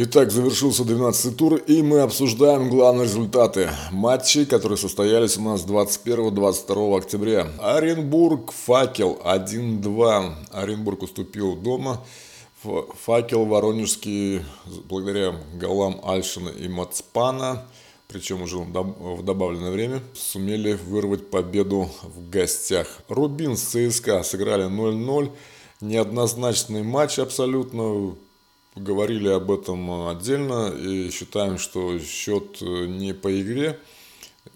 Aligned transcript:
Итак, 0.00 0.30
завершился 0.30 0.84
12 0.84 1.36
тур, 1.36 1.56
и 1.56 1.82
мы 1.82 2.02
обсуждаем 2.02 2.70
главные 2.70 3.06
результаты 3.06 3.68
матчей, 3.90 4.46
которые 4.46 4.78
состоялись 4.78 5.36
у 5.36 5.42
нас 5.42 5.66
21-22 5.66 6.98
октября. 6.98 7.48
Оренбург, 7.58 8.52
Факел 8.52 9.20
1-2. 9.24 10.34
Оренбург 10.52 11.02
уступил 11.02 11.56
дома. 11.56 12.00
Факел 12.62 13.44
Воронежский, 13.46 14.42
благодаря 14.88 15.34
голам 15.54 16.00
Альшина 16.04 16.50
и 16.50 16.68
Мацпана, 16.68 17.64
причем 18.06 18.42
уже 18.42 18.58
в 18.58 19.24
добавленное 19.24 19.72
время, 19.72 20.00
сумели 20.14 20.74
вырвать 20.74 21.28
победу 21.28 21.90
в 22.04 22.30
гостях. 22.30 23.00
Рубин 23.08 23.56
с 23.56 23.62
ЦСКА 23.62 24.22
сыграли 24.22 24.66
0-0. 24.70 25.32
Неоднозначный 25.80 26.84
матч 26.84 27.18
абсолютно 27.18 28.14
говорили 28.78 29.28
об 29.28 29.50
этом 29.50 30.08
отдельно 30.08 30.68
и 30.68 31.10
считаем, 31.10 31.58
что 31.58 31.98
счет 31.98 32.58
э, 32.60 32.86
не 32.86 33.14
по 33.14 33.40
игре. 33.40 33.78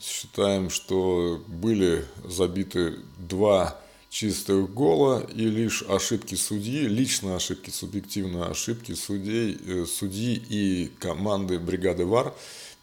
Считаем, 0.01 0.71
что 0.71 1.43
были 1.47 2.07
забиты 2.25 2.99
два 3.19 3.79
чистых 4.09 4.73
гола 4.73 5.27
и 5.35 5.45
лишь 5.45 5.83
ошибки 5.83 6.35
судьи, 6.35 6.87
личные 6.87 7.37
ошибки, 7.37 7.71
субъективные 7.71 8.45
ошибки 8.45 8.93
судей, 8.93 9.57
э, 9.67 9.87
судьи 9.87 10.43
и 10.49 10.93
команды 10.99 11.59
бригады 11.59 12.05
ВАР 12.05 12.35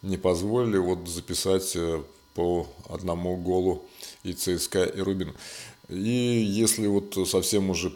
не 0.02 0.18
позволили 0.18 0.78
вот 0.78 1.08
записать 1.08 1.76
э, 1.76 2.02
по 2.34 2.68
одному 2.88 3.38
голу 3.38 3.86
и 4.24 4.34
ЦСКА, 4.34 4.86
и 4.86 5.02
Рубин. 5.02 5.36
И 5.90 5.98
если 6.00 6.88
вот 6.88 7.18
совсем 7.28 7.70
уже 7.70 7.94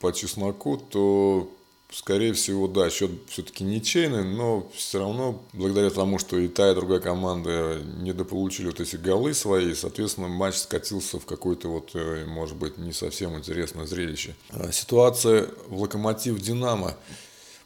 по 0.00 0.12
чесноку, 0.12 0.76
то 0.76 1.50
Скорее 1.92 2.32
всего, 2.32 2.68
да, 2.68 2.88
счет 2.88 3.10
все-таки 3.28 3.64
ничейный, 3.64 4.24
но 4.24 4.66
все 4.74 5.00
равно, 5.00 5.42
благодаря 5.52 5.90
тому, 5.90 6.18
что 6.18 6.38
и 6.38 6.48
та, 6.48 6.70
и 6.70 6.74
другая 6.74 7.00
команда 7.00 7.82
недополучили 8.00 8.66
вот 8.66 8.80
эти 8.80 8.96
голы 8.96 9.34
свои, 9.34 9.74
соответственно, 9.74 10.28
матч 10.28 10.56
скатился 10.56 11.18
в 11.18 11.26
какое-то 11.26 11.68
вот, 11.68 11.90
э, 11.92 12.24
может 12.26 12.56
быть, 12.56 12.78
не 12.78 12.92
совсем 12.92 13.36
интересное 13.36 13.84
зрелище. 13.84 14.34
А 14.50 14.72
ситуация 14.72 15.48
в 15.68 15.82
Локомотив-Динамо. 15.82 16.94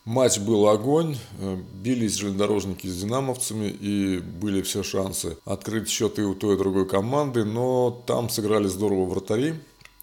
Матч 0.05 0.39
был 0.39 0.69
огонь, 0.69 1.17
э, 1.39 1.59
бились 1.75 2.15
железнодорожники 2.15 2.89
с 2.89 3.01
динамовцами 3.01 3.67
и 3.69 4.19
были 4.19 4.63
все 4.63 4.83
шансы 4.83 5.37
открыть 5.45 5.89
счет 5.89 6.19
и 6.19 6.23
у 6.23 6.35
той, 6.35 6.55
и 6.55 6.59
другой 6.59 6.89
команды, 6.89 7.45
но 7.45 8.03
там 8.07 8.29
сыграли 8.29 8.67
здорово 8.67 9.05
вратари, 9.05 9.55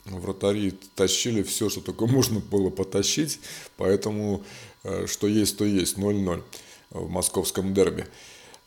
вратари 0.06 0.74
тащили 0.96 1.44
все, 1.44 1.70
что 1.70 1.82
только 1.82 2.06
можно 2.08 2.40
было 2.40 2.70
потащить, 2.70 3.40
поэтому 3.78 4.44
э, 4.84 5.08
что 5.08 5.28
есть, 5.28 5.58
то 5.58 5.66
есть, 5.66 5.98
0-0 5.98 6.42
в 6.92 7.10
московском 7.10 7.74
дерби. 7.74 8.06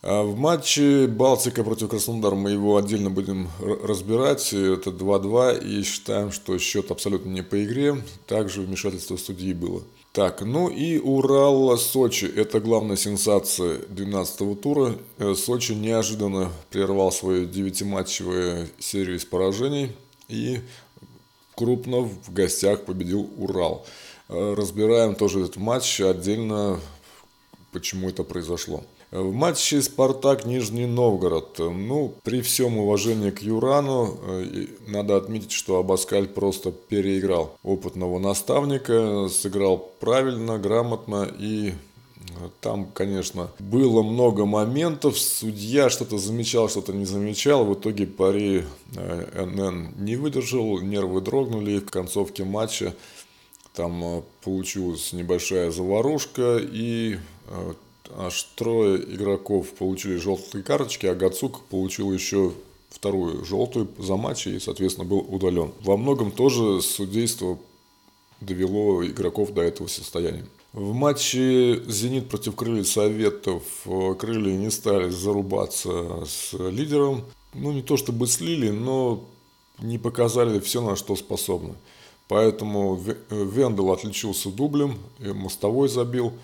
А 0.02 0.22
в 0.22 0.36
матче 0.36 1.06
Балтика 1.08 1.64
против 1.64 1.88
Краснодара 1.88 2.36
мы 2.36 2.50
его 2.50 2.76
отдельно 2.76 3.10
будем 3.10 3.48
разбирать. 3.58 4.52
Это 4.52 4.90
2-2 4.90 5.66
и 5.66 5.82
считаем, 5.82 6.30
что 6.30 6.56
счет 6.58 6.90
абсолютно 6.90 7.30
не 7.30 7.42
по 7.42 7.64
игре. 7.64 8.02
Также 8.26 8.60
вмешательство 8.60 9.16
судьи 9.16 9.52
было. 9.52 9.82
Так, 10.12 10.42
ну 10.42 10.68
и 10.68 10.98
Урал-Сочи. 10.98 12.24
Это 12.24 12.60
главная 12.60 12.96
сенсация 12.96 13.78
12-го 13.78 14.54
тура. 14.54 14.94
Э, 15.18 15.34
Сочи 15.34 15.72
неожиданно 15.72 16.52
прервал 16.70 17.10
свою 17.10 17.46
девятиматчевую 17.46 18.68
серию 18.78 19.16
из 19.16 19.24
поражений 19.24 19.92
и 20.28 20.60
крупно 21.56 22.02
в 22.02 22.32
гостях 22.32 22.84
победил 22.84 23.28
Урал. 23.36 23.84
Э, 24.28 24.54
разбираем 24.56 25.16
тоже 25.16 25.40
этот 25.40 25.56
матч 25.56 26.00
отдельно, 26.00 26.78
почему 27.72 28.08
это 28.08 28.22
произошло. 28.22 28.84
В 29.12 29.32
матче 29.32 29.80
«Спартак» 29.82 30.46
Нижний 30.46 30.86
Новгород. 30.86 31.58
Ну, 31.58 32.14
при 32.24 32.42
всем 32.42 32.76
уважении 32.76 33.30
к 33.30 33.40
Юрану, 33.40 34.18
э, 34.20 34.66
надо 34.88 35.16
отметить, 35.16 35.52
что 35.52 35.78
Абаскаль 35.78 36.26
просто 36.26 36.72
переиграл 36.72 37.56
опытного 37.62 38.18
наставника, 38.18 39.28
сыграл 39.28 39.78
правильно, 40.00 40.58
грамотно 40.58 41.30
и 41.38 41.72
там, 42.60 42.86
конечно, 42.86 43.50
было 43.58 44.02
много 44.02 44.46
моментов. 44.46 45.18
Судья 45.18 45.90
что-то 45.90 46.18
замечал, 46.18 46.68
что-то 46.68 46.92
не 46.92 47.04
замечал. 47.04 47.64
В 47.64 47.74
итоге 47.74 48.06
пари 48.06 48.64
э, 48.94 49.44
НН 49.44 50.04
не 50.04 50.16
выдержал, 50.16 50.80
нервы 50.80 51.20
дрогнули. 51.20 51.78
В 51.78 51.90
концовке 51.90 52.44
матча 52.44 52.94
там 53.74 54.02
э, 54.04 54.22
получилась 54.42 55.12
небольшая 55.12 55.70
заварушка. 55.70 56.58
И 56.58 57.18
э, 57.48 57.72
аж 58.16 58.42
трое 58.54 59.02
игроков 59.14 59.70
получили 59.70 60.16
желтые 60.16 60.62
карточки, 60.62 61.06
а 61.06 61.14
Гацук 61.14 61.62
получил 61.64 62.12
еще 62.12 62.52
вторую 62.90 63.44
желтую 63.44 63.88
за 63.98 64.16
матч 64.16 64.46
и, 64.46 64.58
соответственно, 64.58 65.06
был 65.06 65.18
удален. 65.18 65.72
Во 65.82 65.96
многом 65.96 66.30
тоже 66.30 66.80
судейство 66.80 67.58
довело 68.40 69.04
игроков 69.06 69.52
до 69.52 69.62
этого 69.62 69.86
состояния. 69.86 70.44
В 70.76 70.92
матче 70.92 71.82
«Зенит» 71.86 72.28
против 72.28 72.54
крылья 72.54 72.84
Советов 72.84 73.62
э, 73.86 74.14
крылья 74.18 74.58
не 74.58 74.70
стали 74.70 75.08
зарубаться 75.08 76.26
с 76.26 76.52
лидером. 76.52 77.24
Ну, 77.54 77.72
не 77.72 77.80
то 77.80 77.96
чтобы 77.96 78.26
слили, 78.26 78.68
но 78.68 79.24
не 79.78 79.96
показали 79.96 80.60
все, 80.60 80.82
на 80.82 80.94
что 80.94 81.16
способны. 81.16 81.76
Поэтому 82.28 83.00
э, 83.06 83.14
Вендел 83.30 83.90
отличился 83.90 84.50
дублем, 84.50 84.98
мостовой 85.18 85.88
забил. 85.88 86.34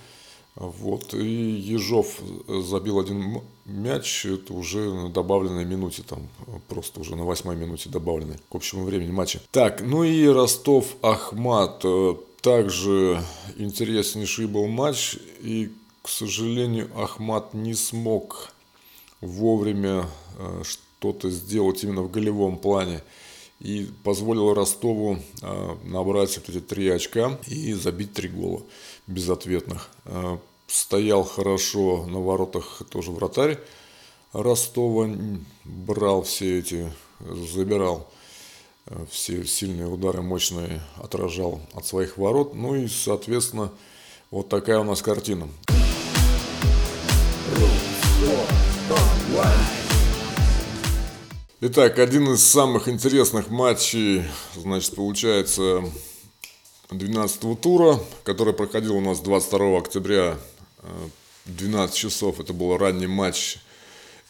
Вот, 0.55 1.13
и 1.13 1.51
Ежов 1.51 2.19
забил 2.49 3.01
один 3.01 3.43
мяч, 3.67 4.25
это 4.25 4.55
уже 4.55 4.95
на 4.95 5.11
добавленной 5.11 5.67
минуте, 5.67 6.05
там 6.09 6.27
просто 6.69 7.01
уже 7.01 7.17
на 7.17 7.25
восьмой 7.25 7.57
минуте 7.57 7.91
добавленной 7.91 8.39
к 8.51 8.55
общему 8.55 8.85
времени 8.85 9.11
матча. 9.11 9.43
Так, 9.51 9.83
ну 9.83 10.05
и 10.05 10.25
Ростов-Ахмат. 10.27 11.83
Э, 11.85 12.15
также 12.43 13.23
интереснейший 13.57 14.47
был 14.47 14.67
матч, 14.67 15.17
и, 15.41 15.73
к 16.03 16.09
сожалению, 16.09 16.91
Ахмат 16.97 17.55
не 17.55 17.75
смог 17.75 18.53
вовремя 19.21 20.07
э, 20.39 20.63
что-то 20.65 21.31
сделать 21.31 21.83
именно 21.85 22.03
в 22.03 22.11
голевом 22.11 22.59
плане 22.59 23.01
и 23.61 23.89
позволил 24.03 24.53
Ростову 24.55 25.19
э, 25.41 25.77
набрать 25.85 26.37
вот 26.37 26.49
эти 26.49 26.61
три 26.61 26.89
очка 26.89 27.39
и 27.47 27.73
забить 27.75 28.13
три 28.13 28.29
гола 28.29 28.63
безответных. 29.07 29.89
Э, 30.05 30.37
стоял 30.67 31.23
хорошо 31.23 32.07
на 32.07 32.19
воротах 32.21 32.83
тоже 32.91 33.13
вратарь 33.13 33.59
Ростова, 34.33 35.09
брал 35.65 36.23
все 36.23 36.59
эти, 36.59 36.93
забирал 37.21 38.11
все 39.11 39.45
сильные 39.45 39.87
удары 39.87 40.23
мощные 40.23 40.83
отражал 40.97 41.61
от 41.73 41.87
своих 41.87 42.17
ворот. 42.19 42.55
Ну 42.55 42.75
и, 42.75 42.89
соответственно, 42.89 43.73
вот 44.31 44.49
такая 44.49 44.79
у 44.79 44.85
нас 44.85 45.03
картина. 45.03 45.49
Итак, 51.61 51.99
один 52.01 52.33
из 52.33 52.43
самых 52.43 52.89
интересных 52.89 53.49
матчей, 53.49 54.25
значит, 54.57 54.97
получается 54.97 55.85
12 56.91 57.61
тура, 57.61 58.01
который 58.25 58.53
проходил 58.53 58.97
у 58.97 59.01
нас 59.01 59.21
22 59.21 59.79
октября 59.79 60.39
12 61.45 61.95
э, 61.95 61.97
часов. 61.97 62.41
Это 62.41 62.53
был 62.53 62.77
ранний 62.77 63.07
матч 63.07 63.59
Э, 63.59 63.72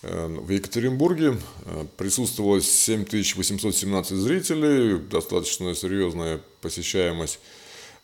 в 0.02 0.50
Екатеринбурге 0.50 1.38
э, 1.64 1.84
присутствовало 1.96 2.60
7817 2.60 4.16
зрителей, 4.16 4.98
достаточно 4.98 5.76
серьезная 5.76 6.40
посещаемость 6.60 7.38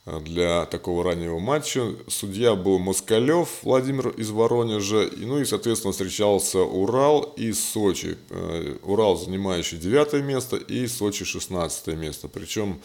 э, 0.07 0.21
для 0.21 0.65
такого 0.67 1.03
раннего 1.03 1.41
матча. 1.41 1.97
Судья 2.07 2.55
был 2.55 2.79
Москалев 2.79 3.49
Владимир 3.63 4.11
из 4.11 4.31
Воронежа, 4.31 5.11
ну 5.17 5.41
и, 5.41 5.45
соответственно, 5.45 5.91
встречался 5.91 6.61
Урал 6.61 7.35
и 7.37 7.53
Сочи. 7.53 8.17
Урал, 8.85 9.17
занимающий 9.17 9.77
девятое 9.77 10.23
место, 10.23 10.57
и 10.57 10.87
Сочи 10.87 11.25
16 11.25 11.89
место. 11.97 12.29
Причем 12.29 12.81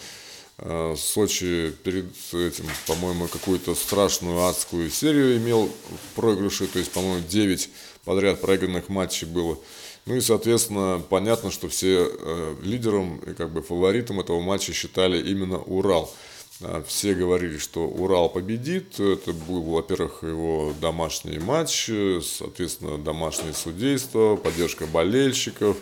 Сочи 0.96 1.74
перед 1.84 2.06
этим, 2.32 2.66
по-моему, 2.88 3.28
какую-то 3.28 3.76
страшную 3.76 4.46
адскую 4.46 4.90
серию 4.90 5.38
имел 5.38 5.70
проигрыши, 6.16 6.68
то 6.68 6.80
есть, 6.80 6.92
по-моему, 6.92 7.24
9 7.28 7.70
подряд 8.06 8.42
проигранных 8.42 8.90
матчей 8.90 9.28
было. 9.28 9.58
Ну 10.06 10.16
и, 10.16 10.22
соответственно, 10.22 11.02
понятно, 11.10 11.50
что 11.52 11.70
все 11.70 12.08
э, 12.10 12.56
лидером 12.62 13.18
и 13.20 13.34
как 13.34 13.52
бы 13.52 13.62
фаворитом 13.62 14.20
этого 14.20 14.42
матча 14.42 14.74
считали 14.74 15.22
именно 15.30 15.58
Урал. 15.58 16.14
А, 16.62 16.84
все 16.88 17.14
говорили, 17.14 17.58
что 17.58 17.88
Урал 17.88 18.30
победит. 18.30 19.00
Это 19.00 19.34
был, 19.34 19.62
во-первых, 19.64 20.24
его 20.24 20.74
домашний 20.82 21.40
матч, 21.40 21.90
соответственно, 22.22 22.98
домашнее 22.98 23.54
судейство, 23.54 24.36
поддержка 24.36 24.86
болельщиков. 24.86 25.78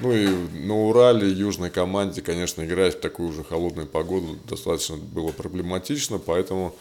Ну 0.00 0.12
и 0.12 0.26
на 0.26 0.76
Урале 0.76 1.28
южной 1.28 1.70
команде, 1.70 2.22
конечно, 2.22 2.64
играть 2.64 2.96
в 2.96 3.00
такую 3.00 3.32
же 3.32 3.44
холодную 3.44 3.86
погоду 3.86 4.38
достаточно 4.48 4.96
было 4.96 5.30
проблематично, 5.30 6.18
поэтому 6.18 6.74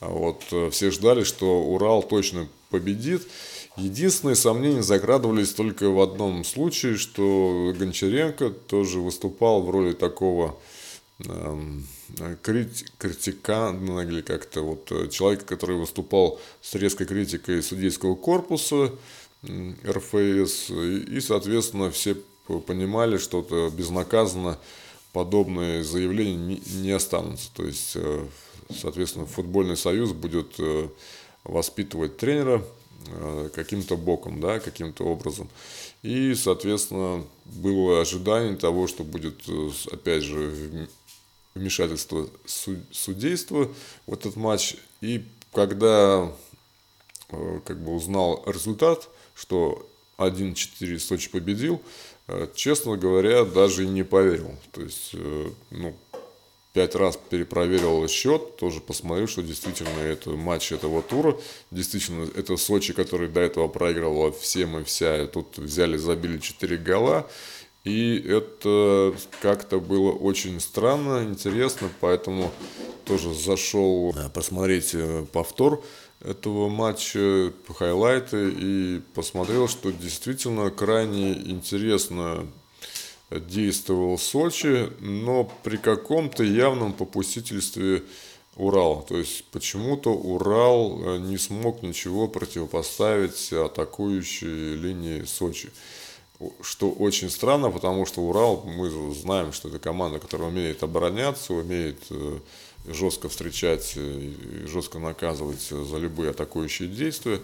А 0.00 0.08
вот 0.08 0.42
э, 0.52 0.70
все 0.70 0.90
ждали, 0.90 1.24
что 1.24 1.62
Урал 1.62 2.02
точно 2.02 2.48
победит. 2.68 3.22
Единственные 3.76 4.36
сомнения 4.36 4.82
закрадывались 4.82 5.52
только 5.52 5.90
в 5.90 6.00
одном 6.00 6.44
случае, 6.44 6.96
что 6.96 7.74
Гончаренко 7.76 8.50
тоже 8.50 9.00
выступал 9.00 9.62
в 9.62 9.70
роли 9.70 9.94
такого 9.94 10.56
эм, 11.18 11.84
крит, 12.42 12.92
критикана 12.98 14.00
или 14.02 14.20
как-то 14.20 14.62
вот 14.62 14.92
э, 14.92 15.08
человека, 15.08 15.44
который 15.44 15.76
выступал 15.76 16.40
с 16.60 16.74
резкой 16.76 17.06
критикой 17.06 17.64
судейского 17.64 18.14
корпуса 18.14 18.92
РФС, 19.44 20.70
и, 20.70 21.20
соответственно, 21.20 21.90
все 21.90 22.16
понимали, 22.66 23.18
что 23.18 23.40
это 23.40 23.74
безнаказанно 23.74 24.58
подобные 25.12 25.82
заявления 25.82 26.36
не, 26.36 26.62
не 26.80 26.90
останутся. 26.92 27.50
То 27.54 27.64
есть, 27.64 27.92
э, 27.96 28.26
соответственно, 28.70 29.26
футбольный 29.26 29.76
союз 29.76 30.12
будет 30.12 30.54
э, 30.58 30.88
воспитывать 31.42 32.18
тренера 32.18 32.62
каким-то 33.54 33.96
боком, 33.96 34.40
да, 34.40 34.60
каким-то 34.60 35.04
образом. 35.04 35.48
И, 36.02 36.34
соответственно, 36.34 37.24
было 37.44 38.00
ожидание 38.00 38.56
того, 38.56 38.86
что 38.86 39.04
будет, 39.04 39.42
опять 39.90 40.22
же, 40.22 40.88
вмешательство 41.54 42.28
судейства 42.90 43.70
в 44.06 44.12
этот 44.12 44.36
матч. 44.36 44.76
И 45.00 45.24
когда 45.52 46.32
как 47.64 47.80
бы 47.80 47.94
узнал 47.94 48.42
результат, 48.46 49.08
что 49.34 49.88
1-4 50.18 50.98
Сочи 50.98 51.30
победил, 51.30 51.80
Э, 52.26 52.48
честно 52.54 52.96
говоря, 52.96 53.44
даже 53.44 53.84
и 53.84 53.88
не 53.88 54.02
поверил. 54.02 54.56
То 54.72 54.82
есть, 54.82 55.10
э, 55.12 55.50
ну, 55.70 55.94
пять 56.74 56.96
раз 56.96 57.16
перепроверил 57.30 58.06
счет, 58.08 58.56
тоже 58.56 58.80
посмотрел, 58.80 59.28
что 59.28 59.42
действительно 59.42 60.00
это 60.00 60.30
матч 60.30 60.72
этого 60.72 61.02
тура. 61.02 61.38
Действительно, 61.70 62.28
это 62.34 62.56
Сочи, 62.56 62.92
который 62.92 63.28
до 63.28 63.40
этого 63.40 63.68
проигрывал 63.68 64.32
всем 64.32 64.78
и 64.78 64.84
вся. 64.84 65.22
И 65.22 65.26
тут 65.28 65.56
взяли, 65.56 65.96
забили 65.96 66.38
4 66.38 66.76
гола. 66.78 67.30
И 67.84 68.18
это 68.18 69.14
как-то 69.40 69.78
было 69.78 70.10
очень 70.10 70.58
странно, 70.58 71.22
интересно, 71.22 71.90
поэтому 72.00 72.50
тоже 73.04 73.34
зашел 73.34 74.12
э, 74.16 74.30
посмотреть 74.30 74.96
повтор 75.32 75.84
этого 76.20 76.70
матча, 76.70 77.52
хайлайты, 77.76 78.50
и 78.50 79.02
посмотрел, 79.14 79.68
что 79.68 79.92
действительно 79.92 80.70
крайне 80.70 81.34
интересно 81.34 82.46
действовал 83.30 84.18
Сочи, 84.18 84.90
но 85.00 85.50
при 85.62 85.76
каком-то 85.76 86.42
явном 86.42 86.92
попустительстве 86.92 88.02
Урал. 88.56 89.04
То 89.08 89.18
есть 89.18 89.44
почему-то 89.46 90.10
Урал 90.10 91.00
э, 91.02 91.18
не 91.18 91.38
смог 91.38 91.82
ничего 91.82 92.28
противопоставить 92.28 93.52
атакующей 93.52 94.76
линии 94.76 95.24
Сочи. 95.24 95.70
Что 96.60 96.90
очень 96.90 97.30
странно, 97.30 97.70
потому 97.70 98.06
что 98.06 98.20
Урал, 98.20 98.62
мы 98.64 98.90
знаем, 99.14 99.52
что 99.52 99.68
это 99.68 99.78
команда, 99.78 100.18
которая 100.18 100.48
умеет 100.48 100.82
обороняться, 100.82 101.54
умеет 101.54 102.00
э, 102.10 102.38
жестко 102.86 103.28
встречать 103.28 103.94
и 103.96 104.66
жестко 104.66 104.98
наказывать 104.98 105.62
за 105.62 105.96
любые 105.98 106.30
атакующие 106.30 106.88
действия. 106.88 107.40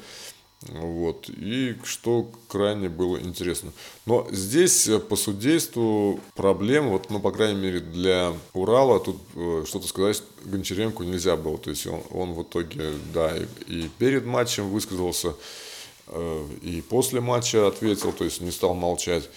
Вот. 0.68 1.30
И 1.30 1.76
что 1.84 2.30
крайне 2.48 2.90
было 2.90 3.18
интересно. 3.18 3.72
Но 4.04 4.28
здесь 4.30 4.88
э, 4.88 4.98
по 4.98 5.16
судейству 5.16 6.20
проблем, 6.34 6.90
вот, 6.90 7.08
ну, 7.08 7.18
по 7.18 7.30
крайней 7.30 7.58
мере, 7.58 7.80
для 7.80 8.34
Урала 8.52 9.00
тут 9.00 9.16
э, 9.34 9.64
что-то 9.66 9.88
сказать 9.88 10.22
Гончаренко 10.44 11.02
нельзя 11.04 11.36
было. 11.36 11.56
То 11.56 11.70
есть 11.70 11.86
он, 11.86 12.02
он 12.10 12.34
в 12.34 12.42
итоге, 12.42 12.92
да, 13.14 13.34
и, 13.36 13.46
и 13.68 13.90
перед 13.98 14.26
матчем 14.26 14.68
высказался, 14.68 15.34
э, 16.08 16.46
и 16.60 16.82
после 16.82 17.22
матча 17.22 17.66
ответил, 17.66 18.12
то 18.12 18.24
есть 18.24 18.42
не 18.42 18.50
стал 18.50 18.74
молчать. 18.74 19.30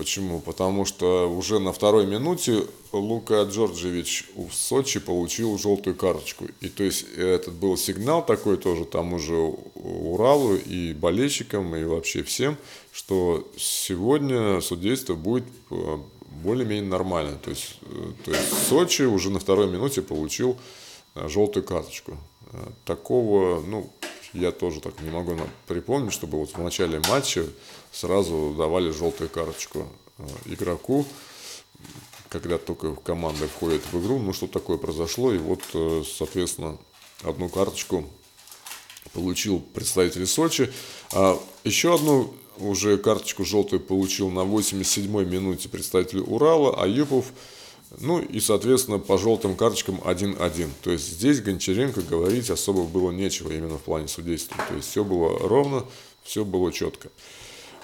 Почему? 0.00 0.40
Потому 0.40 0.86
что 0.86 1.30
уже 1.30 1.58
на 1.58 1.74
второй 1.74 2.06
минуте 2.06 2.64
Лука 2.90 3.42
Джорджевич 3.42 4.30
в 4.34 4.50
Сочи 4.50 4.98
получил 4.98 5.58
желтую 5.58 5.94
карточку. 5.94 6.46
И 6.62 6.70
то 6.70 6.84
есть 6.84 7.04
этот 7.18 7.52
был 7.52 7.76
сигнал 7.76 8.24
такой 8.24 8.56
тоже 8.56 8.86
там 8.86 9.12
уже 9.12 9.34
Уралу 9.34 10.56
и 10.56 10.94
болельщикам 10.94 11.76
и 11.76 11.84
вообще 11.84 12.22
всем, 12.22 12.56
что 12.92 13.46
сегодня 13.58 14.62
судейство 14.62 15.16
будет 15.16 15.44
э, 15.70 15.98
более-менее 16.42 16.88
нормально. 16.88 17.36
То 17.36 17.50
есть, 17.50 17.76
э, 17.82 18.12
то 18.24 18.30
есть 18.30 18.68
Сочи 18.70 19.02
уже 19.02 19.28
на 19.28 19.38
второй 19.38 19.68
минуте 19.68 20.00
получил 20.00 20.56
э, 21.14 21.28
желтую 21.28 21.62
карточку. 21.62 22.16
Такого, 22.86 23.60
ну, 23.60 23.90
я 24.32 24.52
тоже 24.52 24.80
так 24.80 25.00
не 25.00 25.10
могу 25.10 25.36
припомнить, 25.66 26.12
чтобы 26.12 26.38
вот 26.38 26.50
в 26.50 26.62
начале 26.62 27.00
матча 27.08 27.44
сразу 27.92 28.54
давали 28.56 28.90
желтую 28.90 29.28
карточку 29.28 29.88
э, 30.18 30.22
игроку, 30.46 31.06
когда 32.28 32.58
только 32.58 32.94
команда 32.94 33.48
входит 33.48 33.82
в 33.92 34.00
игру, 34.00 34.18
ну 34.18 34.32
что 34.32 34.46
такое 34.46 34.78
произошло, 34.78 35.32
и 35.32 35.38
вот, 35.38 35.62
э, 35.74 36.02
соответственно, 36.06 36.78
одну 37.22 37.48
карточку 37.48 38.04
получил 39.12 39.60
представитель 39.60 40.26
Сочи. 40.26 40.70
А 41.12 41.40
еще 41.64 41.94
одну 41.94 42.32
уже 42.58 42.98
карточку 42.98 43.44
желтую 43.44 43.80
получил 43.80 44.30
на 44.30 44.40
87-й 44.40 45.24
минуте 45.24 45.68
представитель 45.68 46.20
Урала, 46.20 46.82
а 46.82 46.86
Юпов 46.86 47.26
ну 47.98 48.20
и, 48.20 48.38
соответственно, 48.40 48.98
по 48.98 49.18
желтым 49.18 49.56
карточкам 49.56 50.00
1-1. 50.04 50.68
То 50.82 50.90
есть 50.90 51.08
здесь 51.08 51.40
Гончаренко 51.40 52.02
говорить 52.02 52.50
особо 52.50 52.84
было 52.84 53.10
нечего 53.10 53.50
именно 53.52 53.78
в 53.78 53.82
плане 53.82 54.06
судейства. 54.06 54.56
То 54.68 54.74
есть 54.74 54.88
все 54.90 55.04
было 55.04 55.38
ровно, 55.40 55.84
все 56.22 56.44
было 56.44 56.72
четко. 56.72 57.08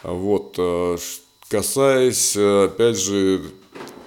Вот. 0.02 0.54
Э, 0.58 0.96
касаясь, 1.48 2.36
опять 2.36 2.98
же, 2.98 3.42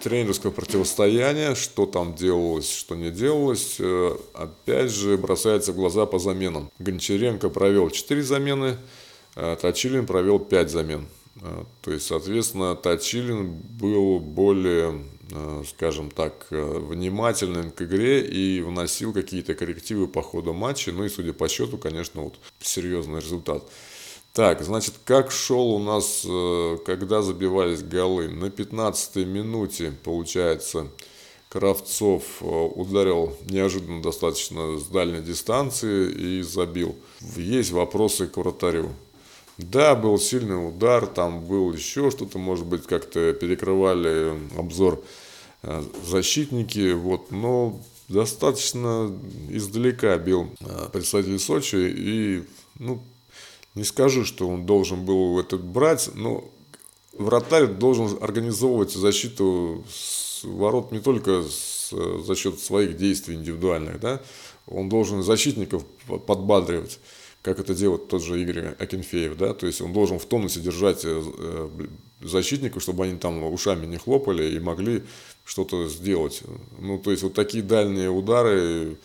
тренерского 0.01 0.51
противостояния, 0.51 1.55
что 1.55 1.85
там 1.85 2.15
делалось, 2.15 2.71
что 2.71 2.95
не 2.95 3.11
делалось, 3.11 3.75
э, 3.79 4.17
опять 4.33 4.91
же, 4.91 5.17
бросается 5.17 5.73
в 5.73 5.75
глаза 5.75 6.05
по 6.05 6.17
заменам. 6.17 6.71
Гончаренко 6.79 7.49
провел 7.49 7.89
4 7.89 8.23
замены, 8.23 8.77
э, 9.35 9.57
Точилин 9.61 10.05
провел 10.05 10.39
5 10.39 10.71
замен. 10.71 11.07
То 11.83 11.91
есть, 11.91 12.05
соответственно, 12.05 12.75
Точилин 12.75 13.53
был 13.79 14.19
более 14.19 14.99
Э, 14.99 15.18
скажем 15.67 16.11
так, 16.11 16.47
э, 16.49 16.79
внимателен 16.79 17.71
к 17.71 17.81
игре 17.81 18.21
и 18.21 18.61
вносил 18.61 19.13
какие-то 19.13 19.53
коррективы 19.55 20.07
по 20.07 20.21
ходу 20.21 20.53
матча. 20.53 20.91
Ну 20.91 21.05
и, 21.05 21.09
судя 21.09 21.33
по 21.33 21.47
счету, 21.47 21.77
конечно, 21.77 22.21
вот 22.21 22.35
серьезный 22.59 23.19
результат. 23.19 23.63
Так, 24.33 24.61
значит, 24.61 24.95
как 25.05 25.31
шел 25.31 25.71
у 25.71 25.79
нас, 25.79 26.23
э, 26.25 26.77
когда 26.85 27.21
забивались 27.21 27.83
голы? 27.83 28.29
На 28.29 28.45
15-й 28.45 29.25
минуте, 29.25 29.93
получается, 30.03 30.87
Кравцов 31.49 32.23
ударил 32.41 33.35
неожиданно 33.49 34.03
достаточно 34.03 34.77
с 34.77 34.85
дальней 34.85 35.21
дистанции 35.21 36.11
и 36.11 36.41
забил. 36.43 36.95
Есть 37.35 37.71
вопросы 37.71 38.27
к 38.27 38.37
вратарю. 38.37 38.89
Да, 39.59 39.93
был 39.93 40.17
сильный 40.17 40.69
удар, 40.69 41.05
там 41.05 41.41
был 41.41 41.73
еще 41.73 42.11
что-то, 42.11 42.37
может 42.37 42.65
быть, 42.65 42.87
как-то 42.87 43.33
перекрывали 43.33 44.39
обзор 44.57 45.03
э, 45.03 45.28
защитники, 45.61 46.93
вот, 46.93 47.31
но 47.31 47.79
достаточно 48.07 49.15
издалека 49.49 50.17
бил 50.17 50.51
э, 50.61 50.87
представитель 50.91 51.39
Сочи, 51.39 51.75
и, 51.75 52.43
ну, 52.77 53.01
не 53.75 53.83
скажу, 53.83 54.25
что 54.25 54.47
он 54.47 54.65
должен 54.65 55.05
был 55.05 55.39
этот 55.39 55.63
брать, 55.63 56.09
но 56.15 56.43
вратарь 57.13 57.67
должен 57.67 58.17
организовывать 58.21 58.93
защиту 58.93 59.83
ворот 60.43 60.91
не 60.91 60.99
только 60.99 61.43
с, 61.43 61.91
за 61.91 62.35
счет 62.35 62.59
своих 62.59 62.97
действий 62.97 63.35
индивидуальных, 63.35 63.99
да, 63.99 64.21
он 64.65 64.89
должен 64.89 65.21
защитников 65.21 65.83
подбадривать 66.25 66.99
как 67.41 67.59
это 67.59 67.73
делает 67.73 68.07
тот 68.07 68.21
же 68.21 68.41
Игорь 68.41 68.75
Акинфеев, 68.79 69.37
да, 69.37 69.53
то 69.53 69.65
есть 69.65 69.81
он 69.81 69.93
должен 69.93 70.19
в 70.19 70.25
тонусе 70.25 70.59
держать 70.59 71.05
э, 71.05 71.23
э, 71.37 71.69
защитников, 72.21 72.83
чтобы 72.83 73.05
они 73.05 73.17
там 73.17 73.43
ушами 73.43 73.85
не 73.85 73.97
хлопали 73.97 74.55
и 74.55 74.59
могли 74.59 75.03
что-то 75.45 75.87
сделать. 75.87 76.41
Ну, 76.79 76.97
то 76.99 77.11
есть 77.11 77.23
вот 77.23 77.33
такие 77.33 77.63
дальние 77.63 78.09
удары, 78.09 78.97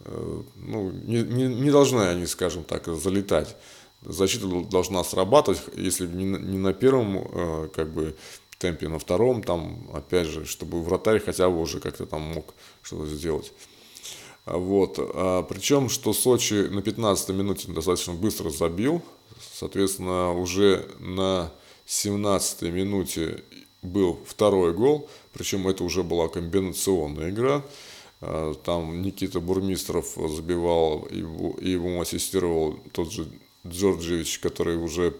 э, 0.00 0.42
ну, 0.56 0.90
не, 0.90 1.22
не, 1.22 1.44
не 1.46 1.70
должны 1.70 2.02
они, 2.02 2.26
скажем 2.26 2.64
так, 2.64 2.86
залетать. 2.86 3.56
Защита 4.04 4.46
должна 4.70 5.04
срабатывать, 5.04 5.62
если 5.76 6.06
не, 6.06 6.24
не 6.24 6.58
на 6.58 6.72
первом, 6.72 7.70
как 7.70 7.92
бы, 7.92 8.16
темпе, 8.62 8.88
на 8.88 9.00
втором, 9.00 9.42
там, 9.42 9.88
опять 9.92 10.28
же, 10.28 10.44
чтобы 10.44 10.82
вратарь 10.82 11.20
хотя 11.20 11.50
бы 11.50 11.60
уже 11.60 11.80
как-то 11.80 12.06
там 12.06 12.22
мог 12.22 12.54
что-то 12.80 13.06
сделать. 13.06 13.52
Вот. 14.46 14.96
А, 14.98 15.42
причем, 15.42 15.88
что 15.88 16.12
Сочи 16.12 16.68
на 16.68 16.80
15 16.80 17.28
минуте 17.30 17.72
достаточно 17.72 18.12
быстро 18.12 18.50
забил. 18.50 19.02
Соответственно, 19.54 20.32
уже 20.32 20.88
на 21.00 21.52
17 21.86 22.62
минуте 22.62 23.42
был 23.82 24.18
второй 24.26 24.72
гол. 24.72 25.08
Причем 25.32 25.66
это 25.68 25.84
уже 25.84 26.02
была 26.02 26.28
комбинационная 26.28 27.30
игра. 27.30 27.62
Э, 28.20 28.54
там 28.64 29.02
Никита 29.02 29.40
Бурмистров 29.40 30.16
забивал, 30.16 31.02
и 31.10 31.70
ему 31.70 32.00
ассистировал 32.00 32.78
тот 32.92 33.12
же 33.12 33.26
Джорджевич, 33.66 34.38
который 34.38 34.76
уже 34.76 35.14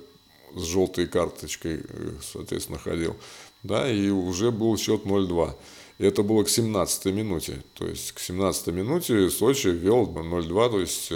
с 0.54 0.62
желтой 0.62 1.06
карточкой, 1.06 1.82
соответственно, 2.20 2.78
ходил. 2.78 3.16
Да, 3.62 3.90
и 3.90 4.10
уже 4.10 4.50
был 4.50 4.76
счет 4.76 5.04
0-2. 5.04 5.54
И 5.98 6.04
это 6.04 6.22
было 6.22 6.42
к 6.42 6.48
17 6.48 7.06
минуте. 7.06 7.62
То 7.74 7.86
есть 7.86 8.12
к 8.12 8.18
17 8.18 8.68
минуте 8.68 9.30
Сочи 9.30 9.68
вел 9.68 10.06
0-2, 10.06 10.70
то 10.70 10.80
есть 10.80 11.10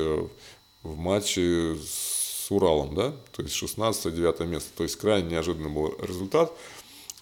в 0.83 0.97
матче 0.97 1.77
с 1.77 2.06
Уралом, 2.51 2.95
да, 2.95 3.13
то 3.33 3.43
есть 3.43 3.61
16-9 3.63 4.47
место. 4.47 4.71
То 4.77 4.83
есть 4.83 4.97
крайне 4.97 5.31
неожиданный 5.31 5.71
был 5.71 5.95
результат. 6.01 6.53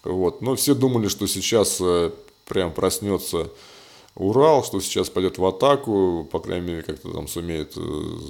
Вот. 0.03 0.41
Но 0.41 0.55
все 0.55 0.75
думали, 0.75 1.07
что 1.07 1.27
сейчас 1.27 1.77
э, 1.81 2.11
прям 2.45 2.71
проснется 2.71 3.49
Урал, 4.15 4.63
что 4.63 4.79
сейчас 4.79 5.09
пойдет 5.09 5.37
в 5.37 5.45
атаку, 5.45 6.25
по 6.31 6.39
крайней 6.39 6.67
мере, 6.67 6.83
как-то 6.83 7.11
там 7.11 7.27
сумеет 7.27 7.73
э, 7.75 7.81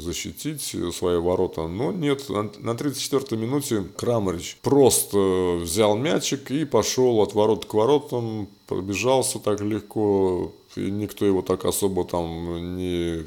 защитить 0.01 0.75
свои 0.95 1.17
ворота. 1.17 1.67
Но 1.67 1.91
нет, 1.91 2.27
на 2.29 2.71
34-й 2.71 3.37
минуте 3.37 3.83
Крамарич 3.95 4.57
просто 4.63 5.59
взял 5.61 5.95
мячик 5.95 6.49
и 6.49 6.65
пошел 6.65 7.21
от 7.21 7.35
ворот 7.35 7.65
к 7.65 7.73
воротам, 7.75 8.47
пробежался 8.65 9.37
так 9.37 9.61
легко, 9.61 10.51
и 10.75 10.89
никто 10.89 11.23
его 11.23 11.43
так 11.43 11.65
особо 11.65 12.03
там 12.03 12.75
не 12.75 13.25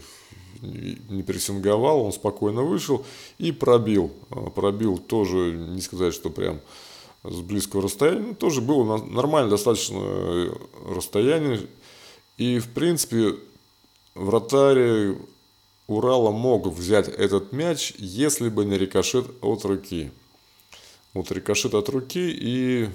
не 0.63 1.23
прессинговал, 1.23 2.05
он 2.05 2.13
спокойно 2.13 2.63
вышел 2.63 3.05
и 3.39 3.53
пробил. 3.53 4.13
А, 4.31 4.51
пробил 4.51 4.99
тоже, 4.99 5.53
не 5.53 5.81
сказать, 5.81 6.15
что 6.15 6.31
прям 6.31 6.61
с 7.25 7.41
близкого 7.41 7.83
расстояния, 7.83 8.29
но 8.29 8.35
тоже 8.35 8.61
было 8.61 8.99
нормально 9.05 9.51
достаточно 9.51 9.99
э, 10.01 10.55
расстояние. 10.95 11.67
И, 12.37 12.59
в 12.59 12.69
принципе, 12.69 13.35
вратарь 14.15 15.17
Урала 15.87 16.31
мог 16.31 16.67
взять 16.67 17.09
этот 17.09 17.53
мяч, 17.53 17.95
если 17.99 18.49
бы 18.49 18.65
не 18.65 18.79
рикошет 18.79 19.27
от 19.41 19.65
руки. 19.65 20.11
Вот 21.15 21.31
рикошет 21.33 21.75
от 21.75 21.89
руки 21.89 22.31
и 22.31 22.89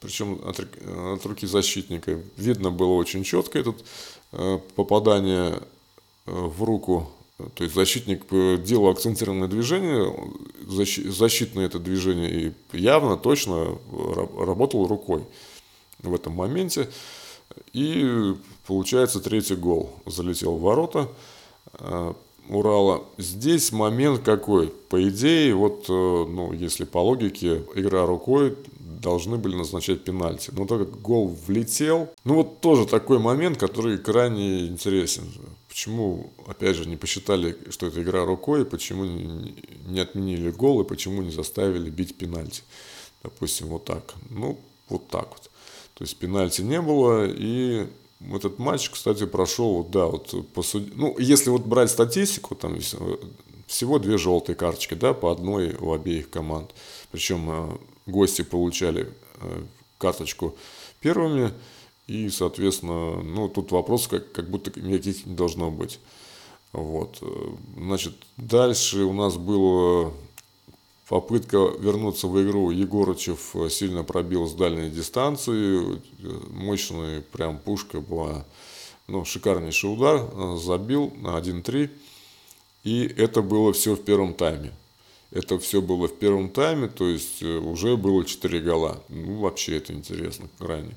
причем 0.00 0.40
от, 0.44 0.60
от 0.60 1.24
руки 1.24 1.46
защитника. 1.46 2.20
Видно 2.36 2.70
было 2.70 2.92
очень 2.92 3.24
четко 3.24 3.58
это 3.58 3.74
э, 4.32 4.58
попадание 4.74 5.62
в 6.26 6.62
руку. 6.62 7.08
То 7.54 7.64
есть 7.64 7.74
защитник 7.74 8.24
э, 8.30 8.58
делал 8.58 8.90
акцентированное 8.90 9.48
движение, 9.48 10.14
защитное 10.66 11.66
это 11.66 11.80
движение 11.80 12.30
и 12.72 12.78
явно, 12.78 13.16
точно 13.16 13.76
работал 14.38 14.86
рукой 14.86 15.24
в 15.98 16.14
этом 16.14 16.34
моменте. 16.34 16.88
И 17.72 18.34
получается 18.66 19.20
третий 19.20 19.56
гол. 19.56 19.90
Залетел 20.06 20.56
в 20.56 20.62
ворота 20.62 21.08
э, 21.72 22.14
Урала. 22.48 23.04
Здесь 23.18 23.72
момент 23.72 24.20
какой? 24.22 24.68
По 24.68 25.02
идее, 25.08 25.54
вот, 25.54 25.86
э, 25.88 25.92
ну, 25.92 26.52
если 26.52 26.84
по 26.84 26.98
логике, 26.98 27.64
игра 27.74 28.06
рукой 28.06 28.56
должны 28.78 29.38
были 29.38 29.56
назначать 29.56 30.04
пенальти. 30.04 30.50
Но 30.52 30.66
так 30.66 30.78
как 30.78 31.00
гол 31.02 31.36
влетел, 31.46 32.08
ну 32.24 32.36
вот 32.36 32.60
тоже 32.60 32.86
такой 32.86 33.18
момент, 33.18 33.58
который 33.58 33.98
крайне 33.98 34.66
интересен. 34.66 35.24
Почему, 35.74 36.30
опять 36.46 36.76
же, 36.76 36.86
не 36.86 36.96
посчитали, 36.96 37.58
что 37.70 37.88
это 37.88 38.00
игра 38.00 38.24
рукой, 38.24 38.64
почему 38.64 39.04
не 39.04 39.98
отменили 39.98 40.52
гол 40.52 40.80
и 40.80 40.84
почему 40.84 41.20
не 41.20 41.32
заставили 41.32 41.90
бить 41.90 42.16
пенальти. 42.16 42.62
Допустим, 43.24 43.66
вот 43.66 43.84
так. 43.84 44.14
Ну, 44.30 44.56
вот 44.88 45.08
так 45.08 45.30
вот. 45.30 45.50
То 45.94 46.04
есть 46.04 46.16
пенальти 46.16 46.60
не 46.60 46.80
было, 46.80 47.26
и 47.26 47.88
этот 48.32 48.60
матч, 48.60 48.88
кстати, 48.88 49.26
прошел, 49.26 49.82
да, 49.82 50.06
вот 50.06 50.48
по 50.52 50.62
суд... 50.62 50.94
Ну, 50.94 51.18
если 51.18 51.50
вот 51.50 51.62
брать 51.62 51.90
статистику, 51.90 52.54
там 52.54 52.78
всего 53.66 53.98
две 53.98 54.16
желтые 54.16 54.54
карточки, 54.54 54.94
да, 54.94 55.12
по 55.12 55.32
одной 55.32 55.74
у 55.74 55.92
обеих 55.92 56.30
команд. 56.30 56.70
Причем 57.10 57.50
э, 57.50 57.78
гости 58.06 58.42
получали 58.42 59.12
э, 59.40 59.62
карточку 59.98 60.54
первыми, 61.00 61.52
и, 62.06 62.28
соответственно, 62.28 63.22
ну, 63.22 63.48
тут 63.48 63.72
вопрос 63.72 64.08
как, 64.08 64.30
как 64.32 64.50
будто 64.50 64.78
никаких 64.80 65.26
не 65.26 65.34
должно 65.34 65.70
быть. 65.70 66.00
Вот. 66.72 67.22
Значит, 67.76 68.14
дальше 68.36 69.04
у 69.04 69.12
нас 69.12 69.36
была 69.36 70.12
попытка 71.08 71.58
вернуться 71.78 72.26
в 72.26 72.42
игру. 72.42 72.70
Егорычев 72.70 73.54
сильно 73.70 74.04
пробил 74.04 74.46
с 74.46 74.54
дальней 74.54 74.90
дистанции. 74.90 76.00
Мощная 76.50 77.22
прям 77.32 77.58
пушка 77.58 78.00
была. 78.00 78.44
Ну, 79.06 79.24
шикарнейший 79.24 79.92
удар. 79.92 80.28
Забил 80.58 81.12
на 81.16 81.38
1-3. 81.38 81.90
И 82.84 83.04
это 83.16 83.40
было 83.40 83.72
все 83.72 83.94
в 83.94 84.02
первом 84.02 84.34
тайме. 84.34 84.72
Это 85.30 85.58
все 85.58 85.82
было 85.82 86.06
в 86.06 86.14
первом 86.14 86.48
тайме, 86.48 86.86
то 86.86 87.08
есть 87.08 87.42
э, 87.42 87.56
уже 87.58 87.96
было 87.96 88.24
4 88.24 88.60
гола. 88.60 89.02
Ну, 89.08 89.40
вообще 89.40 89.78
это 89.78 89.92
интересно 89.92 90.48
крайне. 90.58 90.94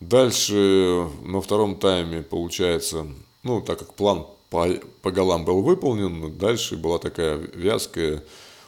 Дальше 0.00 1.08
на 1.22 1.40
втором 1.40 1.76
тайме 1.76 2.22
получается, 2.22 3.06
ну, 3.42 3.60
так 3.60 3.78
как 3.78 3.94
план 3.94 4.26
по, 4.50 4.68
по 5.02 5.10
голам 5.10 5.44
был 5.44 5.62
выполнен, 5.62 6.36
дальше 6.36 6.76
была 6.76 6.98
такая 6.98 7.36
вязкая 7.54 8.22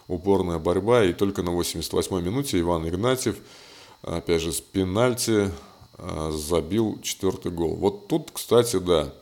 упорная 0.09 0.59
борьба, 0.59 1.05
и 1.05 1.13
только 1.13 1.43
на 1.43 1.51
88-й 1.51 2.23
минуте 2.23 2.61
Иван 2.61 2.89
Игнатьев, 2.89 3.37
опять 4.03 4.43
же, 4.43 4.53
с 4.53 4.61
пенальти 4.61 5.51
а, 5.99 6.31
забил 6.31 7.01
четвертый 7.03 7.53
гол. 7.53 7.75
Вот 7.75 8.09
тут, 8.09 8.31
кстати, 8.33 8.79
да, 8.79 9.13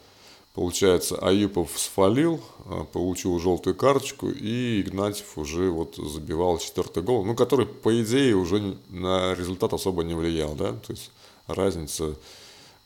получается, 0.55 1.17
Аюпов 1.17 1.71
сфалил, 1.77 2.41
а, 2.65 2.85
получил 2.85 3.39
желтую 3.39 3.77
карточку, 3.77 4.31
и 4.31 4.81
Игнатьев 4.81 5.37
уже 5.37 5.69
вот 5.69 5.97
забивал 5.97 6.59
четвертый 6.59 7.03
гол, 7.03 7.25
ну, 7.25 7.35
который, 7.35 7.67
по 7.67 8.01
идее, 8.01 8.35
уже 8.37 8.79
на 8.89 9.35
результат 9.35 9.73
особо 9.75 10.05
не 10.05 10.15
влиял, 10.15 10.55
да, 10.55 10.73
то 10.73 10.93
есть 10.93 11.11
разница, 11.47 12.17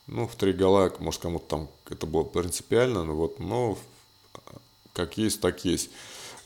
ну, 0.06 0.26
в 0.26 0.34
три 0.34 0.52
гола, 0.52 0.92
может, 0.98 1.20
кому-то 1.20 1.44
там 1.46 1.68
это 1.88 2.06
было 2.06 2.24
принципиально, 2.24 3.04
но 3.04 3.14
вот, 3.14 3.38
но 3.38 3.78
как 4.94 5.16
есть, 5.16 5.40
так 5.40 5.64
есть. 5.64 5.90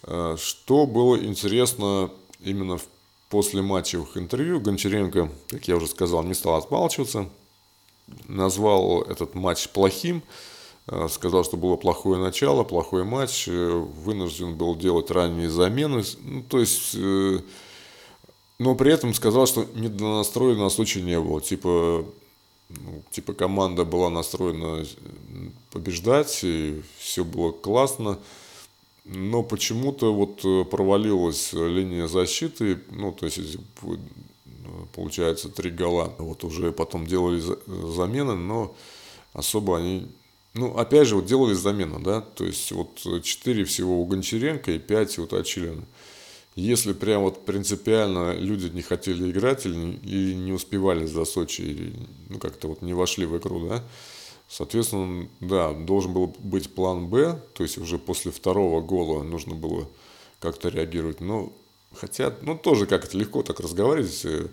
Э, 0.03 0.37
что 0.39 0.87
было 0.87 1.17
интересно 1.17 2.11
именно 2.41 2.77
в 2.77 2.87
после 3.31 3.63
матчевых 3.63 4.19
интервью, 4.19 4.61
Гончаренко, 4.61 5.31
как 5.49 5.67
я 5.67 5.77
уже 5.77 5.87
сказал, 5.87 6.23
не 6.23 6.35
стал 6.35 6.57
отмалчиваться, 6.57 7.31
назвал 8.29 9.01
этот 9.05 9.35
матч 9.35 9.71
плохим, 9.71 10.23
сказал, 11.09 11.45
что 11.45 11.57
было 11.57 11.77
плохое 11.77 12.21
начало, 12.21 12.65
плохой 12.65 13.05
матч, 13.05 13.49
э, 13.49 13.69
вынужден 13.71 14.57
был 14.57 14.77
делать 14.77 15.11
ранние 15.11 15.51
замены, 15.51 16.03
ну, 16.23 16.43
то 16.43 16.59
есть 16.59 16.97
но 18.63 18.77
при 18.77 18.93
этом 18.93 19.13
сказал, 19.13 19.49
что 19.49 19.67
недонастроя 19.75 20.55
на 20.55 20.69
случай 20.69 21.03
не 21.03 21.19
было. 21.19 21.41
Типа, 21.41 22.07
ну, 22.69 23.03
типа 23.11 23.33
команда 23.33 23.85
была 23.85 24.09
настроена 24.09 24.87
побеждать, 25.73 26.45
и 26.45 26.81
все 26.99 27.25
было 27.25 27.51
классно. 27.51 28.21
Но 29.05 29.43
почему-то 29.43 30.15
вот 30.15 30.45
э, 30.45 30.65
провалилась 30.65 31.53
линия 31.53 32.07
защиты, 32.07 32.79
ну, 32.91 33.11
то 33.11 33.27
есть, 33.27 33.41
получается, 34.95 35.49
три 35.49 35.71
гола. 35.71 36.15
Вот 36.19 36.45
уже 36.45 36.71
потом 36.71 37.05
делали 37.05 37.43
замены, 37.67 38.37
но 38.37 38.77
особо 39.33 39.79
они 39.79 40.07
ну, 40.55 40.77
опять 40.77 41.09
же, 41.09 41.17
вот 41.17 41.27
делали 41.27 41.55
замену, 41.55 41.99
да, 42.01 42.21
то 42.21 42.45
есть 42.45 42.73
вот 42.73 42.99
четыре 43.23 43.65
всего 43.65 44.01
у 44.01 44.05
Гончаренко 44.05 44.73
и 44.73 44.79
пять 44.79 45.19
у 45.19 45.27
Точилина. 45.27 45.85
Если 46.55 46.93
прям 46.93 47.23
вот 47.23 47.47
принципиально 47.47 48.35
люди 48.35 48.67
не 48.67 48.83
хотели 48.83 49.31
играть 49.31 49.65
или, 49.65 49.99
или 50.03 50.35
не 50.35 50.53
успевали 50.53 51.07
за 51.07 51.25
Сочи, 51.25 51.63
или 51.63 51.95
ну, 52.29 52.39
как-то 52.39 52.69
вот 52.69 52.83
не 52.83 52.93
вошли 52.93 53.25
в 53.25 53.39
игру, 53.39 53.67
да, 53.67 53.83
соответственно, 54.49 55.27
да, 55.41 55.73
должен 55.73 56.13
был 56.13 56.37
быть 56.39 56.75
план 56.75 57.09
Б, 57.09 57.41
то 57.55 57.63
есть 57.63 57.79
уже 57.79 57.97
после 57.97 58.31
второго 58.31 58.83
гола 58.83 59.23
нужно 59.23 59.55
было 59.55 59.89
как-то 60.41 60.69
реагировать. 60.69 61.23
Но 61.23 61.51
хотя, 61.95 62.35
ну 62.43 62.59
тоже 62.59 62.85
как-то 62.85 63.17
легко 63.17 63.43
так 63.43 63.59
разговаривать, 63.61 64.21
э, 64.25 64.49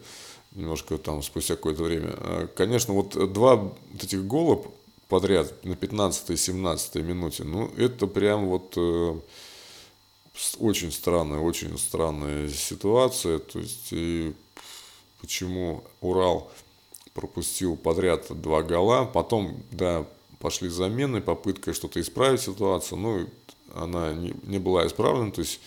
немножко 0.53 0.97
там 0.97 1.21
спустя 1.21 1.57
какое-то 1.57 1.83
время. 1.83 2.11
А, 2.17 2.47
конечно, 2.47 2.93
вот 2.93 3.33
два 3.33 3.57
вот 3.57 3.77
этих 4.01 4.25
гола 4.25 4.63
подряд 5.09 5.65
на 5.65 5.73
15-17 5.73 7.01
минуте, 7.01 7.43
ну 7.43 7.69
это 7.75 8.07
прям 8.07 8.47
вот 8.47 8.73
э, 8.77 9.19
очень 10.59 10.91
странная, 10.91 11.39
очень 11.39 11.77
странная 11.77 12.47
ситуация. 12.47 13.39
То 13.39 13.59
есть, 13.59 13.87
и 13.91 14.33
почему 15.19 15.83
Урал 15.99 16.51
пропустил 17.13 17.75
подряд 17.75 18.27
два 18.29 18.61
гола, 18.61 19.03
потом, 19.05 19.61
да, 19.71 20.05
пошли 20.39 20.69
замены, 20.69 21.21
попытка 21.21 21.73
что-то 21.73 21.99
исправить 21.99 22.41
ситуацию, 22.41 22.99
но 22.99 23.19
она 23.75 24.13
не, 24.13 24.33
не 24.43 24.59
была 24.59 24.87
исправлена, 24.87 25.31
то 25.31 25.41
есть 25.41 25.59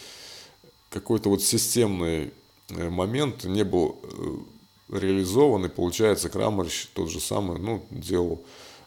какой-то 0.89 1.29
вот 1.29 1.43
системный 1.43 2.33
э, 2.69 2.89
момент 2.89 3.45
не 3.45 3.65
был 3.65 3.99
э, 4.03 4.99
реализован, 4.99 5.67
и 5.67 5.69
получается 5.69 6.29
Крамарич 6.29 6.89
тот 6.95 7.11
же 7.11 7.21
самый, 7.21 7.59
ну, 7.59 7.85
делал 7.91 8.43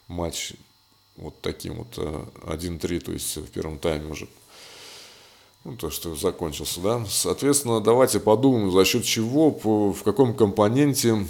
матч 0.07 0.53
вот 1.17 1.39
таким 1.41 1.75
вот 1.75 1.97
1-3, 1.97 2.99
то 2.99 3.11
есть 3.11 3.37
в 3.37 3.47
первом 3.47 3.79
тайме 3.79 4.11
уже 4.11 4.27
ну, 5.65 5.75
то, 5.75 5.89
что 5.89 6.15
закончился, 6.15 6.79
да. 6.79 7.03
Соответственно, 7.09 7.81
давайте 7.81 8.19
подумаем, 8.19 8.71
за 8.71 8.85
счет 8.85 9.03
чего, 9.03 9.49
в 9.49 10.03
каком 10.03 10.35
компоненте 10.35 11.25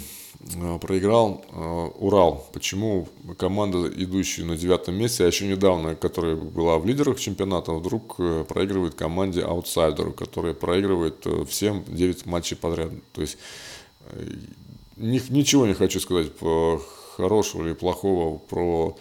э, 0.54 0.78
проиграл 0.78 1.42
э, 1.50 1.88
Урал. 1.98 2.46
Почему 2.52 3.08
команда, 3.38 3.88
идущая 3.88 4.44
на 4.44 4.58
девятом 4.58 4.96
месте, 4.96 5.24
а 5.24 5.26
еще 5.26 5.48
недавно, 5.48 5.94
которая 5.94 6.36
была 6.36 6.78
в 6.78 6.84
лидерах 6.84 7.18
чемпионата, 7.18 7.72
вдруг 7.72 8.16
э, 8.18 8.44
проигрывает 8.46 8.94
команде 8.94 9.40
аутсайдеру, 9.40 10.12
которая 10.12 10.52
проигрывает 10.52 11.26
всем 11.48 11.82
9 11.88 12.26
матчей 12.26 12.58
подряд. 12.58 12.90
То 13.14 13.22
есть 13.22 13.38
ничего 14.98 15.66
не 15.66 15.72
хочу 15.72 15.98
сказать 15.98 16.30
хорошего 17.16 17.64
или 17.64 17.72
плохого 17.72 18.38
про 18.38 18.96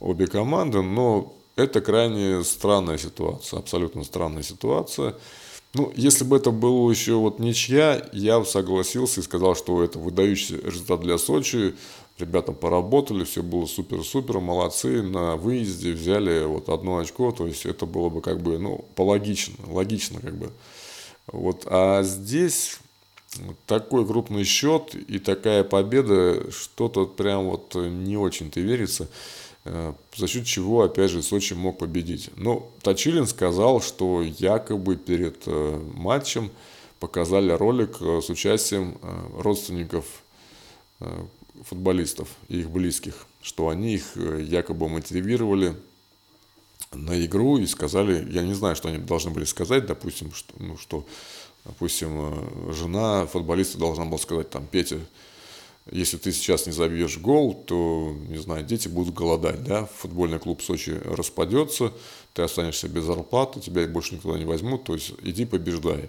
обе 0.00 0.26
команды, 0.26 0.82
но 0.82 1.34
это 1.56 1.80
крайне 1.80 2.42
странная 2.44 2.98
ситуация, 2.98 3.58
абсолютно 3.58 4.04
странная 4.04 4.42
ситуация. 4.42 5.14
Ну, 5.74 5.90
если 5.96 6.24
бы 6.24 6.36
это 6.36 6.50
было 6.50 6.90
еще 6.90 7.14
вот 7.14 7.38
ничья, 7.38 8.06
я 8.12 8.44
согласился 8.44 9.20
и 9.20 9.22
сказал, 9.22 9.54
что 9.54 9.82
это 9.82 9.98
выдающийся 9.98 10.56
результат 10.56 11.00
для 11.00 11.16
Сочи. 11.16 11.74
Ребята 12.18 12.52
поработали, 12.52 13.24
все 13.24 13.42
было 13.42 13.64
супер-супер, 13.64 14.38
молодцы, 14.40 15.02
на 15.02 15.36
выезде 15.36 15.92
взяли 15.92 16.44
вот 16.44 16.68
одно 16.68 16.98
очко, 16.98 17.32
то 17.32 17.46
есть 17.46 17.64
это 17.64 17.86
было 17.86 18.10
бы 18.10 18.20
как 18.20 18.42
бы, 18.42 18.58
ну, 18.58 18.84
пологично, 18.94 19.54
логично 19.66 20.20
как 20.20 20.36
бы. 20.36 20.52
Вот, 21.26 21.66
а 21.66 22.02
здесь 22.02 22.78
такой 23.66 24.06
крупный 24.06 24.44
счет 24.44 24.94
и 24.94 25.18
такая 25.18 25.64
победа, 25.64 26.50
что-то 26.50 27.06
прям 27.06 27.44
вот 27.44 27.74
не 27.74 28.16
очень-то 28.16 28.60
верится. 28.60 29.08
Э, 29.64 29.92
за 30.16 30.26
счет 30.26 30.44
чего, 30.44 30.82
опять 30.82 31.10
же, 31.10 31.22
Сочи 31.22 31.54
мог 31.54 31.78
победить. 31.78 32.30
Но 32.36 32.70
Точилин 32.82 33.26
сказал, 33.26 33.80
что 33.80 34.22
якобы 34.22 34.96
перед 34.96 35.42
э, 35.46 35.80
матчем 35.94 36.50
показали 36.98 37.52
ролик 37.52 37.96
э, 38.00 38.20
с 38.22 38.28
участием 38.30 38.98
родственников 39.36 40.04
футболистов 41.64 42.28
и 42.48 42.60
их 42.60 42.70
близких, 42.70 43.26
что 43.40 43.70
они 43.70 43.94
их 43.94 44.16
якобы 44.16 44.88
мотивировали 44.88 45.74
на 46.92 47.24
игру 47.26 47.58
и 47.58 47.66
сказали, 47.66 48.30
я 48.30 48.42
не 48.42 48.54
знаю, 48.54 48.76
что 48.76 48.88
они 48.88 48.98
должны 48.98 49.32
были 49.32 49.44
сказать, 49.44 49.86
допустим, 49.86 50.32
что, 50.32 50.54
ну, 50.58 50.76
что 50.76 51.04
допустим, 51.64 52.72
жена 52.72 53.26
футболиста 53.26 53.78
должна 53.78 54.04
была 54.04 54.18
сказать, 54.18 54.50
там, 54.50 54.66
Петя, 54.66 54.98
если 55.90 56.16
ты 56.16 56.32
сейчас 56.32 56.66
не 56.66 56.72
забьешь 56.72 57.18
гол, 57.18 57.54
то, 57.54 58.14
не 58.28 58.38
знаю, 58.38 58.64
дети 58.64 58.88
будут 58.88 59.14
голодать, 59.14 59.64
да, 59.64 59.86
футбольный 59.86 60.38
клуб 60.38 60.62
Сочи 60.62 60.92
распадется, 61.04 61.92
ты 62.34 62.42
останешься 62.42 62.88
без 62.88 63.04
зарплаты, 63.04 63.60
тебя 63.60 63.86
больше 63.86 64.14
никуда 64.14 64.38
не 64.38 64.44
возьмут, 64.44 64.84
то 64.84 64.94
есть 64.94 65.12
иди 65.22 65.44
побеждай. 65.44 66.08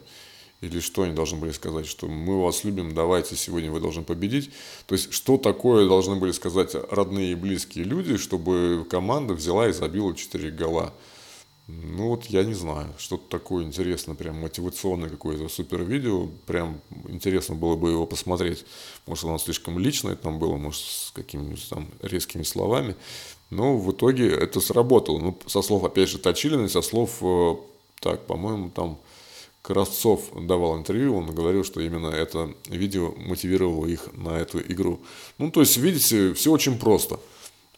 Или 0.61 0.79
что 0.79 1.01
они 1.01 1.13
должны 1.13 1.37
были 1.39 1.51
сказать, 1.51 1.85
что 1.85 2.07
мы 2.07 2.41
вас 2.41 2.63
любим, 2.63 2.93
давайте 2.93 3.35
сегодня 3.35 3.69
вы 3.69 3.81
должны 3.81 4.03
победить. 4.03 4.49
То 4.85 4.95
есть 4.95 5.11
что 5.11 5.37
такое 5.37 5.89
должны 5.89 6.15
были 6.15 6.31
сказать 6.31 6.73
родные 6.89 7.33
и 7.33 7.35
близкие 7.35 7.83
люди, 7.83 8.15
чтобы 8.15 8.87
команда 8.89 9.33
взяла 9.33 9.67
и 9.67 9.73
забила 9.73 10.15
4 10.15 10.51
гола. 10.51 10.93
Ну 11.67 12.09
вот 12.09 12.25
я 12.25 12.43
не 12.43 12.53
знаю, 12.53 12.93
что-то 12.97 13.23
такое 13.29 13.63
интересное, 13.63 14.15
прям 14.15 14.41
мотивационное 14.41 15.09
какое-то 15.09 15.47
супер 15.47 15.83
видео, 15.83 16.27
прям 16.45 16.81
интересно 17.07 17.55
было 17.55 17.77
бы 17.77 17.91
его 17.91 18.05
посмотреть. 18.05 18.65
Может 19.07 19.23
оно 19.23 19.37
слишком 19.37 19.79
личное 19.79 20.17
там 20.17 20.39
было, 20.39 20.57
может 20.57 20.81
с 20.81 21.11
какими-нибудь 21.13 21.65
там 21.69 21.87
резкими 22.01 22.43
словами, 22.43 22.97
но 23.49 23.77
в 23.77 23.91
итоге 23.91 24.29
это 24.29 24.59
сработало. 24.59 25.19
Ну, 25.19 25.37
со 25.45 25.61
слов, 25.61 25.85
опять 25.85 26.09
же, 26.09 26.17
Точилина, 26.17 26.67
со 26.67 26.81
слов, 26.81 27.19
э, 27.21 27.55
так, 28.01 28.25
по-моему, 28.25 28.69
там 28.69 28.97
Кравцов 29.61 30.31
давал 30.35 30.77
интервью, 30.77 31.15
он 31.15 31.33
говорил, 31.33 31.63
что 31.63 31.79
именно 31.79 32.07
это 32.07 32.53
видео 32.67 33.13
мотивировало 33.15 33.85
их 33.85 34.09
на 34.11 34.37
эту 34.37 34.59
игру. 34.59 34.99
Ну, 35.37 35.49
то 35.49 35.61
есть, 35.61 35.77
видите, 35.77 36.33
все 36.33 36.51
очень 36.51 36.77
просто– 36.77 37.21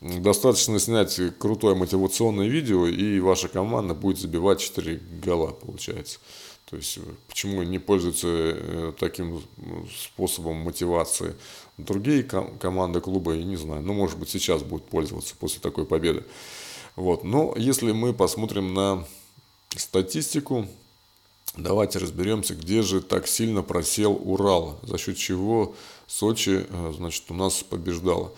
Достаточно 0.02 0.80
снять 0.80 1.20
крутое 1.40 1.76
мотивационное 1.76 2.48
видео, 2.48 2.86
и 2.86 3.20
ваша 3.20 3.48
команда 3.48 3.94
будет 3.94 4.20
забивать 4.20 4.60
4 4.60 5.02
гола, 5.24 5.52
получается. 5.52 6.20
То 6.70 6.78
есть, 6.78 6.98
э, 6.98 7.02
почему 7.28 7.64
не 7.64 7.80
пользуются 7.80 8.28
э, 8.28 8.94
таким 9.00 9.42
способом 9.90 10.58
мотивации 10.58 11.36
другие 11.78 12.24
ком- 12.24 12.58
команды 12.58 13.02
клуба, 13.02 13.34
я 13.34 13.44
не 13.44 13.56
знаю. 13.56 13.82
Ну, 13.82 13.94
может 13.94 14.18
быть, 14.18 14.30
сейчас 14.30 14.64
будут 14.64 14.88
пользоваться 14.88 15.36
после 15.40 15.60
такой 15.60 15.86
победы. 15.86 16.24
Вот. 16.96 17.24
Но 17.24 17.54
если 17.58 17.92
мы 17.92 18.14
посмотрим 18.14 18.74
на 18.74 19.06
статистику, 19.76 20.68
давайте 21.58 22.00
разберемся, 22.00 22.56
где 22.56 22.82
же 22.82 23.02
так 23.02 23.28
сильно 23.28 23.62
просел 23.62 24.14
Урал, 24.24 24.80
за 24.84 24.98
счет 24.98 25.18
чего 25.18 25.76
Сочи, 26.08 26.66
э, 26.68 26.94
значит, 26.96 27.24
у 27.30 27.34
нас 27.34 27.64
побеждала. 27.64 28.32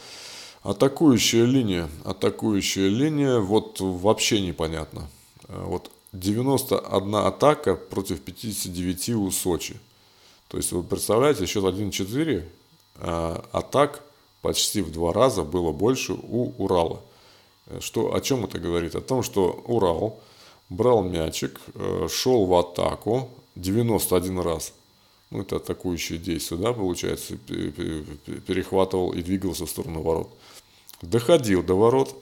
Атакующая 0.68 1.46
линия. 1.46 1.90
Атакующая 2.04 2.90
линия, 2.90 3.40
вот 3.40 3.80
вообще 3.80 4.42
непонятно. 4.42 5.08
Э, 5.48 5.64
вот 5.66 5.90
91 6.12 7.16
атака 7.16 7.76
против 7.76 8.20
59 8.20 9.10
у 9.12 9.32
Сочи. 9.32 9.80
То 10.50 10.58
есть, 10.58 10.74
вы 10.74 10.84
представляете, 10.84 11.46
счет 11.46 11.64
1-4, 11.64 12.44
а 12.98 13.46
атак 13.54 14.04
почти 14.42 14.82
в 14.82 14.92
два 14.92 15.14
раза 15.14 15.44
было 15.44 15.72
больше 15.72 16.12
у 16.22 16.52
Урала. 16.58 17.00
Э, 17.68 17.80
что, 17.80 18.14
о 18.14 18.20
чем 18.20 18.44
это 18.44 18.60
говорит? 18.60 18.94
О 18.96 19.00
том, 19.00 19.24
что 19.24 19.64
Урал 19.68 20.20
брал 20.68 21.02
мячик, 21.02 21.62
э, 21.76 22.10
шел 22.12 22.46
в 22.46 22.54
атаку 22.54 23.30
91 23.56 24.40
раз. 24.42 24.74
Ну, 25.30 25.44
это 25.44 25.58
атакующее 25.58 26.20
действие, 26.20 26.60
да, 26.60 26.74
получается, 26.74 27.38
перехватывал 27.38 29.12
и 29.14 29.22
двигался 29.22 29.66
в 29.66 29.70
сторону 29.70 30.02
ворот 30.02 30.30
доходил 31.02 31.64
до 31.64 31.76
ворот, 31.76 32.16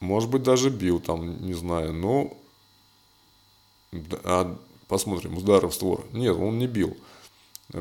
может 0.00 0.30
быть, 0.30 0.42
даже 0.42 0.70
бил 0.70 1.00
там, 1.00 1.44
не 1.44 1.54
знаю, 1.54 1.92
но 1.92 2.36
а, 4.24 4.56
посмотрим, 4.86 5.36
удары 5.36 5.68
в 5.68 5.74
створ. 5.74 6.04
Нет, 6.12 6.36
он 6.36 6.58
не 6.58 6.66
бил. 6.66 6.96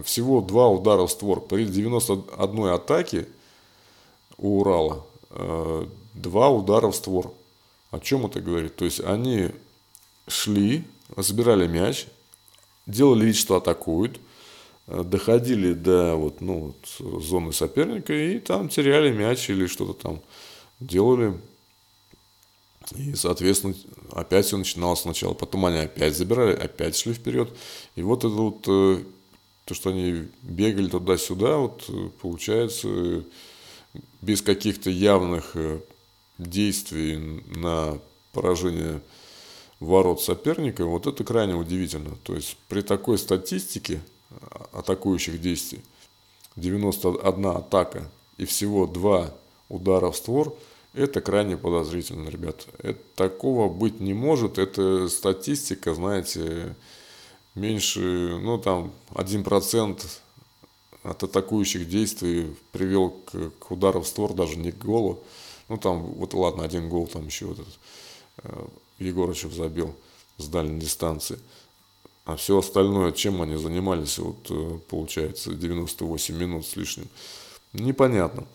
Всего 0.04 0.42
два 0.42 0.68
удара 0.68 1.06
в 1.06 1.12
створ. 1.12 1.42
При 1.42 1.66
91 1.66 2.66
атаке 2.68 3.28
у 4.38 4.60
Урала 4.60 5.06
э, 5.30 5.88
два 6.14 6.50
удара 6.50 6.92
в 6.92 6.96
створ. 6.96 7.34
О 7.92 8.00
чем 8.00 8.26
это 8.26 8.42
говорит? 8.42 8.76
То 8.76 8.86
есть 8.86 9.00
они 9.00 9.52
шли, 10.28 10.84
забирали 11.16 11.68
мяч, 11.68 12.08
делали 12.86 13.26
вид, 13.26 13.36
что 13.38 13.56
атакуют, 13.56 14.20
доходили 14.88 15.74
до 15.74 16.16
вот, 16.16 16.42
ну, 16.42 16.74
вот, 17.00 17.24
зоны 17.24 17.52
соперника 17.52 18.14
и 18.14 18.40
там 18.40 18.70
теряли 18.70 19.12
мяч 19.12 19.50
или 19.50 19.68
что-то 19.68 19.94
там 19.94 20.22
делали. 20.80 21.34
И, 22.96 23.16
соответственно, 23.16 23.76
опять 24.14 24.46
все 24.46 24.58
начиналось 24.58 25.02
сначала. 25.02 25.34
Потом 25.34 25.66
они 25.66 25.80
опять 25.80 26.16
забирали, 26.16 26.56
опять 26.56 26.96
шли 26.96 27.14
вперед. 27.14 27.54
И 27.96 28.02
вот 28.02 28.20
это 28.20 28.30
вот, 28.30 28.64
э, 28.68 29.04
то, 29.66 29.74
что 29.74 29.90
они 29.90 30.28
бегали 30.42 30.88
туда-сюда, 30.88 31.58
вот 31.58 31.84
э, 31.90 32.10
получается, 32.22 33.24
без 34.22 34.42
каких-то 34.42 34.90
явных 34.90 35.56
действий 36.38 37.44
на 37.56 38.00
поражение 38.32 39.02
ворот 39.80 40.22
соперника, 40.22 40.86
вот 40.86 41.08
это 41.08 41.24
крайне 41.24 41.56
удивительно. 41.56 42.16
То 42.24 42.36
есть 42.36 42.56
при 42.70 42.82
такой 42.82 43.18
статистике 43.18 44.00
атакующих 44.74 45.42
действий, 45.42 45.82
91 46.56 47.46
атака 47.48 48.10
и 48.38 48.46
всего 48.46 48.88
2 48.88 49.34
удара 49.70 50.12
в 50.12 50.18
створ, 50.18 50.56
это 50.94 51.22
крайне 51.22 51.58
подозрительно, 51.58 52.30
ребят. 52.30 52.68
Это, 52.80 53.00
такого 53.16 53.70
быть 53.70 54.00
не 54.00 54.14
может. 54.14 54.58
Это 54.58 55.10
статистика, 55.10 55.94
знаете, 55.94 56.76
меньше, 57.54 58.00
ну 58.42 58.58
там, 58.58 58.92
1% 59.12 60.04
от 61.04 61.24
атакующих 61.24 61.88
действий 61.88 62.56
привел 62.72 63.12
к, 63.12 63.52
к 63.60 63.72
удару 63.72 64.02
в 64.02 64.08
створ, 64.08 64.34
даже 64.34 64.58
не 64.58 64.72
к 64.72 64.78
голу. 64.78 65.24
Ну 65.70 65.78
там, 65.78 66.02
вот 66.02 66.34
ладно, 66.34 66.64
один 66.64 66.90
гол 66.90 67.08
там 67.08 67.28
еще 67.28 67.46
вот 67.46 67.60
этот 67.60 67.80
э, 68.44 68.68
Егорычев 69.00 69.54
забил 69.54 69.94
с 70.38 70.48
дальней 70.48 70.80
дистанции. 70.80 71.40
А 72.28 72.36
все 72.36 72.60
остальное, 72.60 73.14
чем 73.14 73.42
они 73.42 73.56
занимались, 73.56 74.20
вот 74.20 74.48
э, 74.50 74.80
получается 74.90 75.54
98 75.54 76.36
минут 76.38 76.68
с 76.68 76.76
лишним, 76.76 77.08
непонятно. 77.72 78.46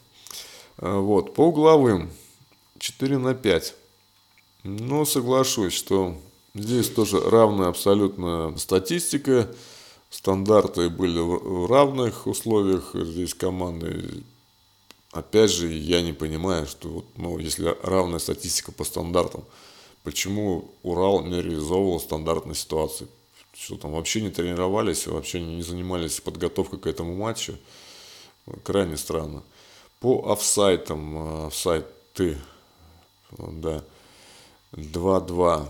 Э, 0.76 0.98
вот, 0.98 1.32
по 1.32 1.46
угловым 1.46 2.10
4 2.78 3.16
на 3.16 3.34
5. 3.34 3.74
Но 4.64 5.06
соглашусь, 5.06 5.72
что 5.72 6.18
здесь 6.54 6.90
тоже 6.90 7.18
равная 7.18 7.68
абсолютно 7.68 8.54
статистика. 8.58 9.50
Стандарты 10.10 10.90
были 10.90 11.18
в 11.20 11.66
равных 11.66 12.26
условиях. 12.26 12.90
Здесь 12.92 13.32
команды 13.32 14.22
опять 15.12 15.50
же, 15.50 15.72
я 15.72 16.02
не 16.02 16.12
понимаю, 16.12 16.66
что 16.66 16.88
вот, 16.88 17.06
ну, 17.16 17.38
если 17.38 17.74
равная 17.82 18.18
статистика 18.18 18.70
по 18.70 18.84
стандартам, 18.84 19.44
почему 20.02 20.74
Урал 20.82 21.24
не 21.24 21.40
реализовывал 21.40 22.00
стандартные 22.00 22.54
ситуации? 22.54 23.08
Что 23.54 23.76
там, 23.76 23.92
вообще 23.92 24.22
не 24.22 24.30
тренировались, 24.30 25.06
вообще 25.06 25.40
не 25.40 25.62
занимались 25.62 26.20
подготовкой 26.20 26.78
к 26.78 26.86
этому 26.86 27.14
матчу? 27.14 27.58
Крайне 28.64 28.96
странно. 28.96 29.42
По 30.00 30.32
офсайтам, 30.32 31.46
офсайты, 31.46 32.38
да, 33.38 33.84
2-2. 34.72 35.68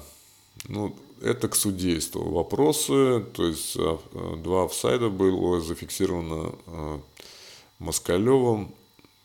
Ну, 0.68 0.96
это 1.22 1.48
к 1.48 1.54
судейству. 1.54 2.30
Вопросы, 2.30 3.24
то 3.34 3.46
есть 3.46 3.76
а, 3.76 3.98
два 4.36 4.64
офсайда 4.64 5.08
было 5.08 5.60
зафиксировано 5.60 6.54
а, 6.66 7.00
Москалевым. 7.78 8.74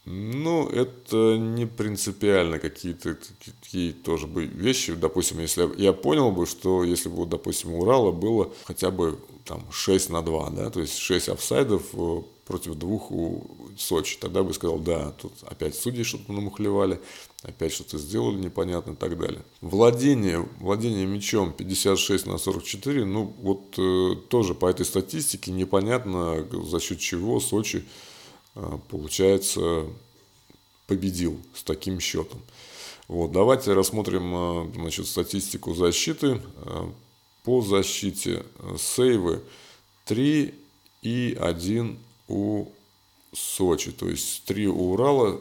Ну, 0.09 0.69
это 0.69 1.37
не 1.37 1.65
принципиально 1.65 2.59
какие-то 2.59 3.17
такие 3.43 3.91
тоже 3.91 4.25
бы 4.25 4.45
вещи. 4.45 4.93
Допустим, 4.93 5.39
если 5.39 5.69
я 5.77 5.91
понял 5.91 6.31
бы, 6.31 6.45
что 6.45 6.85
если 6.85 7.09
бы, 7.09 7.25
допустим, 7.25 7.73
у 7.73 7.81
Урала 7.81 8.13
было 8.13 8.53
хотя 8.63 8.89
бы 8.89 9.19
там 9.43 9.69
6 9.69 10.09
на 10.11 10.21
2, 10.21 10.49
да, 10.51 10.69
то 10.69 10.79
есть 10.79 10.97
6 10.97 11.27
офсайдов 11.27 11.83
э, 11.91 12.21
против 12.45 12.75
двух 12.75 13.11
у 13.11 13.47
Сочи, 13.77 14.17
тогда 14.17 14.43
бы 14.43 14.53
сказал, 14.53 14.79
да, 14.79 15.11
тут 15.11 15.33
опять 15.45 15.75
судьи 15.75 16.03
что-то 16.03 16.31
намухлевали, 16.31 17.01
опять 17.43 17.73
что-то 17.73 17.97
сделали 17.97 18.37
непонятно 18.37 18.91
и 18.91 18.95
так 18.95 19.19
далее. 19.19 19.41
Владение, 19.59 20.47
владение 20.61 21.05
мячом 21.05 21.51
56 21.51 22.27
на 22.27 22.37
44, 22.37 23.03
ну 23.03 23.33
вот 23.41 23.77
э, 23.77 24.15
тоже 24.29 24.55
по 24.55 24.67
этой 24.67 24.85
статистике 24.85 25.51
непонятно 25.51 26.47
за 26.63 26.79
счет 26.79 26.99
чего 26.99 27.41
Сочи 27.41 27.83
получается 28.89 29.85
победил 30.87 31.39
с 31.53 31.63
таким 31.63 31.99
счетом. 31.99 32.41
Вот, 33.07 33.31
давайте 33.31 33.73
рассмотрим 33.73 34.33
э, 34.35 34.71
значит, 34.75 35.07
статистику 35.07 35.73
защиты. 35.73 36.41
Э, 36.57 36.89
по 37.43 37.61
защите 37.61 38.43
э, 38.59 38.75
сейвы 38.77 39.41
3 40.05 40.53
и 41.03 41.37
1 41.39 41.97
у 42.27 42.65
Сочи. 43.33 43.91
То 43.91 44.09
есть 44.09 44.43
3 44.45 44.67
у 44.67 44.93
Урала 44.93 45.39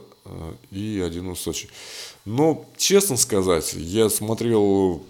и 0.71 1.03
1 1.05 1.27
у 1.29 1.35
Сочи. 1.35 1.69
Но, 2.25 2.67
честно 2.77 3.17
сказать, 3.17 3.73
я 3.75 4.11
смотрел 4.11 5.03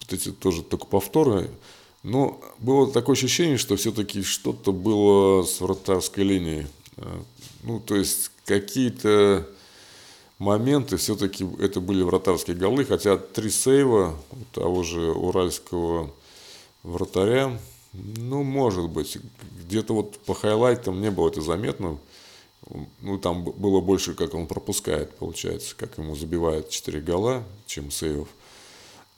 вот 0.00 0.12
эти 0.12 0.32
тоже 0.32 0.62
только 0.62 0.86
повторы, 0.86 1.50
но 2.02 2.40
было 2.58 2.90
такое 2.90 3.14
ощущение, 3.14 3.56
что 3.56 3.76
все-таки 3.76 4.22
что-то 4.22 4.72
было 4.72 5.44
с 5.44 5.60
вратарской 5.60 6.24
линией. 6.24 6.66
Ну, 7.62 7.80
то 7.80 7.96
есть 7.96 8.30
какие-то 8.44 9.46
моменты 10.38 10.96
все-таки 10.96 11.46
это 11.60 11.80
были 11.80 12.02
вратарские 12.02 12.56
голы, 12.56 12.84
хотя 12.84 13.16
три 13.16 13.50
сейва 13.50 14.16
того 14.52 14.82
же 14.82 15.12
уральского 15.12 16.12
вратаря, 16.82 17.58
ну, 17.92 18.42
может 18.42 18.88
быть, 18.88 19.18
где-то 19.64 19.94
вот 19.94 20.18
по 20.20 20.34
хайлайтам 20.34 21.00
не 21.00 21.10
было 21.10 21.28
это 21.28 21.40
заметно, 21.40 21.98
ну, 23.00 23.18
там 23.18 23.44
было 23.44 23.80
больше, 23.80 24.14
как 24.14 24.34
он 24.34 24.46
пропускает, 24.46 25.14
получается, 25.16 25.74
как 25.76 25.98
ему 25.98 26.14
забивают 26.14 26.70
4 26.70 27.00
гола, 27.00 27.44
чем 27.66 27.90
сейвов. 27.90 28.28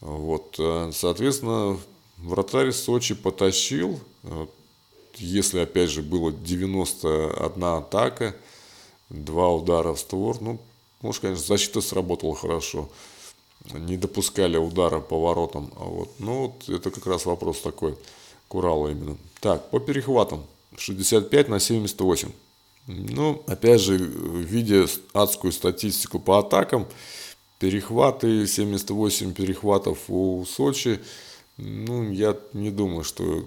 Вот, 0.00 0.56
э, 0.58 0.90
соответственно, 0.92 1.78
вратарь 2.18 2.72
Сочи 2.72 3.14
потащил, 3.14 4.00
э, 4.24 4.46
если, 5.18 5.60
опять 5.60 5.90
же, 5.90 6.02
было 6.02 6.32
91 6.32 7.64
атака, 7.64 8.34
два 9.10 9.50
удара 9.50 9.94
в 9.94 9.98
створ, 9.98 10.40
ну, 10.40 10.60
может, 11.00 11.22
конечно, 11.22 11.44
защита 11.44 11.80
сработала 11.80 12.34
хорошо. 12.34 12.88
Не 13.72 13.96
допускали 13.96 14.56
удара 14.56 15.00
по 15.00 15.20
воротам. 15.20 15.72
А 15.76 15.84
вот, 15.84 16.10
ну, 16.18 16.46
вот 16.46 16.68
это 16.68 16.90
как 16.90 17.06
раз 17.06 17.26
вопрос 17.26 17.60
такой. 17.60 17.96
Курала 18.48 18.88
именно. 18.88 19.16
Так, 19.40 19.70
по 19.70 19.80
перехватам. 19.80 20.44
65 20.76 21.48
на 21.48 21.60
78. 21.60 22.30
Ну, 22.86 23.42
опять 23.46 23.80
же, 23.80 23.96
видя 23.96 24.86
адскую 25.12 25.52
статистику 25.52 26.18
по 26.18 26.38
атакам, 26.38 26.86
перехваты, 27.58 28.46
78 28.46 29.32
перехватов 29.32 29.98
у 30.08 30.44
Сочи, 30.44 31.00
ну, 31.56 32.10
я 32.10 32.36
не 32.52 32.70
думаю, 32.70 33.04
что 33.04 33.44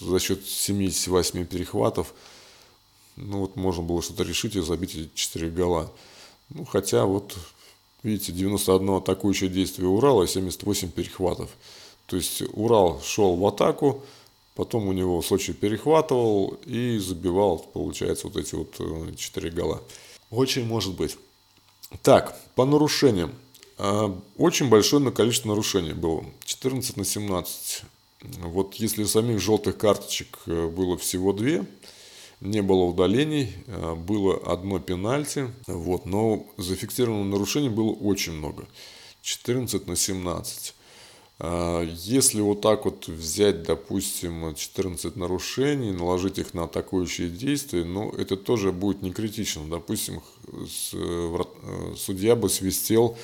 за 0.00 0.18
счет 0.18 0.46
78 0.46 1.44
перехватов 1.46 2.14
ну 3.20 3.40
вот 3.40 3.56
можно 3.56 3.82
было 3.82 4.02
что-то 4.02 4.22
решить 4.22 4.56
и 4.56 4.60
забить 4.60 4.94
эти 4.94 5.10
4 5.14 5.50
гола. 5.50 5.92
Ну, 6.48 6.64
хотя 6.64 7.04
вот, 7.04 7.36
видите, 8.02 8.32
91 8.32 8.96
атакующее 8.96 9.50
действие 9.50 9.88
Урала 9.88 10.24
и 10.24 10.26
78 10.26 10.90
перехватов. 10.90 11.50
То 12.06 12.16
есть 12.16 12.42
Урал 12.54 13.00
шел 13.02 13.36
в 13.36 13.46
атаку, 13.46 14.02
потом 14.54 14.88
у 14.88 14.92
него 14.92 15.22
Сочи 15.22 15.52
перехватывал 15.52 16.58
и 16.64 16.98
забивал, 16.98 17.58
получается, 17.58 18.26
вот 18.26 18.36
эти 18.36 18.54
вот 18.54 18.74
4 19.16 19.48
э, 19.48 19.52
гола. 19.52 19.82
Очень 20.30 20.66
может 20.66 20.94
быть. 20.94 21.16
Так, 22.02 22.40
по 22.54 22.64
нарушениям. 22.64 23.32
А, 23.78 24.16
очень 24.36 24.68
большое 24.68 25.10
количество 25.12 25.48
нарушений 25.48 25.92
было. 25.92 26.24
14 26.44 26.96
на 26.96 27.04
17. 27.04 27.82
Вот 28.22 28.74
если 28.74 29.04
самих 29.04 29.40
желтых 29.40 29.78
карточек 29.78 30.38
э, 30.46 30.68
было 30.68 30.98
всего 30.98 31.32
2, 31.32 31.64
не 32.40 32.62
было 32.62 32.84
удалений, 32.84 33.52
э, 33.66 33.94
было 33.94 34.36
одно 34.36 34.78
пенальти, 34.78 35.50
вот, 35.66 36.06
но 36.06 36.46
зафиксированных 36.58 37.32
нарушений 37.32 37.70
было 37.70 37.90
очень 37.90 38.32
много, 38.32 38.66
14 39.22 39.86
на 39.86 39.96
17. 39.96 40.74
А, 41.42 41.82
если 41.82 42.42
вот 42.42 42.60
так 42.60 42.84
вот 42.84 43.08
взять, 43.08 43.62
допустим, 43.62 44.54
14 44.54 45.16
нарушений, 45.16 45.90
наложить 45.90 46.38
их 46.38 46.52
на 46.52 46.64
атакующие 46.64 47.30
действия, 47.30 47.84
ну, 47.84 48.10
это 48.10 48.36
тоже 48.36 48.72
будет 48.72 49.00
не 49.00 49.10
критично. 49.10 49.62
Допустим, 49.66 50.20
э, 50.92 51.94
судья 51.96 52.36
бы 52.36 52.50
свистел 52.50 53.16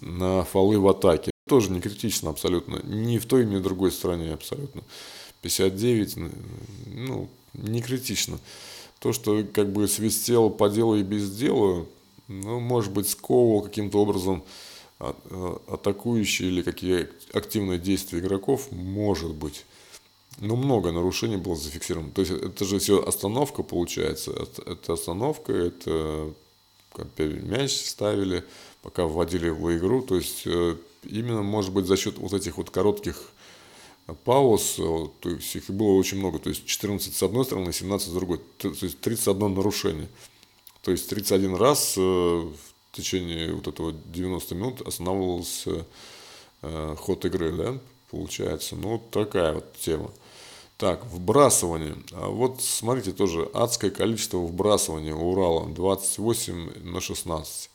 на 0.00 0.44
фолы 0.44 0.78
в 0.78 0.88
атаке. 0.88 1.30
Тоже 1.50 1.72
не 1.72 1.80
критично 1.80 2.30
абсолютно. 2.30 2.80
Ни 2.84 3.18
в 3.18 3.26
той, 3.26 3.44
ни 3.44 3.56
в 3.56 3.62
другой 3.62 3.90
стране 3.90 4.32
абсолютно. 4.32 4.82
59, 5.42 6.16
ну, 6.94 7.28
не 7.54 7.82
критично. 7.82 8.38
То, 9.00 9.12
что 9.12 9.44
как 9.52 9.72
бы 9.72 9.88
свистел 9.88 10.50
по 10.50 10.70
делу 10.70 10.94
и 10.94 11.02
без 11.02 11.28
дела, 11.34 11.86
ну, 12.28 12.60
может 12.60 12.92
быть, 12.92 13.08
сковывал 13.08 13.62
каким-то 13.62 13.98
образом 13.98 14.44
а, 15.00 15.16
а, 15.24 15.60
атакующие 15.74 16.50
или 16.50 16.62
какие 16.62 17.08
активные 17.32 17.80
действия 17.80 18.20
игроков, 18.20 18.70
может 18.70 19.34
быть. 19.34 19.64
Но 20.38 20.54
много 20.54 20.92
нарушений 20.92 21.36
было 21.36 21.56
зафиксировано. 21.56 22.12
То 22.12 22.20
есть 22.20 22.30
это 22.30 22.64
же 22.64 22.78
все 22.78 23.02
остановка 23.02 23.64
получается. 23.64 24.30
Это 24.66 24.92
остановка, 24.92 25.52
это 25.52 26.32
мяч 27.18 27.72
ставили, 27.72 28.44
пока 28.82 29.06
вводили 29.06 29.48
в 29.48 29.76
игру. 29.76 30.02
То 30.02 30.14
есть 30.14 30.42
э, 30.46 30.76
именно, 31.04 31.42
может 31.42 31.72
быть, 31.72 31.86
за 31.86 31.96
счет 31.96 32.18
вот 32.18 32.32
этих 32.32 32.56
вот 32.56 32.70
коротких 32.70 33.32
пауз, 34.24 34.76
э, 34.78 35.06
то 35.20 35.30
есть 35.30 35.54
их 35.56 35.70
было 35.70 35.92
очень 35.92 36.18
много, 36.18 36.38
то 36.38 36.48
есть 36.48 36.66
14 36.66 37.14
с 37.14 37.22
одной 37.22 37.44
стороны, 37.44 37.72
17 37.72 38.08
с 38.08 38.12
другой, 38.12 38.40
то 38.58 38.68
есть 38.68 39.00
31 39.00 39.54
нарушение. 39.54 40.08
То 40.82 40.90
есть 40.90 41.08
31 41.08 41.56
раз 41.56 41.94
э, 41.96 42.00
в 42.00 42.52
течение 42.92 43.52
вот 43.52 43.68
этого 43.68 43.92
90 43.92 44.54
минут 44.54 44.80
останавливался 44.80 45.86
э, 46.62 46.96
ход 46.98 47.24
игры, 47.26 47.52
да, 47.52 47.78
получается. 48.10 48.76
Ну, 48.76 48.98
такая 49.10 49.54
вот 49.54 49.72
тема. 49.78 50.10
Так, 50.78 51.04
вбрасывание. 51.04 51.94
А 52.12 52.28
вот 52.28 52.62
смотрите, 52.62 53.12
тоже 53.12 53.50
адское 53.52 53.90
количество 53.90 54.38
вбрасывания 54.38 55.14
у 55.14 55.32
Урала. 55.32 55.68
28 55.68 56.84
на 56.84 57.00
16. 57.02 57.68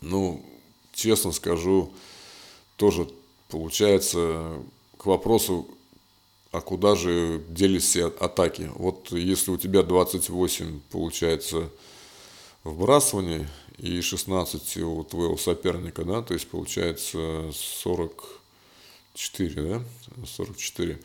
Ну, 0.00 0.44
честно 0.98 1.32
скажу, 1.32 1.92
тоже 2.76 3.08
получается 3.48 4.60
к 4.98 5.06
вопросу, 5.06 5.66
а 6.50 6.60
куда 6.60 6.96
же 6.96 7.42
делись 7.48 7.84
все 7.84 8.06
атаки? 8.06 8.70
Вот 8.74 9.12
если 9.12 9.52
у 9.52 9.56
тебя 9.56 9.82
28 9.82 10.80
получается 10.90 11.70
вбрасывание 12.64 13.48
и 13.78 14.00
16 14.00 14.78
у 14.78 15.04
твоего 15.04 15.36
соперника, 15.36 16.04
да, 16.04 16.20
то 16.20 16.34
есть 16.34 16.48
получается 16.48 17.50
44, 17.52 19.62
да, 19.62 19.82
44 20.26 20.98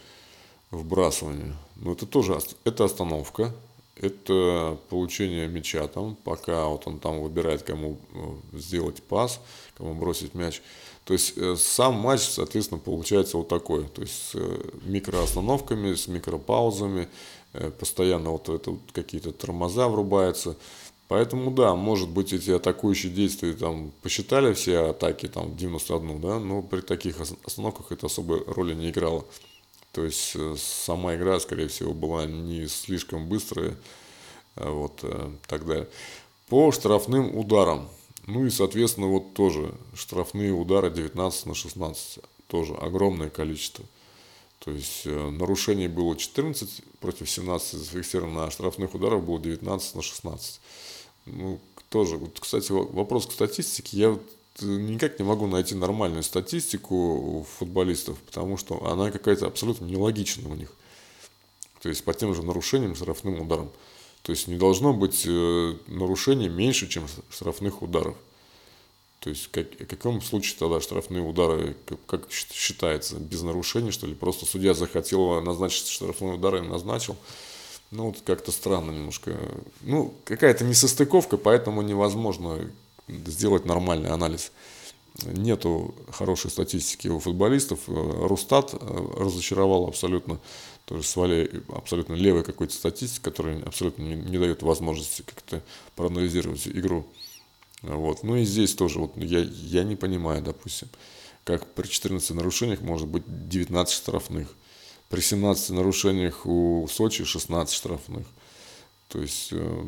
вбрасывания. 0.72 1.56
Но 1.76 1.92
это 1.92 2.08
тоже 2.08 2.40
это 2.64 2.86
остановка, 2.86 3.54
это 3.96 4.78
получение 4.90 5.48
мяча 5.48 5.88
там, 5.88 6.16
пока 6.24 6.66
вот 6.66 6.88
он 6.88 7.00
там 7.00 7.22
выбирает, 7.22 7.64
кому 7.64 7.98
э, 8.14 8.58
сделать 8.58 9.04
пас, 9.04 9.40
кому 9.78 9.94
бросить 9.94 10.34
мяч. 10.34 10.62
То 11.06 11.14
есть 11.14 11.34
э, 11.38 11.56
сам 11.58 11.96
матч, 11.96 12.22
соответственно, 12.22 12.80
получается 12.80 13.38
вот 13.38 13.48
такой. 13.48 13.88
То 13.88 14.02
есть 14.02 14.14
с 14.14 14.32
э, 14.36 14.62
микроостановками, 14.86 15.94
с 15.94 16.08
микропаузами, 16.08 17.08
постоянно 17.80 18.32
вот 18.32 18.50
это 18.50 18.72
вот 18.72 18.80
какие-то 18.94 19.32
тормоза 19.32 19.88
врубаются. 19.88 20.58
Поэтому, 21.08 21.52
да, 21.52 21.76
может 21.76 22.10
быть, 22.10 22.34
эти 22.34 22.50
атакующие 22.50 23.12
действия 23.12 23.54
там 23.54 23.92
посчитали 24.02 24.54
все 24.54 24.90
атаки 24.90 25.28
там 25.28 25.56
91, 25.56 26.20
да, 26.20 26.40
но 26.40 26.64
при 26.64 26.82
таких 26.82 27.22
остановках 27.22 27.92
это 27.92 28.08
особой 28.08 28.44
роли 28.48 28.74
не 28.74 28.90
играло. 28.90 29.24
То 29.94 30.04
есть 30.04 30.32
э, 30.36 30.56
сама 30.58 31.16
игра, 31.16 31.40
скорее 31.40 31.68
всего, 31.68 31.94
была 31.94 32.26
не 32.26 32.68
слишком 32.68 33.30
быстрая, 33.30 33.78
э, 34.56 34.70
вот 34.70 35.00
э, 35.04 35.32
далее. 35.48 35.88
По 36.50 36.72
штрафным 36.72 37.38
ударам. 37.38 37.88
Ну 38.26 38.46
и, 38.46 38.50
соответственно, 38.50 39.08
вот 39.08 39.36
тоже 39.36 39.74
штрафные 39.94 40.52
удары 40.52 40.90
19 40.90 41.46
на 41.46 41.54
16. 41.54 42.20
Тоже 42.48 42.74
огромное 42.74 43.30
количество. 43.30 43.86
То 44.60 44.72
есть 44.72 45.06
нарушений 45.06 45.88
было 45.88 46.16
14 46.16 46.82
против 47.00 47.30
17 47.30 47.80
зафиксировано, 47.80 48.46
а 48.46 48.52
штрафных 48.52 48.96
ударов 48.96 49.24
было 49.24 49.40
19 49.40 49.96
на 49.96 50.02
16. 50.02 50.62
Ну, 51.26 51.60
тоже, 51.90 52.18
вот, 52.18 52.40
кстати, 52.40 52.72
вопрос 52.72 53.28
к 53.28 53.32
статистике. 53.34 53.98
Я 53.98 54.20
никак 54.62 55.20
не 55.20 55.26
могу 55.26 55.48
найти 55.48 55.76
нормальную 55.76 56.24
статистику 56.24 56.96
у 56.96 57.44
футболистов, 57.44 58.18
потому 58.20 58.58
что 58.58 58.86
она 58.86 59.12
какая-то 59.12 59.48
абсолютно 59.48 59.86
нелогичная 59.86 60.52
у 60.52 60.56
них. 60.56 60.72
То 61.82 61.90
есть 61.90 62.04
по 62.04 62.14
тем 62.14 62.34
же 62.34 62.44
нарушениям, 62.44 62.96
штрафным 62.96 63.42
ударам. 63.42 63.72
То 64.22 64.32
есть 64.32 64.48
не 64.48 64.56
должно 64.56 64.94
быть 64.94 65.24
э, 65.26 65.76
нарушений 65.88 66.48
меньше, 66.48 66.88
чем 66.88 67.08
штрафных 67.30 67.82
ударов. 67.82 68.16
То 69.20 69.30
есть 69.30 69.50
как, 69.52 69.68
в 69.80 69.86
каком 69.86 70.22
случае 70.22 70.58
тогда 70.60 70.80
штрафные 70.80 71.22
удары, 71.22 71.76
как, 71.86 72.06
как 72.06 72.32
считается, 72.32 73.18
без 73.18 73.42
нарушений, 73.42 73.92
что 73.92 74.08
ли? 74.08 74.16
Просто 74.16 74.46
судья 74.46 74.74
захотел 74.74 75.42
назначить 75.42 75.88
штрафные 75.88 76.36
удары 76.36 76.60
и 76.60 76.68
назначил. 76.68 77.18
Ну, 77.92 78.08
вот 78.08 78.22
как-то 78.26 78.52
странно 78.52 78.92
немножко. 78.92 79.38
Ну, 79.82 80.14
какая-то 80.26 80.64
несостыковка, 80.64 81.38
поэтому 81.38 81.82
невозможно 81.82 82.70
сделать 83.08 83.66
нормальный 83.66 84.10
анализ. 84.10 84.52
Нету 85.26 85.94
хорошей 86.12 86.50
статистики 86.50 87.08
у 87.08 87.20
футболистов. 87.20 87.82
Э, 87.88 88.28
Рустат 88.28 88.74
э, 88.74 88.78
разочаровал 89.18 89.88
абсолютно, 89.88 90.40
тоже 90.86 91.04
свали 91.04 91.64
абсолютно 91.70 92.14
левой 92.14 92.44
какой-то 92.44 92.74
статистики, 92.74 93.24
которая 93.24 93.62
абсолютно 93.64 94.02
не, 94.02 94.16
не 94.16 94.38
дает 94.40 94.64
возможности 94.64 95.22
как-то 95.22 95.62
проанализировать 95.96 96.68
игру. 96.68 97.06
Вот. 97.84 98.24
Ну 98.24 98.38
и 98.38 98.46
здесь 98.46 98.74
тоже 98.74 99.00
вот 99.00 99.16
я, 99.16 99.40
я 99.40 99.84
не 99.84 99.96
понимаю, 99.96 100.42
допустим, 100.42 100.88
как 101.44 101.72
при 101.74 101.88
14 101.88 102.32
нарушениях 102.32 102.82
может 102.82 103.08
быть 103.08 103.24
19 103.28 103.94
штрафных. 103.94 104.48
При 105.10 105.22
17 105.22 105.72
нарушениях 105.72 106.46
у 106.48 106.88
Сочи 106.90 107.24
16 107.24 107.76
штрафных. 107.76 108.26
То 109.10 109.22
есть 109.22 109.50
э, 109.52 109.86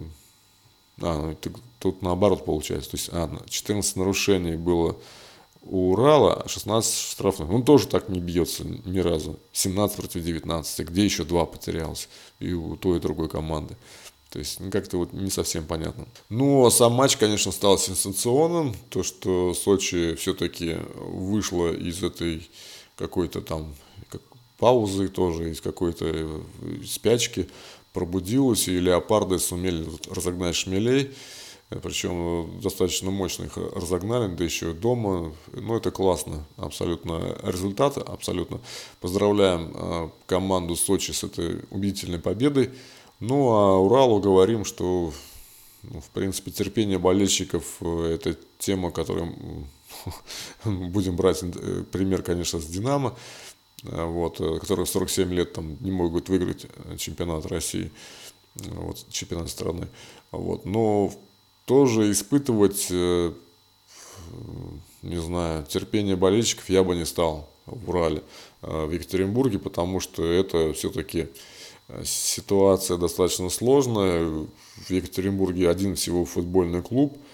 а, 1.01 1.31
ну, 1.31 1.51
тут 1.79 2.01
наоборот 2.01 2.45
получается. 2.45 2.91
То 2.91 2.97
есть 2.97 3.09
а, 3.11 3.29
14 3.47 3.95
нарушений 3.97 4.55
было 4.55 4.97
у 5.61 5.91
Урала, 5.91 6.43
16 6.47 6.93
штрафных. 6.93 7.49
Он 7.49 7.63
тоже 7.63 7.87
так 7.87 8.09
не 8.09 8.19
бьется 8.19 8.63
ни 8.63 8.99
разу. 8.99 9.39
17 9.51 9.97
против 9.97 10.23
19. 10.23 10.87
Где 10.87 11.03
еще 11.03 11.23
два 11.23 11.45
потерялось? 11.45 12.07
И 12.39 12.53
у 12.53 12.75
той, 12.75 12.97
и 12.97 13.01
другой 13.01 13.29
команды. 13.29 13.75
То 14.29 14.39
есть 14.39 14.59
ну, 14.59 14.69
как-то 14.69 14.97
вот 14.97 15.13
не 15.13 15.29
совсем 15.31 15.65
понятно. 15.65 16.05
Ну, 16.29 16.65
а 16.65 16.71
сам 16.71 16.93
матч, 16.93 17.17
конечно, 17.17 17.51
стал 17.51 17.77
сенсационным. 17.77 18.75
То, 18.89 19.01
что 19.01 19.53
Сочи 19.53 20.15
все-таки 20.15 20.77
вышла 20.95 21.73
из 21.73 22.03
этой 22.03 22.49
какой-то 22.97 23.41
там 23.41 23.73
как, 24.09 24.21
паузы 24.57 25.07
тоже, 25.07 25.51
из 25.51 25.61
какой-то 25.61 26.05
э, 26.07 26.41
спячки 26.85 27.49
пробудилась, 27.95 28.67
и 28.67 28.77
леопарды 28.77 29.39
сумели 29.39 29.87
разогнать 30.11 30.55
шмелей. 30.55 31.11
Причем 31.81 32.59
достаточно 32.61 33.09
мощно 33.09 33.45
их 33.45 33.57
разогнали, 33.57 34.35
да 34.35 34.43
еще 34.43 34.71
и 34.71 34.73
дома. 34.73 35.33
Ну, 35.53 35.75
это 35.77 35.89
классно, 35.91 36.45
абсолютно 36.57 37.37
результат, 37.41 37.97
абсолютно. 37.97 38.59
Поздравляем 38.99 39.71
э, 39.73 40.09
команду 40.27 40.75
Сочи 40.75 41.11
с 41.11 41.23
этой 41.23 41.61
убедительной 41.71 42.19
победой. 42.19 42.69
Ну, 43.19 43.49
а 43.49 43.79
Уралу 43.79 44.19
говорим, 44.19 44.65
что, 44.65 45.11
ну, 45.83 46.01
в 46.01 46.09
принципе, 46.09 46.51
терпение 46.51 46.99
болельщиков 46.99 47.77
э,– 47.79 48.11
это 48.13 48.37
тема, 48.59 48.91
которую 48.91 49.33
будем 50.65 51.15
брать 51.15 51.41
э, 51.41 51.83
пример, 51.91 52.21
конечно, 52.21 52.59
с 52.59 52.65
«Динамо». 52.65 53.15
Э, 53.91 54.05
вот, 54.05 54.39
э, 54.39 54.59
которые 54.59 54.85
в 54.85 54.89
47 54.89 55.33
лет 55.33 55.53
там, 55.53 55.77
не 55.81 55.91
могут 55.91 56.29
выиграть 56.29 56.65
э, 56.65 56.97
чемпионат 56.97 57.45
России, 57.45 57.91
вот, 58.55 59.05
чемпионат 59.09 59.49
страны. 59.49 59.87
Вот. 60.31 60.65
Но 60.65 61.13
тоже 61.65 62.11
испытывать, 62.11 62.89
не 62.89 63.33
знаю, 65.21 65.65
терпение 65.65 66.15
болельщиков 66.15 66.69
я 66.69 66.83
бы 66.83 66.95
не 66.95 67.05
стал 67.05 67.49
в 67.65 67.89
Урале, 67.89 68.21
в 68.61 68.91
Екатеринбурге, 68.91 69.57
потому 69.57 69.99
что 69.99 70.23
это 70.23 70.73
все-таки 70.73 71.27
ситуация 72.03 72.97
достаточно 72.97 73.49
сложная. 73.49 74.25
В 74.25 74.89
Екатеринбурге 74.89 75.69
один 75.69 75.95
всего 75.95 76.23
футбольный 76.23 76.83
клуб– 76.83 77.17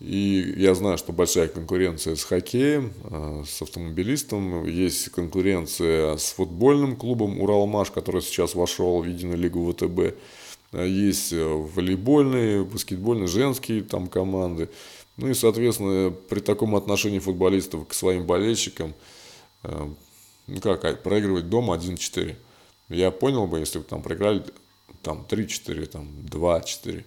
и 0.00 0.54
я 0.56 0.76
знаю, 0.76 0.96
что 0.96 1.12
большая 1.12 1.48
конкуренция 1.48 2.14
с 2.14 2.22
хоккеем, 2.22 2.92
э, 3.10 3.42
с 3.44 3.60
автомобилистом, 3.62 4.64
есть 4.64 5.08
конкуренция 5.08 6.16
с 6.16 6.30
футбольным 6.30 6.94
клубом 6.94 7.40
«Уралмаш», 7.40 7.90
который 7.90 8.22
сейчас 8.22 8.54
вошел 8.54 9.02
в 9.02 9.06
единую 9.06 9.38
лигу 9.38 9.72
ВТБ, 9.72 10.16
э, 10.72 10.86
есть 10.88 11.32
э, 11.32 11.44
волейбольные, 11.44 12.62
баскетбольные, 12.62 13.26
женские 13.26 13.82
там 13.82 14.06
команды. 14.06 14.68
Ну 15.16 15.30
и, 15.30 15.34
соответственно, 15.34 16.12
при 16.28 16.38
таком 16.38 16.76
отношении 16.76 17.18
футболистов 17.18 17.88
к 17.88 17.92
своим 17.92 18.24
болельщикам, 18.24 18.94
ну 19.64 20.60
как, 20.62 20.84
а, 20.84 20.94
проигрывать 20.94 21.48
дома 21.50 21.74
1-4. 21.74 22.36
Я 22.88 23.10
понял 23.10 23.48
бы, 23.48 23.58
если 23.58 23.80
бы 23.80 23.84
там 23.84 24.00
проиграли 24.00 24.44
там 25.02 25.26
3-4, 25.28 25.86
там 25.86 26.06
2-4, 26.30 27.04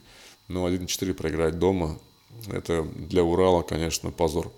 но 0.49 0.67
1-4 0.67 1.13
проиграть 1.13 1.57
дома– 1.57 1.97
это 2.51 2.83
для 2.95 3.23
Урала, 3.23 3.61
конечно, 3.61 4.11
позор. 4.11 4.51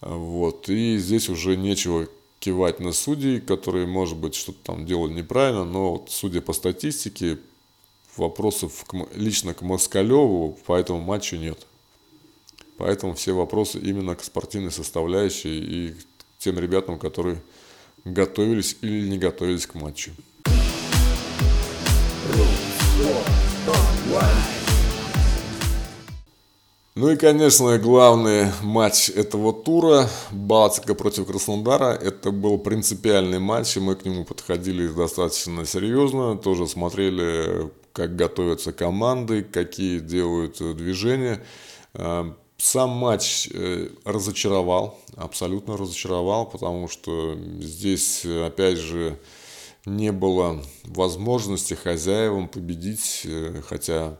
Вот. 0.00 0.68
И 0.68 0.98
здесь 0.98 1.28
уже 1.28 1.56
нечего 1.56 2.08
кивать 2.38 2.80
на 2.80 2.92
судей, 2.92 3.40
которые, 3.40 3.86
может 3.86 4.16
быть, 4.16 4.34
что-то 4.34 4.58
там 4.62 4.86
делали 4.86 5.12
неправильно, 5.12 5.64
но 5.64 5.92
вот, 5.92 6.10
судя 6.10 6.40
по 6.40 6.52
статистике, 6.52 7.38
вопросов 8.16 8.84
к, 8.86 8.94
лично 9.14 9.54
к 9.54 9.62
Москалеву 9.62 10.58
по 10.66 10.76
этому 10.76 11.00
матчу 11.00 11.36
нет. 11.36 11.66
Поэтому 12.76 13.14
все 13.14 13.32
вопросы 13.32 13.78
именно 13.78 14.14
к 14.14 14.22
спортивной 14.22 14.70
составляющей 14.70 15.58
и 15.58 15.90
к 15.92 15.96
тем 16.38 16.58
ребятам, 16.58 16.98
которые 16.98 17.42
готовились 18.04 18.76
или 18.82 19.08
не 19.08 19.18
готовились 19.18 19.66
к 19.66 19.74
матчу. 19.74 20.12
Ну 26.96 27.10
и, 27.10 27.16
конечно, 27.16 27.78
главный 27.78 28.46
матч 28.62 29.10
этого 29.10 29.52
тура 29.52 30.08
Балтика 30.30 30.94
против 30.94 31.26
Краснодара. 31.26 31.92
Это 31.92 32.30
был 32.30 32.56
принципиальный 32.56 33.38
матч, 33.38 33.76
и 33.76 33.80
мы 33.80 33.96
к 33.96 34.06
нему 34.06 34.24
подходили 34.24 34.88
достаточно 34.88 35.66
серьезно. 35.66 36.38
Тоже 36.38 36.66
смотрели, 36.66 37.70
как 37.92 38.16
готовятся 38.16 38.72
команды, 38.72 39.42
какие 39.42 39.98
делают 39.98 40.56
движения. 40.74 41.44
Э, 41.92 42.32
сам 42.56 42.88
матч 42.88 43.50
э, 43.52 43.90
разочаровал, 44.06 44.98
абсолютно 45.18 45.76
разочаровал, 45.76 46.46
потому 46.46 46.88
что 46.88 47.36
здесь, 47.60 48.24
опять 48.24 48.78
же, 48.78 49.18
не 49.84 50.12
было 50.12 50.62
возможности 50.84 51.74
хозяевам 51.74 52.48
победить, 52.48 53.20
э, 53.26 53.60
хотя 53.68 54.16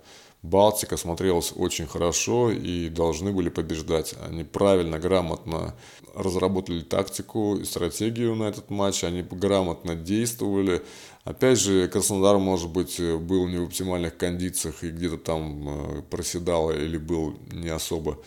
Балтика 0.47 0.97
смотрелась 0.97 1.53
очень 1.57 1.87
хорошо 1.87 2.53
и 2.53 2.89
должны 2.89 3.33
были 3.33 3.49
побеждать. 3.49 4.15
Они 4.25 4.45
правильно, 4.45 4.99
грамотно 4.99 5.75
разработали 6.15 6.83
тактику 6.83 7.57
и 7.57 7.65
стратегию 7.65 8.37
на 8.37 8.45
этот 8.45 8.71
матч, 8.71 9.03
они 9.03 9.23
грамотно 9.23 9.97
действовали. 9.97 10.83
Опять 11.25 11.59
же, 11.59 11.89
Краснодар, 11.89 12.39
может 12.39 12.71
быть, 12.71 13.01
был 13.01 13.49
не 13.49 13.59
в 13.59 13.65
оптимальных 13.65 14.17
кондициях 14.17 14.85
и 14.85 14.91
где-то 14.91 15.19
там 15.19 15.69
э, 15.69 16.03
проседал 16.03 16.71
или 16.71 16.97
был 16.97 17.35
не 17.51 17.69
особо 17.69 18.19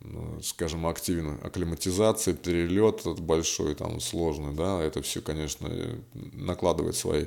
ну, 0.00 0.40
скажем, 0.42 0.86
активно. 0.86 1.38
Акклиматизация, 1.42 2.34
перелет 2.34 3.00
этот 3.00 3.20
большой, 3.20 3.74
там, 3.74 4.00
сложный, 4.00 4.54
да, 4.54 4.82
это 4.82 5.02
все, 5.02 5.20
конечно, 5.20 5.68
накладывает 6.32 6.96
свои 6.96 7.26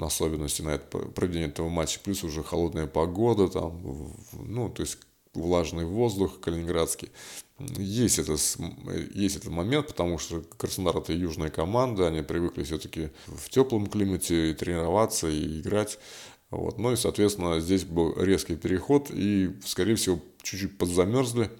особенности 0.00 0.62
на 0.62 0.70
это 0.70 0.98
проведение 0.98 1.48
этого 1.48 1.68
матча, 1.68 2.00
плюс 2.02 2.24
уже 2.24 2.42
холодная 2.42 2.86
погода, 2.86 3.48
там, 3.48 4.14
ну, 4.32 4.68
то 4.68 4.82
есть 4.82 4.98
влажный 5.34 5.84
воздух 5.84 6.40
калининградский. 6.40 7.10
Есть, 7.58 8.18
это, 8.18 8.32
есть 9.14 9.36
этот 9.36 9.50
момент, 9.50 9.88
потому 9.88 10.18
что 10.18 10.42
Краснодар 10.56 10.96
это 10.96 11.12
южная 11.12 11.50
команда, 11.50 12.08
они 12.08 12.22
привыкли 12.22 12.64
все-таки 12.64 13.10
в 13.26 13.48
теплом 13.50 13.86
климате 13.86 14.54
тренироваться 14.54 15.28
и 15.28 15.60
играть. 15.60 15.98
Вот. 16.50 16.78
Ну 16.78 16.92
и, 16.92 16.96
соответственно, 16.96 17.60
здесь 17.60 17.84
был 17.84 18.14
резкий 18.20 18.56
переход, 18.56 19.10
и, 19.10 19.50
скорее 19.64 19.94
всего, 19.94 20.20
чуть-чуть 20.42 20.76
подзамерзли 20.76 21.50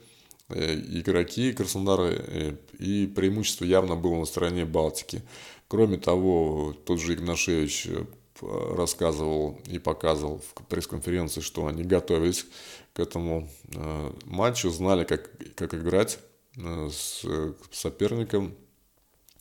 э, 0.49 0.75
игроки 0.75 1.53
Краснодара, 1.53 2.11
э, 2.11 2.57
и 2.79 3.07
преимущество 3.07 3.65
явно 3.65 3.97
было 3.97 4.19
на 4.19 4.25
стороне 4.27 4.67
Балтики. 4.67 5.23
Кроме 5.73 5.97
того, 5.97 6.75
тот 6.85 7.01
же 7.01 7.15
Игнашевич 7.15 7.87
э, 7.87 8.05
рассказывал 8.77 9.59
и 9.67 9.79
показывал 9.79 10.43
в 10.55 10.63
пресс-конференции, 10.65 11.41
что 11.41 11.67
они 11.67 11.83
готовились 11.83 12.45
к 12.93 13.01
этому 13.01 13.49
матчу, 14.27 14.69
знали, 14.69 15.05
как, 15.05 15.31
как 15.55 15.73
играть 15.73 16.19
с 16.55 17.25
соперником, 17.71 18.55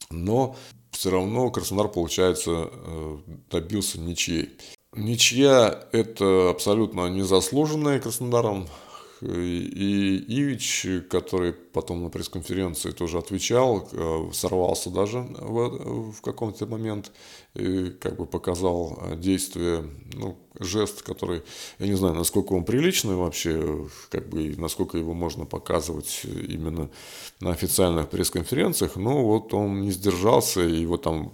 но 0.10 0.56
все 0.92 1.12
равно 1.12 1.52
Краснодар, 1.52 1.90
получается, 1.90 2.72
добился 3.50 4.00
ничьей. 4.00 4.52
Ничья– 4.94 5.86
это 5.92 6.50
абсолютно 6.50 7.10
незаслуженная 7.10 8.00
Краснодаром. 8.00 8.70
И 9.22 10.26
Ивич, 10.28 10.88
который 11.10 11.54
потом 11.54 12.04
на 12.04 12.10
пресс-конференции 12.10 12.92
тоже 12.92 13.20
отвечал, 13.20 13.88
э, 13.92 14.30
сорвался 14.34 14.90
даже 14.90 15.20
в, 15.20 16.12
в 16.12 16.22
каком-то 16.22 16.66
момент 16.66 17.12
и 17.54 17.92
как 17.92 18.18
бы 18.18 18.26
показал 18.26 18.98
действие, 19.18 19.86
ну, 20.14 20.38
жест, 20.60 21.04
который, 21.04 21.44
я 21.80 21.88
не 21.88 21.94
знаю, 21.94 22.16
насколько 22.16 22.54
он 22.54 22.64
приличный 22.64 23.16
вообще, 23.16 23.88
как 24.10 24.28
бы, 24.30 24.56
насколько 24.58 24.98
его 24.98 25.14
можно 25.14 25.46
показывать 25.46 26.22
именно 26.24 26.90
на 27.40 27.52
официальных 27.52 28.10
пресс-конференциях, 28.10 28.96
но 28.96 29.24
вот 29.24 29.54
он 29.54 29.82
не 29.82 29.92
сдержался, 29.92 30.62
и 30.62 30.82
его 30.82 30.98
там 30.98 31.32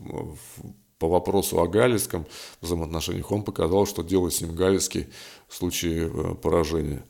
по 1.00 1.08
вопросу 1.08 1.60
о 1.60 1.68
галицком 1.68 2.26
взаимоотношениях 2.62 3.32
он 3.32 3.44
показал, 3.44 3.86
что 3.86 4.04
делает 4.04 4.34
с 4.34 4.42
ним 4.42 4.56
галицкий 4.56 5.08
в 5.48 5.56
случае 5.56 6.10
э, 6.12 6.36
поражения. 6.36 7.04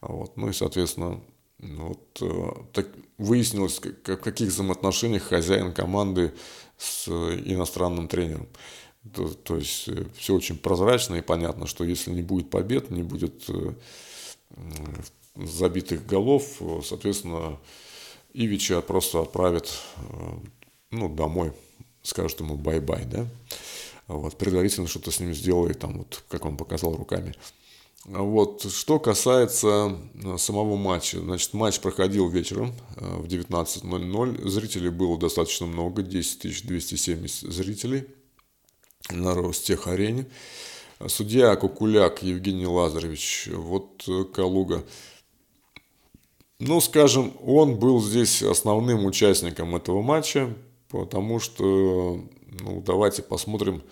Вот. 0.00 0.36
Ну 0.36 0.48
и, 0.48 0.52
соответственно, 0.52 1.20
вот, 1.58 2.18
э, 2.20 2.50
так 2.72 2.88
выяснилось, 3.18 3.78
в 3.78 4.16
каких 4.16 4.48
взаимоотношениях 4.48 5.24
хозяин 5.24 5.72
команды 5.72 6.32
с 6.76 7.08
иностранным 7.08 8.08
тренером. 8.08 8.46
То, 9.14 9.28
то 9.28 9.56
есть 9.56 9.88
э, 9.88 10.04
все 10.16 10.34
очень 10.34 10.56
прозрачно 10.56 11.16
и 11.16 11.22
понятно, 11.22 11.66
что 11.66 11.84
если 11.84 12.10
не 12.10 12.22
будет 12.22 12.50
побед, 12.50 12.90
не 12.90 13.02
будет 13.02 13.44
забитых 15.34 16.06
голов, 16.06 16.60
соответственно, 16.84 17.58
Ивича 18.32 18.80
просто 18.80 19.20
отправят 19.20 19.70
ну, 20.90 21.08
домой 21.08 21.52
скажут 22.02 22.40
ему 22.40 22.56
bye-bye, 22.56 23.04
да, 23.04 23.26
вот, 24.06 24.36
предварительно 24.36 24.86
что-то 24.86 25.10
с 25.10 25.20
ним 25.20 25.34
сделает, 25.34 25.80
там, 25.80 25.98
вот, 25.98 26.24
как 26.28 26.44
он 26.44 26.56
показал 26.56 26.96
руками. 26.96 27.34
Вот, 28.04 28.62
что 28.72 28.98
касается 28.98 29.98
э, 30.14 30.38
самого 30.38 30.76
матча, 30.76 31.20
значит, 31.20 31.52
матч 31.52 31.80
проходил 31.80 32.28
вечером 32.28 32.72
э, 32.96 33.04
в 33.04 33.26
19.00, 33.26 34.48
зрителей 34.48 34.90
было 34.90 35.18
достаточно 35.18 35.66
много, 35.66 36.02
10 36.02 36.66
270 36.66 37.52
зрителей 37.52 38.06
на 39.10 39.34
Ростех-арене. 39.34 40.26
Судья 41.06 41.54
Кукуляк 41.56 42.22
Евгений 42.22 42.66
Лазаревич, 42.66 43.48
вот 43.52 44.04
э, 44.08 44.24
Калуга, 44.24 44.84
ну, 46.60 46.80
скажем, 46.80 47.34
он 47.44 47.76
был 47.76 48.02
здесь 48.02 48.42
основным 48.42 49.04
участником 49.04 49.76
этого 49.76 50.02
матча, 50.02 50.52
потому 50.88 51.38
что, 51.38 52.24
ну, 52.60 52.82
давайте 52.84 53.22
посмотрим 53.22 53.82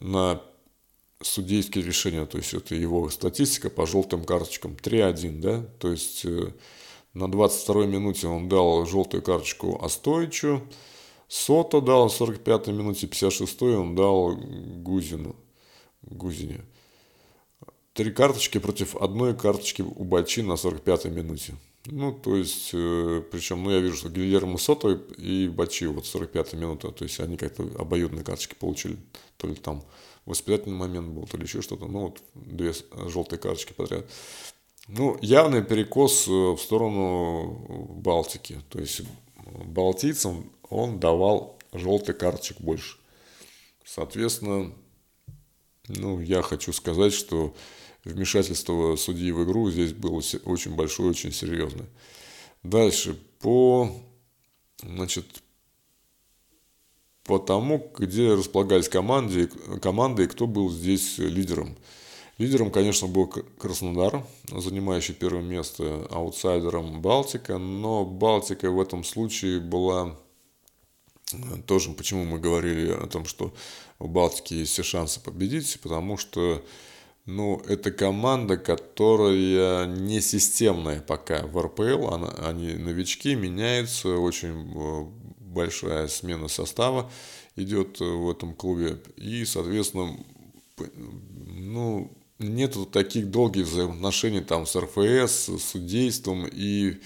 на 0.00 0.42
судейские 1.22 1.84
решения, 1.84 2.26
то 2.26 2.38
есть 2.38 2.54
это 2.54 2.74
его 2.74 3.08
статистика 3.10 3.70
по 3.70 3.86
желтым 3.86 4.24
карточкам 4.24 4.72
3-1, 4.72 5.40
да, 5.40 5.62
то 5.78 5.90
есть 5.90 6.24
э, 6.24 6.52
на 7.14 7.24
22-й 7.24 7.86
минуте 7.86 8.26
он 8.26 8.48
дал 8.48 8.86
желтую 8.86 9.22
карточку 9.22 9.82
Остоичу, 9.82 10.62
Сото 11.28 11.80
дал 11.80 12.08
в 12.08 12.20
45-й 12.20 12.72
минуте, 12.72 13.06
56-й 13.06 13.76
он 13.76 13.94
дал 13.94 14.34
Гузину, 14.34 15.34
Гузине. 16.02 16.64
Три 17.94 18.10
карточки 18.10 18.58
против 18.58 18.96
одной 18.96 19.34
карточки 19.34 19.82
у 19.82 20.04
Бачи 20.04 20.40
на 20.40 20.52
45-й 20.52 21.10
минуте. 21.10 21.54
Ну, 21.86 22.12
то 22.12 22.36
есть, 22.36 22.70
э, 22.74 23.22
причем, 23.30 23.64
ну, 23.64 23.70
я 23.70 23.80
вижу, 23.80 23.96
что 23.96 24.08
Гильермо 24.08 24.56
Сото 24.56 24.90
и 25.16 25.48
Бачи, 25.48 25.84
вот 25.86 26.04
45-я 26.04 26.58
минута, 26.58 26.92
то 26.92 27.04
есть, 27.04 27.18
они 27.18 27.36
как-то 27.36 27.68
обоюдные 27.78 28.24
карточки 28.24 28.54
получили, 28.54 28.96
то 29.36 29.48
ли 29.48 29.54
там 29.54 29.84
воспитательный 30.24 30.76
момент 30.76 31.08
был, 31.08 31.26
то 31.26 31.36
ли 31.36 31.44
еще 31.44 31.62
что-то, 31.62 31.86
ну, 31.86 32.00
вот 32.00 32.22
две 32.34 32.72
желтые 33.08 33.38
карточки 33.38 33.72
подряд. 33.72 34.06
Ну, 34.88 35.16
явный 35.20 35.62
перекос 35.62 36.26
э, 36.26 36.30
в 36.30 36.58
сторону 36.58 37.88
Балтики, 38.02 38.60
то 38.68 38.80
есть, 38.80 39.02
балтийцам 39.64 40.50
он 40.68 40.98
давал 40.98 41.58
желтый 41.72 42.14
карточек 42.14 42.60
больше. 42.60 42.96
Соответственно, 43.84 44.72
ну, 45.88 46.20
я 46.20 46.42
хочу 46.42 46.72
сказать, 46.72 47.12
что 47.12 47.54
вмешательство 48.04 48.96
судьи 48.96 49.30
в 49.32 49.44
игру 49.44 49.70
здесь 49.70 49.92
было 49.92 50.20
очень 50.44 50.74
большое, 50.74 51.10
очень 51.10 51.32
серьезное. 51.32 51.88
Дальше, 52.62 53.14
по, 53.40 53.90
значит, 54.82 55.41
по 57.24 57.38
тому, 57.38 57.90
где 57.98 58.34
располагались 58.34 58.88
команды, 58.88 59.48
команды 59.80 60.24
и 60.24 60.26
кто 60.26 60.46
был 60.46 60.70
здесь 60.70 61.18
лидером. 61.18 61.76
Лидером, 62.38 62.70
конечно, 62.70 63.06
был 63.06 63.26
Краснодар, 63.58 64.24
занимающий 64.50 65.14
первое 65.14 65.42
место, 65.42 66.06
аутсайдером 66.10 67.00
Балтика, 67.00 67.58
но 67.58 68.04
Балтика 68.04 68.70
в 68.70 68.80
этом 68.80 69.04
случае 69.04 69.60
была 69.60 70.16
э, 71.32 71.36
тоже, 71.66 71.92
почему 71.92 72.24
мы 72.24 72.40
говорили 72.40 72.90
о 72.90 73.06
том, 73.06 73.26
что 73.26 73.54
у 73.98 74.08
Балтики 74.08 74.54
есть 74.54 74.72
все 74.72 74.82
шансы 74.82 75.20
победить, 75.20 75.78
потому 75.82 76.16
что 76.16 76.64
ну, 77.26 77.62
это 77.68 77.92
команда, 77.92 78.56
которая 78.56 79.86
не 79.86 80.20
системная 80.20 81.00
пока 81.00 81.46
в 81.46 81.60
РПЛ. 81.60 82.08
Она, 82.08 82.30
они 82.48 82.74
новички, 82.74 83.36
меняются, 83.36 84.16
очень 84.16 84.72
э, 84.74 85.06
большая 85.52 86.08
смена 86.08 86.48
состава 86.48 87.10
идет 87.56 88.00
э, 88.00 88.04
в 88.04 88.30
этом 88.30 88.54
клубе. 88.54 88.98
И, 89.16 89.44
соответственно, 89.44 90.16
ну, 91.46 92.10
нету 92.38 92.86
таких 92.86 93.30
долгих 93.30 93.66
взаимоотношений 93.66 94.40
там 94.40 94.66
с 94.66 94.76
РФС, 94.76 95.48
с 95.48 95.64
судейством. 95.70 96.46
И 96.50 97.00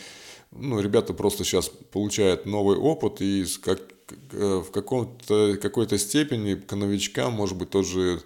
ну, 0.53 0.81
ребята 0.81 1.13
просто 1.13 1.45
сейчас 1.45 1.69
получают 1.69 2.47
новый 2.47 2.77
опыт 2.77 3.21
и 3.21 3.45
как, 3.63 3.81
э, 4.33 4.63
в 4.67 4.71
каком-то, 4.71 5.57
какой-то 5.61 5.99
степени 5.99 6.55
к 6.55 6.75
новичкам, 6.75 7.33
может 7.33 7.57
быть, 7.57 7.71
тоже 7.71 8.23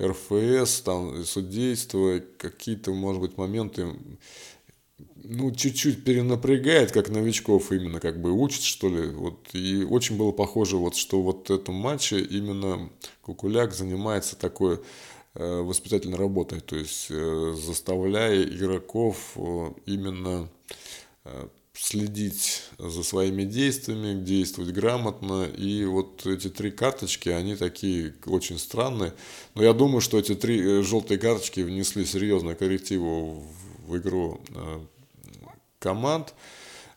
РФС, 0.00 0.82
там, 0.82 1.24
судейство, 1.24 2.20
какие-то, 2.38 2.92
может 2.92 3.20
быть, 3.20 3.36
моменты, 3.36 3.88
ну, 5.30 5.52
чуть-чуть 5.52 6.04
перенапрягает, 6.04 6.90
как 6.90 7.10
новичков 7.10 7.70
именно, 7.70 8.00
как 8.00 8.20
бы 8.20 8.32
учит, 8.32 8.62
что 8.62 8.88
ли. 8.88 9.08
Вот, 9.10 9.36
и 9.52 9.84
очень 9.84 10.16
было 10.16 10.32
похоже, 10.32 10.78
вот, 10.78 10.96
что 10.96 11.20
вот 11.20 11.50
в 11.50 11.52
этом 11.52 11.74
матче 11.74 12.20
именно 12.20 12.90
Кукуляк 13.20 13.74
занимается 13.74 14.36
такой 14.36 14.80
э, 15.34 15.60
воспитательной 15.60 16.16
работой, 16.16 16.60
то 16.60 16.76
есть 16.76 17.08
э, 17.10 17.54
заставляя 17.56 18.42
игроков 18.42 19.32
э, 19.36 19.72
именно 19.84 20.48
э, 21.24 21.48
следить 21.74 22.62
за 22.78 23.02
своими 23.02 23.44
действиями, 23.44 24.24
действовать 24.24 24.72
грамотно. 24.72 25.44
И 25.44 25.84
вот 25.84 26.26
эти 26.26 26.48
три 26.48 26.70
карточки, 26.70 27.28
они 27.28 27.54
такие 27.54 28.14
очень 28.24 28.58
странные. 28.58 29.12
Но 29.54 29.62
я 29.62 29.74
думаю, 29.74 30.00
что 30.00 30.18
эти 30.18 30.34
три 30.34 30.58
э, 30.58 30.82
желтые 30.82 31.18
карточки 31.18 31.60
внесли 31.60 32.06
серьезную 32.06 32.56
коррективу 32.56 33.44
в 33.86 33.96
игру 33.98 34.40
э, 34.54 34.80
команд. 35.78 36.34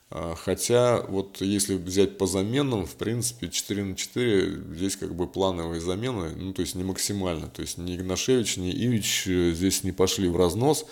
А, 0.09 0.35
хотя, 0.35 1.01
вот 1.01 1.39
если 1.41 1.75
взять 1.75 2.17
по 2.17 2.27
заменам, 2.27 2.85
в 2.85 2.95
принципе, 2.95 3.49
4 3.49 3.83
на 3.83 3.95
4 3.95 4.75
здесь 4.75 4.97
как 4.97 5.15
бы 5.15 5.27
плановые 5.27 5.79
замены, 5.79 6.31
ну, 6.35 6.53
то 6.53 6.61
есть 6.61 6.75
не 6.75 6.83
максимально. 6.83 7.47
То 7.47 7.61
есть 7.61 7.77
ни 7.77 7.95
Игнашевич, 7.95 8.57
ни 8.57 8.71
Ивич 8.71 9.27
э, 9.27 9.51
здесь 9.51 9.83
не 9.83 9.91
пошли 9.93 10.27
в 10.27 10.35
разнос 10.35 10.85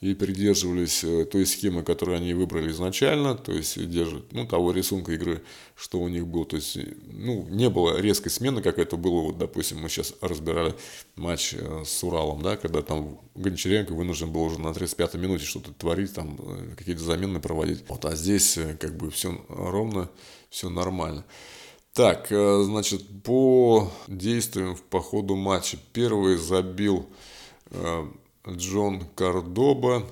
и 0.00 0.14
придерживались 0.14 1.02
э, 1.04 1.24
той 1.24 1.46
схемы, 1.46 1.82
которую 1.82 2.18
они 2.18 2.34
выбрали 2.34 2.70
изначально, 2.70 3.34
то 3.34 3.52
есть 3.52 3.88
держат, 3.88 4.30
ну, 4.32 4.46
того 4.46 4.72
рисунка 4.72 5.12
игры, 5.12 5.42
что 5.74 6.00
у 6.00 6.08
них 6.08 6.26
был, 6.26 6.44
то 6.44 6.56
есть, 6.56 6.78
ну, 7.06 7.46
не 7.48 7.70
было 7.70 7.98
резкой 7.98 8.30
смены, 8.30 8.60
как 8.60 8.78
это 8.78 8.96
было, 8.96 9.22
вот, 9.22 9.38
допустим, 9.38 9.78
мы 9.80 9.88
сейчас 9.88 10.12
разбирали 10.20 10.74
матч 11.14 11.54
э, 11.54 11.82
с 11.86 12.04
Уралом, 12.04 12.42
да, 12.42 12.58
когда 12.58 12.82
там 12.82 13.18
Гончаренко 13.34 13.94
вынужден 13.94 14.30
был 14.30 14.42
уже 14.42 14.60
на 14.60 14.68
35-й 14.68 15.18
минуте 15.18 15.46
что-то 15.46 15.72
творить, 15.72 16.12
там, 16.12 16.38
э, 16.40 16.74
какие-то 16.76 17.02
замены 17.02 17.40
проводить, 17.40 17.84
вот, 17.88 18.04
а 18.04 18.14
здесь 18.14 18.58
как 18.78 18.96
бы 18.98 19.10
все 19.10 19.44
ровно, 19.48 20.10
все 20.50 20.68
нормально. 20.68 21.24
Так, 21.94 22.26
значит, 22.28 23.22
по 23.22 23.90
действиям 24.06 24.76
по 24.90 25.00
ходу 25.00 25.34
матча. 25.34 25.78
Первый 25.94 26.36
забил 26.36 27.08
Джон 28.48 29.04
Кардоба, 29.14 30.06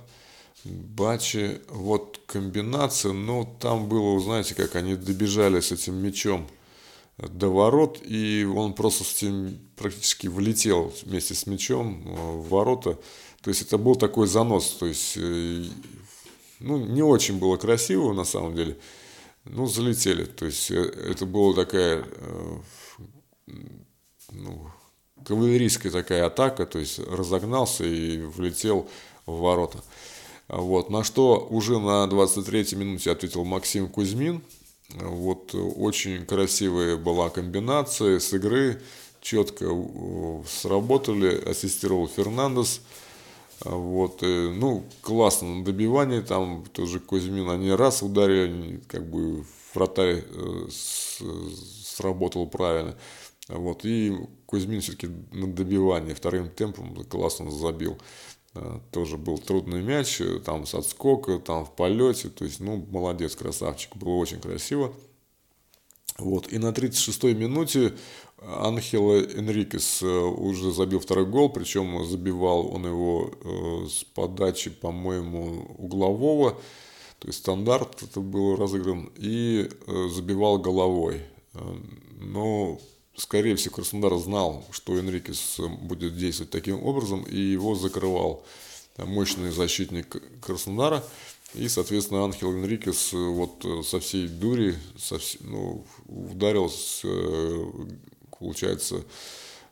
Бачи. 0.65 1.61
Вот 1.69 2.21
комбинация, 2.27 3.13
но 3.13 3.45
там 3.61 3.89
было, 3.89 4.19
знаете, 4.21 4.55
как 4.55 4.77
они 4.77 4.97
добежали 4.97 5.61
с 5.61 5.73
этим 5.73 5.97
мячом 5.97 6.49
до 7.19 7.49
ворот, 7.49 8.01
и 8.03 8.45
он 8.45 8.73
просто 8.75 9.05
с 9.05 9.17
этим 9.19 9.59
практически 9.77 10.27
влетел 10.27 10.93
вместе 11.05 11.35
с 11.35 11.47
мячом 11.47 12.03
в 12.05 12.49
ворота. 12.49 12.99
То 13.43 13.51
есть 13.51 13.63
это 13.63 13.77
был 13.77 13.95
такой 13.95 14.27
занос, 14.27 14.71
то 14.81 14.87
есть 14.87 15.19
ну, 16.61 16.79
не 16.79 17.03
очень 17.03 17.39
было 17.39 17.57
красиво 17.57 18.13
на 18.15 18.25
самом 18.25 18.57
деле. 18.57 18.79
Ну, 19.45 19.67
залетели. 19.67 20.25
То 20.25 20.47
есть 20.47 20.71
э, 20.71 20.77
это 20.77 21.27
была 21.27 21.55
такая 21.55 22.05
э, 22.07 22.59
ну, 24.33 24.71
кавалерийская 25.25 25.91
такая 25.91 26.27
атака, 26.27 26.67
то 26.67 26.79
есть 26.79 26.99
разогнался 26.99 27.85
и 27.85 28.21
влетел 28.21 28.89
в 29.27 29.39
ворота. 29.39 29.83
Вот, 30.49 30.91
на 30.91 31.05
что 31.05 31.47
уже 31.51 31.79
на 31.79 32.07
23-й 32.07 32.77
минуте 32.77 33.11
ответил 33.11 33.45
Максим 33.45 33.89
Кузьмин. 33.89 34.43
Вот 34.91 35.55
очень 35.55 36.27
красивая 36.27 36.97
была 36.97 37.31
комбинация 37.31 38.21
с 38.21 38.33
игры, 38.35 38.81
четко 39.23 39.65
э, 39.65 40.43
сработали, 40.47 41.43
ассистировал 41.49 42.07
Фернандес. 42.07 42.83
Вот, 43.65 44.23
э, 44.23 44.51
ну, 44.55 44.85
классно 45.01 45.57
на 45.57 45.65
добивании, 45.65 46.21
там 46.21 46.65
тоже 46.73 47.01
Кузьмин, 47.01 47.49
они 47.49 47.71
раз 47.71 48.03
ударили, 48.03 48.83
как 48.87 49.09
бы 49.09 49.45
вратарь 49.75 50.23
э, 50.29 50.69
сработал 51.97 52.47
правильно. 52.47 52.95
Вот, 53.49 53.85
и 53.85 54.17
Кузьмин 54.47 54.81
все-таки 54.81 55.09
на 55.33 55.47
добивании 55.47 56.15
вторым 56.15 56.49
темпом 56.49 56.95
классно 57.05 57.51
забил. 57.51 57.99
Э, 58.55 58.81
тоже 58.91 59.19
был 59.19 59.39
трудный 59.39 59.83
мяч, 59.83 60.21
там 60.45 60.67
с 60.67 60.75
отскока, 60.75 61.39
там 61.39 61.67
в 61.67 61.75
полете, 61.75 62.31
то 62.31 62.45
есть, 62.45 62.61
ну, 62.61 62.77
молодец, 62.91 63.37
красавчик, 63.37 63.97
было 63.97 64.15
очень 64.15 64.41
красиво. 64.41 64.95
Вот, 66.19 66.53
и 66.53 66.59
на 66.59 66.69
36-й 66.69 67.35
минуте 67.35 67.95
Анхела 68.47 69.21
Энрикес 69.21 70.03
э, 70.03 70.07
уже 70.07 70.71
забил 70.71 71.01
второй 71.01 71.27
гол, 71.27 71.49
причем 71.51 72.05
забивал 72.05 72.69
он 72.73 72.87
его 72.87 73.31
э, 73.33 73.87
с 73.89 74.05
подачи, 74.05 74.71
по-моему, 74.71 75.75
углового, 75.79 76.53
то 77.19 77.29
есть 77.29 77.41
стандарт 77.41 78.03
это 78.03 78.21
был 78.21 78.57
разыгран, 78.57 79.11
и 79.17 79.69
э, 79.87 80.09
забивал 80.13 80.59
головой. 80.59 81.23
Но, 82.21 82.81
скорее 83.17 83.57
всего, 83.57 83.77
Краснодар 83.77 84.17
знал, 84.19 84.65
что 84.71 84.99
Энрикес 84.99 85.61
будет 85.81 86.17
действовать 86.17 86.51
таким 86.51 86.83
образом, 86.83 87.23
и 87.25 87.37
его 87.37 87.75
закрывал 87.75 88.45
мощный 88.99 89.51
защитник 89.51 90.23
Краснодара. 90.41 91.05
И, 91.55 91.69
соответственно, 91.69 92.25
Анхел 92.25 92.53
Энрикес 92.53 93.13
вот 93.13 93.65
со 93.87 94.01
всей 94.01 94.27
дури 94.27 94.77
со, 94.99 95.19
ну, 95.41 95.87
ударил 96.09 96.69
с 96.69 97.05
получается, 98.45 99.05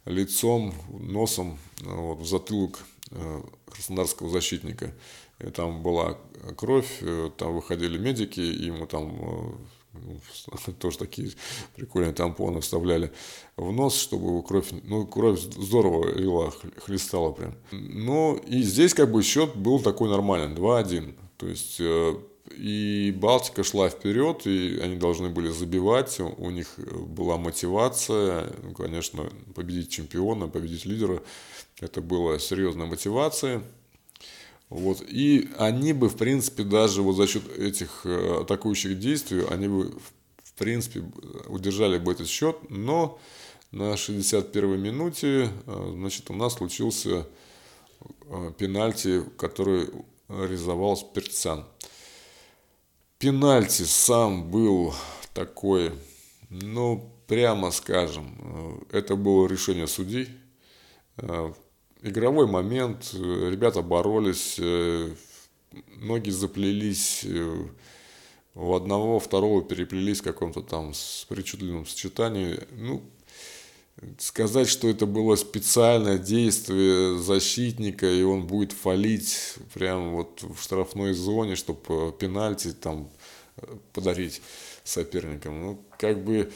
лицом, 0.07 0.74
носом 0.88 1.59
вот, 1.82 2.18
в 2.20 2.26
затылок 2.26 2.78
э, 3.11 3.43
краснодарского 3.66 4.30
защитника. 4.30 4.95
И 5.40 5.51
там 5.51 5.82
была 5.82 6.18
кровь, 6.57 6.99
э, 7.03 7.30
там 7.36 7.55
выходили 7.55 7.99
медики, 7.99 8.40
ему 8.40 8.86
там 8.86 9.18
э, 9.20 9.53
тоже 10.78 10.99
такие 10.99 11.32
прикольные 11.76 12.12
тампоны 12.12 12.61
вставляли 12.61 13.12
в 13.57 13.72
нос, 13.72 13.97
чтобы 13.97 14.43
кровь, 14.43 14.68
ну, 14.84 15.07
кровь 15.07 15.40
здорово 15.40 16.14
лила, 16.16 16.53
хлестала 16.84 17.32
прям. 17.32 17.55
Ну, 17.70 18.36
и 18.36 18.62
здесь 18.62 18.95
как 18.95 19.11
бы 19.11 19.22
счет 19.22 19.57
был 19.57 19.80
такой 19.80 20.09
нормальный, 20.09 20.55
2-1. 20.57 21.14
То 21.36 21.49
есть 21.49 21.80
и 22.51 23.14
Балтика 23.16 23.62
шла 23.62 23.88
вперед, 23.88 24.47
и 24.47 24.78
они 24.82 24.97
должны 24.97 25.28
были 25.30 25.49
забивать, 25.49 26.20
у 26.20 26.51
них 26.51 26.78
была 26.78 27.36
мотивация, 27.36 28.53
ну, 28.62 28.72
конечно, 28.72 29.30
победить 29.55 29.90
чемпиона, 29.90 30.49
победить 30.49 30.84
лидера, 30.84 31.22
это 31.80 32.01
была 32.01 32.38
серьезная 32.38 32.86
мотивация. 32.86 33.62
Вот. 34.73 35.03
И 35.07 35.51
они 35.59 35.93
бы, 35.93 36.09
в 36.09 36.16
принципе, 36.16 36.64
даже 36.64 37.03
вот 37.03 37.16
за 37.16 37.27
счет 37.27 37.47
этих 37.59 38.07
э, 38.07 38.41
атакующих 38.41 38.99
действий, 38.99 39.45
они 39.51 39.68
бы, 39.68 39.93
в 40.43 40.53
принципе, 40.55 41.05
удержали 41.47 41.99
бы 41.99 42.12
этот 42.12 42.27
счет, 42.27 42.57
но 42.70 43.18
на 43.70 43.93
61-й 43.93 44.79
минуте, 44.79 45.51
э, 45.66 45.91
значит, 45.95 46.31
у 46.31 46.35
нас 46.35 46.55
случился 46.55 47.27
э, 48.01 48.53
пенальти, 48.57 49.23
который 49.37 49.91
реализовал 50.29 50.97
Спиртсян. 50.97 51.66
Пенальти 53.18 53.83
сам 53.83 54.51
был 54.51 54.95
такой, 55.35 55.93
ну, 56.49 57.12
прямо 57.27 57.73
скажем, 57.73 58.87
это 58.91 59.16
было 59.16 59.47
решение 59.47 59.87
судей. 59.87 60.29
Э, 62.03 62.09
игровой 62.09 62.46
момент, 62.46 63.11
э, 63.14 63.48
ребята 63.50 63.82
боролись, 63.82 64.59
ноги 65.96 66.30
заплелись, 66.30 67.24
у 68.55 68.74
одного, 68.74 69.18
второго 69.18 69.62
переплелись 69.62 70.20
в 70.20 70.24
каком-то 70.24 70.61
там 70.61 70.92
с 70.92 71.24
причудливом 71.28 71.86
сочетании. 71.86 72.61
Ну, 72.72 73.03
сказать, 74.18 74.68
что 74.68 74.88
это 74.88 75.07
было 75.07 75.36
специальное 75.36 76.18
действие 76.18 77.18
защитника, 77.18 78.07
и 78.11 78.22
он 78.22 78.46
будет 78.46 78.72
фалить 78.72 79.55
прямо 79.72 80.11
вот 80.11 80.42
в 80.42 80.62
штрафной 80.62 81.14
зоне, 81.14 81.57
чтобы 81.57 82.12
пенальти 82.12 82.72
там 82.72 83.09
э, 83.57 83.66
подарить 83.92 84.42
соперникам. 84.84 85.61
Ну, 85.61 85.84
как 85.98 86.22
бы 86.24 86.53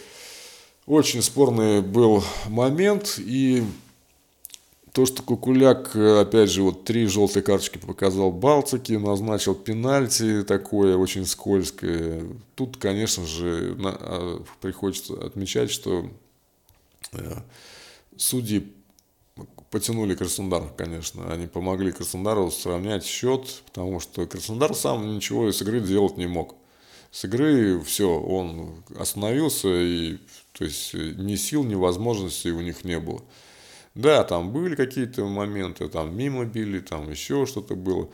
очень 0.87 1.23
спорный 1.23 1.81
был 1.81 2.23
момент, 2.49 3.19
и 3.19 3.65
то, 4.97 5.07
что 5.07 5.23
Кукуляк, 5.23 5.95
опять 5.95 6.51
же, 6.51 6.63
вот 6.63 6.85
три 6.85 7.07
желтые 7.07 7.45
карточки 7.45 7.79
показал 7.79 8.33
Балтике, 8.33 8.99
назначил 8.99 9.55
пенальти 9.55 10.43
такое 10.43 10.97
очень 10.97 11.27
скользкое. 11.27 12.25
Тут, 12.57 12.79
конечно 12.79 13.25
же, 13.25 13.77
на, 13.77 13.91
а, 13.91 14.43
приходится 14.61 15.15
отмечать, 15.25 15.71
что 15.71 16.11
Э, 17.13 17.41
судьи 18.17 18.73
потянули 19.71 20.15
Краснодар, 20.15 20.73
конечно. 20.77 21.33
Они 21.33 21.47
помогли 21.47 21.93
Краснодару 21.93 22.51
сравнять 22.51 23.05
счет, 23.05 23.63
потому 23.67 24.01
что 24.01 24.27
Краснодар 24.27 24.75
сам 24.75 25.15
ничего 25.15 25.49
из 25.49 25.61
игры 25.61 25.81
делать 25.81 26.17
не 26.17 26.27
мог. 26.27 26.55
С 27.11 27.25
игры 27.25 27.81
все, 27.83 28.09
он 28.09 28.83
остановился, 28.99 29.69
и 29.69 30.19
то 30.53 30.65
есть 30.65 30.95
ни 30.95 31.37
сил, 31.37 31.65
ни 31.65 31.75
возможностей 31.75 32.51
у 32.51 32.61
них 32.61 32.85
не 32.85 32.99
было. 32.99 33.23
Да, 33.97 34.25
там 34.25 34.53
были 34.53 34.75
какие-то 34.75 35.25
моменты, 35.25 35.89
там 35.89 36.15
мимо 36.15 36.45
били, 36.45 36.81
там 36.81 37.11
еще 37.11 37.47
что-то 37.47 37.75
было. 37.75 38.09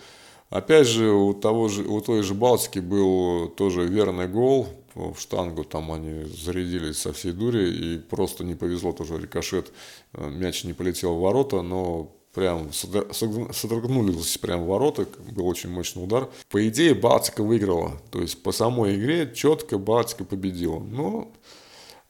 Опять 0.48 0.86
же, 0.86 1.10
у, 1.10 1.34
того 1.34 1.68
же, 1.68 1.82
у 1.82 2.00
той 2.00 2.22
же 2.22 2.34
Балтики 2.34 2.78
был 2.78 3.48
тоже 3.48 3.84
верный 3.86 4.28
гол 4.28 4.68
в 4.94 5.16
штангу, 5.18 5.64
там 5.64 5.90
они 5.90 6.24
зарядились 6.24 6.98
со 6.98 7.12
всей 7.12 7.32
дури, 7.32 7.70
и 7.70 7.98
просто 7.98 8.44
не 8.44 8.54
повезло 8.54 8.92
тоже 8.92 9.18
рикошет, 9.18 9.72
э, 10.12 10.30
мяч 10.30 10.62
не 10.62 10.72
полетел 10.72 11.16
в 11.16 11.20
ворота, 11.20 11.62
но 11.62 12.14
прям 12.32 12.72
содрогнулись 12.72 14.38
прям 14.38 14.64
в 14.64 14.66
ворота, 14.66 15.08
был 15.32 15.48
очень 15.48 15.70
мощный 15.70 16.04
удар. 16.04 16.28
По 16.48 16.68
идее, 16.68 16.94
Балтика 16.94 17.42
выиграла, 17.42 18.00
то 18.12 18.20
есть 18.20 18.40
по 18.42 18.52
самой 18.52 18.94
игре 18.94 19.32
четко 19.34 19.78
Балтика 19.78 20.24
победила. 20.24 20.78
Но 20.78 21.32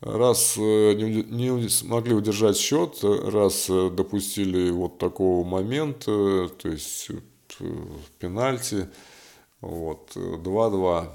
раз 0.03 0.57
э, 0.59 0.95
не 0.95 1.69
смогли 1.69 2.15
удержать 2.15 2.57
счет, 2.57 2.99
раз 3.03 3.71
э, 3.71 3.91
допустили 3.91 4.71
вот 4.71 4.99
такого 4.99 5.45
момента, 5.47 6.49
то 6.49 6.69
есть 6.69 7.11
пенальти, 8.19 8.89
вот, 9.61 10.13
2-2 10.15 11.09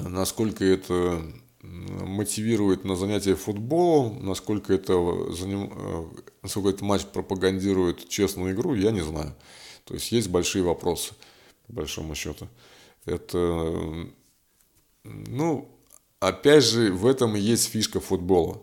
насколько 0.00 0.64
это 0.64 1.22
мотивирует 1.62 2.84
на 2.84 2.96
занятия 2.96 3.34
футболом, 3.34 4.24
насколько 4.24 4.72
это, 4.72 5.32
заним... 5.32 5.72
Э, 5.74 6.06
насколько 6.42 6.68
этот 6.68 6.82
матч 6.82 7.04
пропагандирует 7.06 8.08
честную 8.08 8.54
игру, 8.54 8.74
я 8.74 8.92
не 8.92 9.02
знаю. 9.02 9.34
То 9.84 9.94
есть 9.94 10.12
есть 10.12 10.28
большие 10.28 10.62
вопросы, 10.62 11.14
по 11.66 11.74
большому 11.74 12.14
счету. 12.14 12.48
Это, 13.04 14.08
ну, 15.04 15.68
опять 16.20 16.64
же, 16.64 16.92
в 16.92 17.06
этом 17.06 17.36
и 17.36 17.40
есть 17.40 17.68
фишка 17.68 18.00
футбола. 18.00 18.62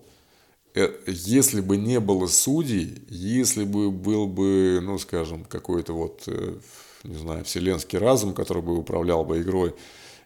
Э, 0.75 0.89
если 1.07 1.61
бы 1.61 1.77
не 1.77 1.99
было 1.99 2.27
судей, 2.27 3.03
если 3.09 3.63
бы 3.63 3.91
был 3.91 4.27
бы, 4.27 4.79
ну, 4.81 4.97
скажем, 4.97 5.45
какой-то 5.45 5.93
вот, 5.93 6.23
э, 6.27 6.55
не 7.03 7.17
знаю, 7.17 7.43
вселенский 7.45 7.99
разум, 7.99 8.33
который 8.33 8.63
бы 8.63 8.77
управлял 8.77 9.23
бы 9.23 9.41
игрой, 9.41 9.75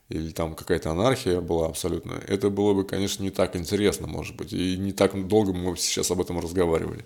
или 0.10 0.32
там 0.32 0.56
какая-то 0.56 0.92
анархия 0.92 1.42
была 1.42 1.68
абсолютно, 1.68 2.14
это 2.28 2.50
было 2.50 2.74
бы, 2.74 2.86
конечно, 2.86 3.24
не 3.24 3.32
так 3.32 3.56
интересно, 3.58 4.08
может 4.08 4.38
быть, 4.38 4.54
и 4.54 4.78
не 4.78 4.94
так 4.94 5.28
долго 5.28 5.52
мы 5.52 5.76
сейчас 5.76 6.12
об 6.12 6.22
этом 6.22 6.40
разговаривали. 6.40 7.04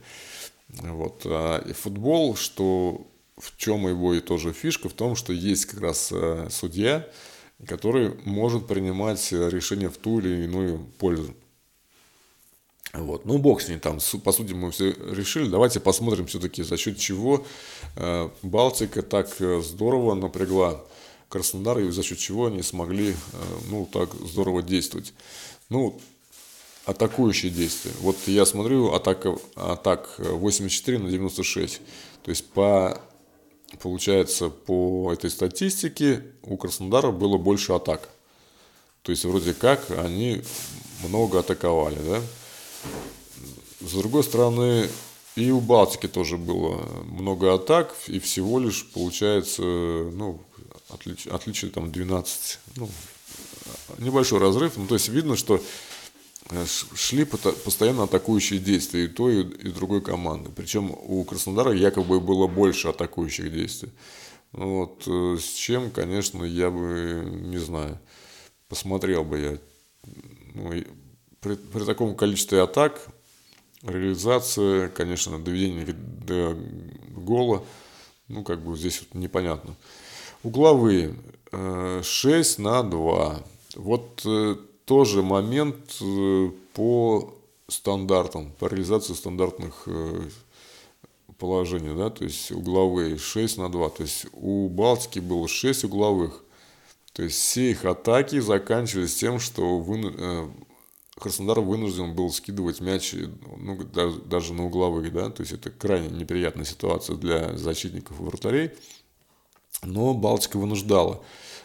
Вот. 0.70 1.24
А, 1.26 1.60
и 1.68 1.74
футбол, 1.74 2.36
что 2.36 3.08
в 3.38 3.58
чем 3.58 3.88
его 3.88 4.14
и 4.14 4.20
тоже 4.20 4.54
фишка, 4.54 4.88
в 4.88 4.94
том, 4.94 5.16
что 5.16 5.34
есть 5.34 5.66
как 5.66 5.82
раз 5.82 6.10
э, 6.12 6.48
судья, 6.52 7.08
который 7.68 8.16
может 8.26 8.68
принимать 8.68 9.32
решения 9.32 9.90
в 9.90 9.98
ту 9.98 10.20
или 10.20 10.46
иную 10.46 10.80
пользу. 10.98 11.34
Вот. 12.94 13.26
Ну, 13.26 13.38
бог 13.38 13.62
с 13.62 13.70
ней 13.70 13.78
там, 13.78 14.00
по 14.24 14.32
сути, 14.32 14.52
мы 14.54 14.72
все 14.72 14.92
решили. 14.92 15.48
Давайте 15.48 15.80
посмотрим 15.80 16.28
все-таки, 16.28 16.62
за 16.62 16.76
счет 16.76 16.98
чего 16.98 17.46
э, 17.96 18.30
Балтика 18.42 19.02
так 19.02 19.30
э, 19.40 19.62
здорово 19.62 20.14
напрягла 20.14 20.84
Краснодар, 21.30 21.80
и 21.80 21.90
за 21.92 22.04
счет 22.04 22.18
чего 22.18 22.48
они 22.48 22.62
смогли, 22.62 23.16
ну, 23.70 23.88
так 23.90 24.14
здорово 24.16 24.62
действовать. 24.62 25.14
Ну, 25.70 25.98
атакующие 26.86 27.52
действия. 27.52 27.92
Вот 28.02 28.18
я 28.26 28.46
смотрю, 28.46 28.92
атака, 28.92 29.38
атак 29.56 30.16
84 30.18 31.00
на 31.00 31.10
96. 31.10 31.82
То 32.24 32.30
есть 32.30 32.46
по 32.50 33.02
получается, 33.78 34.50
по 34.50 35.12
этой 35.14 35.30
статистике 35.30 36.24
у 36.44 36.58
Краснодара 36.58 37.12
было 37.12 37.38
больше 37.38 37.74
атак. 37.74 38.10
То 39.02 39.12
есть, 39.12 39.26
вроде 39.26 39.54
как, 39.54 39.90
они 39.92 40.44
много 41.04 41.40
атаковали, 41.40 42.00
да. 42.06 42.22
С 43.80 43.94
другой 43.94 44.24
стороны, 44.24 44.88
и 45.36 45.50
у 45.52 45.60
Балтики 45.60 46.08
тоже 46.08 46.38
было 46.38 46.78
много 47.06 47.54
атак, 47.54 47.96
и 48.08 48.20
всего 48.20 48.60
лишь, 48.60 48.86
получается, 48.92 49.62
ну, 49.64 50.40
отличие, 50.90 51.34
отличие 51.34 51.72
там 51.72 51.92
12, 51.92 52.60
ну, 52.76 52.90
небольшой 53.98 54.40
разрыв. 54.40 54.78
Ну, 54.78 54.88
то 54.88 54.96
есть, 54.96 55.10
видно, 55.10 55.36
что 55.36 55.62
шли 56.96 57.26
постоянно 57.26 58.04
атакующие 58.04 58.60
действия 58.60 59.06
и 59.06 59.08
той, 59.08 59.42
и 59.42 59.70
другой 59.70 60.02
команды. 60.02 60.50
Причем 60.56 60.92
у 60.92 61.24
Краснодара 61.24 61.74
якобы 61.74 62.20
было 62.20 62.48
больше 62.48 62.90
атакующих 62.90 63.52
действий. 63.52 63.90
Ну 64.54 64.80
вот, 64.80 65.04
э, 65.08 65.38
с 65.40 65.54
чем, 65.54 65.92
конечно, 65.92 66.44
я 66.44 66.70
бы, 66.70 67.24
не 67.26 67.58
знаю, 67.58 67.98
посмотрел 68.68 69.24
бы 69.24 69.40
я. 69.40 69.58
Ну, 70.54 70.72
при, 71.40 71.56
при 71.56 71.86
таком 71.86 72.16
количестве 72.16 72.62
атак, 72.62 73.08
реализация, 73.82 74.90
конечно, 74.90 75.40
доведение 75.40 75.86
до 75.94 76.58
гола, 77.16 77.64
ну, 78.28 78.44
как 78.44 78.62
бы 78.62 78.78
здесь 78.78 79.02
вот 79.02 79.14
непонятно. 79.20 79.76
Угловые 80.44 81.16
6 81.52 82.60
э, 82.60 82.62
на 82.62 82.84
2. 82.84 83.44
Вот 83.76 84.26
тоже 84.92 85.24
момент 85.24 86.02
э, 86.02 86.52
по 86.74 87.34
стандартам, 87.70 88.52
по 88.60 88.66
реализации 88.66 89.14
стандартных 89.14 89.84
э, 89.86 90.24
положений, 91.38 91.96
да, 91.96 92.10
то 92.10 92.26
есть 92.26 92.52
угловые 92.52 93.18
6 93.18 93.58
на 93.58 93.72
2, 93.72 93.90
то 93.90 94.04
есть 94.04 94.26
у 94.34 94.68
Балтики 94.68 95.20
было 95.20 95.48
6 95.48 95.86
угловых, 95.86 96.44
то 97.14 97.24
есть 97.24 97.38
все 97.38 97.72
их 97.72 97.86
атаки 97.86 98.42
заканчивались 98.42 99.16
тем, 99.16 99.40
что 99.40 99.80
вы, 99.80 100.14
э, 100.14 100.50
Краснодар 101.18 101.62
вынужден 101.62 102.14
был 102.14 102.30
скидывать 102.30 102.82
мяч 102.82 103.16
ну, 103.60 103.82
даже, 104.26 104.54
на 104.54 104.66
угловых, 104.66 105.10
да, 105.14 105.30
то 105.30 105.42
есть 105.42 105.54
это 105.54 105.70
крайне 105.70 106.10
неприятная 106.10 106.66
ситуация 106.66 107.16
для 107.16 107.58
защитников 107.58 108.20
и 108.20 108.24
вратарей, 108.24 108.72
но 109.84 110.14
Балтика 110.14 110.60
вынуждала. 110.60 111.24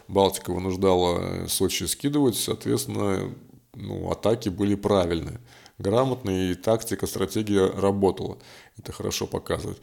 Балтика 0.09 0.53
вынуждала 0.53 1.47
Сочи 1.49 1.85
скидывать, 1.85 2.37
соответственно, 2.37 3.35
ну, 3.75 4.11
атаки 4.11 4.49
были 4.49 4.75
правильные, 4.75 5.41
грамотные, 5.79 6.53
и 6.53 6.55
тактика, 6.55 7.07
стратегия 7.07 7.67
работала. 7.67 8.39
Это 8.79 8.93
хорошо 8.93 9.27
показывает. 9.27 9.81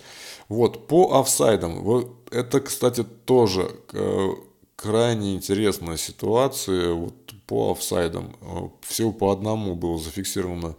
Вот, 0.50 0.88
по 0.88 1.20
офсайдам. 1.20 1.82
Вот 1.82 2.28
это, 2.32 2.60
кстати, 2.62 3.04
тоже 3.04 3.70
э, 3.92 4.30
крайне 4.76 5.36
интересная 5.36 5.98
ситуация. 5.98 6.94
Вот 6.94 7.14
по 7.46 7.72
офсайдам. 7.72 8.36
Э, 8.42 8.70
Всего 8.82 9.12
по 9.12 9.32
одному 9.32 9.76
было 9.76 9.98
зафиксировано 10.00 10.76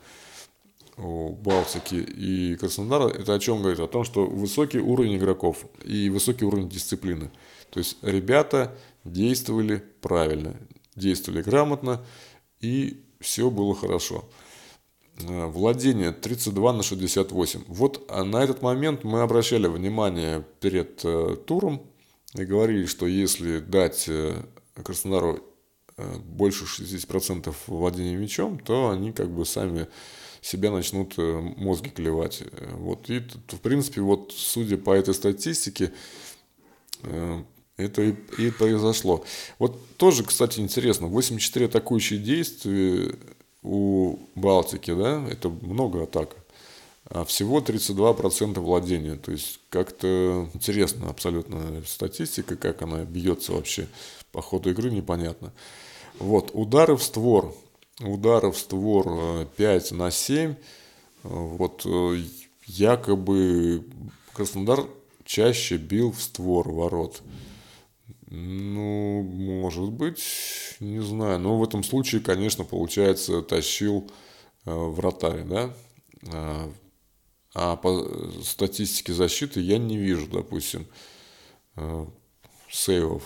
у 0.97 1.31
Балтики 1.31 1.97
и 1.97 2.57
Краснодара. 2.57 3.09
Это 3.09 3.35
о 3.35 3.39
чем 3.39 3.61
говорит? 3.61 3.81
О 3.81 3.89
том, 3.89 4.05
что 4.05 4.27
высокий 4.27 4.79
уровень 4.79 5.17
игроков 5.17 5.65
и 5.85 6.09
высокий 6.09 6.45
уровень 6.45 6.69
дисциплины. 6.69 7.31
То 7.71 7.79
есть 7.81 7.97
ребята 8.03 8.77
действовали 9.05 9.83
правильно, 10.01 10.57
действовали 10.97 11.43
грамотно, 11.43 12.05
и 12.61 13.05
все 13.21 13.51
было 13.51 13.75
хорошо. 13.75 14.25
Э, 15.21 15.47
владение 15.47 16.13
32 16.13 16.73
на 16.73 16.83
68. 16.83 17.65
Вот 17.69 18.05
а 18.09 18.25
на 18.25 18.43
этот 18.43 18.63
момент 18.63 19.05
мы 19.05 19.21
обращали 19.21 19.67
внимание 19.67 20.45
перед 20.61 21.05
э, 21.05 21.37
туром 21.47 21.83
и 22.35 22.45
говорили, 22.45 22.87
что 22.87 23.07
если 23.07 23.61
дать 23.61 24.07
э, 24.09 24.43
Краснодару 24.83 25.39
больше 26.25 26.65
60% 26.65 27.55
владения 27.69 28.17
мячом, 28.17 28.59
то 28.59 28.91
они 28.91 29.13
как 29.13 29.31
бы 29.31 29.47
сами 29.47 29.87
себя 30.41 30.73
начнут 30.73 31.17
мозги 31.17 31.89
клевать. 31.91 32.43
Вот. 32.73 33.09
И, 33.09 33.21
в 33.21 33.61
принципе, 33.61 34.01
вот 34.01 34.33
судя 34.37 34.77
по 34.77 34.91
этой 34.91 35.15
статистике, 35.15 35.93
это 37.77 38.03
и, 38.03 38.15
и 38.39 38.51
произошло. 38.51 39.25
Вот 39.59 39.79
тоже, 39.97 40.25
кстати, 40.25 40.61
интересно, 40.61 41.07
84 41.09 41.67
атакующие 41.67 42.19
действия 42.19 43.15
у 43.63 44.19
Балтики, 44.35 44.93
да, 44.95 45.27
это 45.29 45.49
много 45.49 46.05
атак, 46.05 46.37
а 47.07 47.25
всего 47.25 47.61
32% 47.61 48.61
владения. 48.61 49.17
То 49.17 49.33
есть 49.33 49.61
как-то 49.71 50.49
интересно 50.55 51.11
абсолютно 51.11 51.83
статистика, 51.87 52.57
как 52.57 52.83
она 52.83 53.05
бьется 53.05 53.53
вообще 53.53 53.89
по 54.33 54.43
ходу 54.43 54.71
игры, 54.71 54.91
непонятно. 54.91 55.53
Вот, 56.19 56.51
удары 56.53 56.97
в 56.97 57.03
створ. 57.03 57.55
Удары 58.01 58.51
в 58.51 58.59
створ 58.59 59.47
5 59.57 59.93
э, 59.93 59.95
на 59.95 60.11
7. 60.11 60.55
Вот 61.23 61.83
э, 61.87 62.23
якобы 62.67 63.85
Краснодар 64.33 64.85
чаще 65.25 65.77
бил 65.77 66.13
в 66.13 66.21
створ 66.21 66.71
ворот. 66.71 67.23
Ну, 68.37 69.23
может 69.23 69.93
быть, 69.93 70.25
не 70.81 71.01
знаю. 71.01 71.39
Но 71.39 71.57
в 71.59 71.63
этом 71.63 71.85
случае, 71.85 72.21
конечно, 72.21 72.65
получается, 72.65 73.43
тащил 73.43 74.11
э, 74.65 74.75
вратарь, 74.75 75.45
да? 75.45 75.73
А, 76.33 76.73
а 77.55 77.77
по 77.77 78.09
статистике 78.43 79.13
защиты 79.13 79.61
я 79.61 79.79
не 79.79 79.97
вижу, 79.97 80.27
допустим, 80.27 80.87
э, 81.77 82.07
сейвов. 82.71 83.23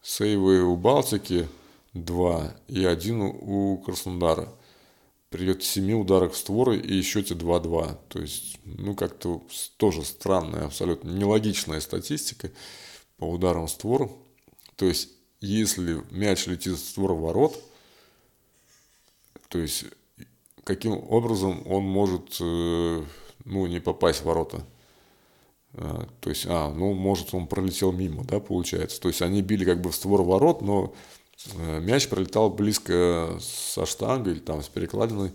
Сейвы 0.00 0.62
у 0.62 0.76
Балтики 0.76 1.46
2 1.92 2.56
и 2.68 2.84
один 2.86 3.20
у 3.20 3.76
Краснодара. 3.84 4.48
При 5.28 5.60
7 5.60 5.92
ударах 5.92 6.32
в 6.32 6.36
створы 6.38 6.78
и 6.78 7.02
счете 7.02 7.34
2-2. 7.34 7.98
То 8.08 8.20
есть, 8.20 8.60
ну, 8.64 8.94
как-то 8.94 9.42
тоже 9.76 10.04
странная, 10.04 10.64
абсолютно 10.64 11.10
нелогичная 11.10 11.80
статистика 11.80 12.50
по 13.18 13.24
ударам 13.24 13.66
в 13.66 13.70
створ. 13.70 14.10
То 14.76 14.86
есть, 14.86 15.10
если 15.40 16.02
мяч 16.10 16.46
летит 16.46 16.74
в 16.74 16.78
створ 16.78 17.14
ворот, 17.14 17.62
то 19.48 19.58
есть, 19.58 19.84
каким 20.64 20.92
образом 20.92 21.62
он 21.66 21.84
может 21.84 22.36
э, 22.40 23.04
ну, 23.44 23.66
не 23.66 23.80
попасть 23.80 24.20
в 24.20 24.24
ворота. 24.24 24.64
А, 25.74 26.08
то 26.20 26.30
есть, 26.30 26.46
а, 26.46 26.70
ну, 26.72 26.92
может, 26.94 27.32
он 27.32 27.46
пролетел 27.46 27.92
мимо, 27.92 28.24
да, 28.24 28.40
получается. 28.40 29.00
То 29.00 29.08
есть, 29.08 29.22
они 29.22 29.42
били 29.42 29.64
как 29.64 29.80
бы 29.80 29.90
в 29.90 29.94
створ 29.94 30.22
ворот, 30.22 30.62
но 30.62 30.94
э, 31.54 31.80
мяч 31.80 32.08
пролетал 32.08 32.50
близко 32.50 33.38
со 33.40 33.86
штангой 33.86 34.34
или 34.34 34.40
там 34.40 34.62
с 34.62 34.68
перекладиной 34.68 35.32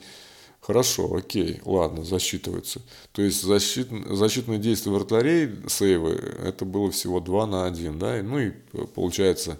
Хорошо, 0.62 1.16
окей, 1.16 1.59
ладно, 1.66 2.03
засчитывается. 2.03 2.82
То 3.14 3.24
есть 3.24 3.41
защит, 3.41 3.88
защитные 4.09 4.59
действия 4.59 4.91
вратарей, 4.91 5.49
сейвы, 5.68 6.12
это 6.12 6.66
было 6.66 6.91
всего 6.91 7.20
2 7.20 7.47
на 7.47 7.66
1, 7.66 7.97
да, 7.97 8.22
ну 8.22 8.38
и 8.38 8.51
получается 8.93 9.57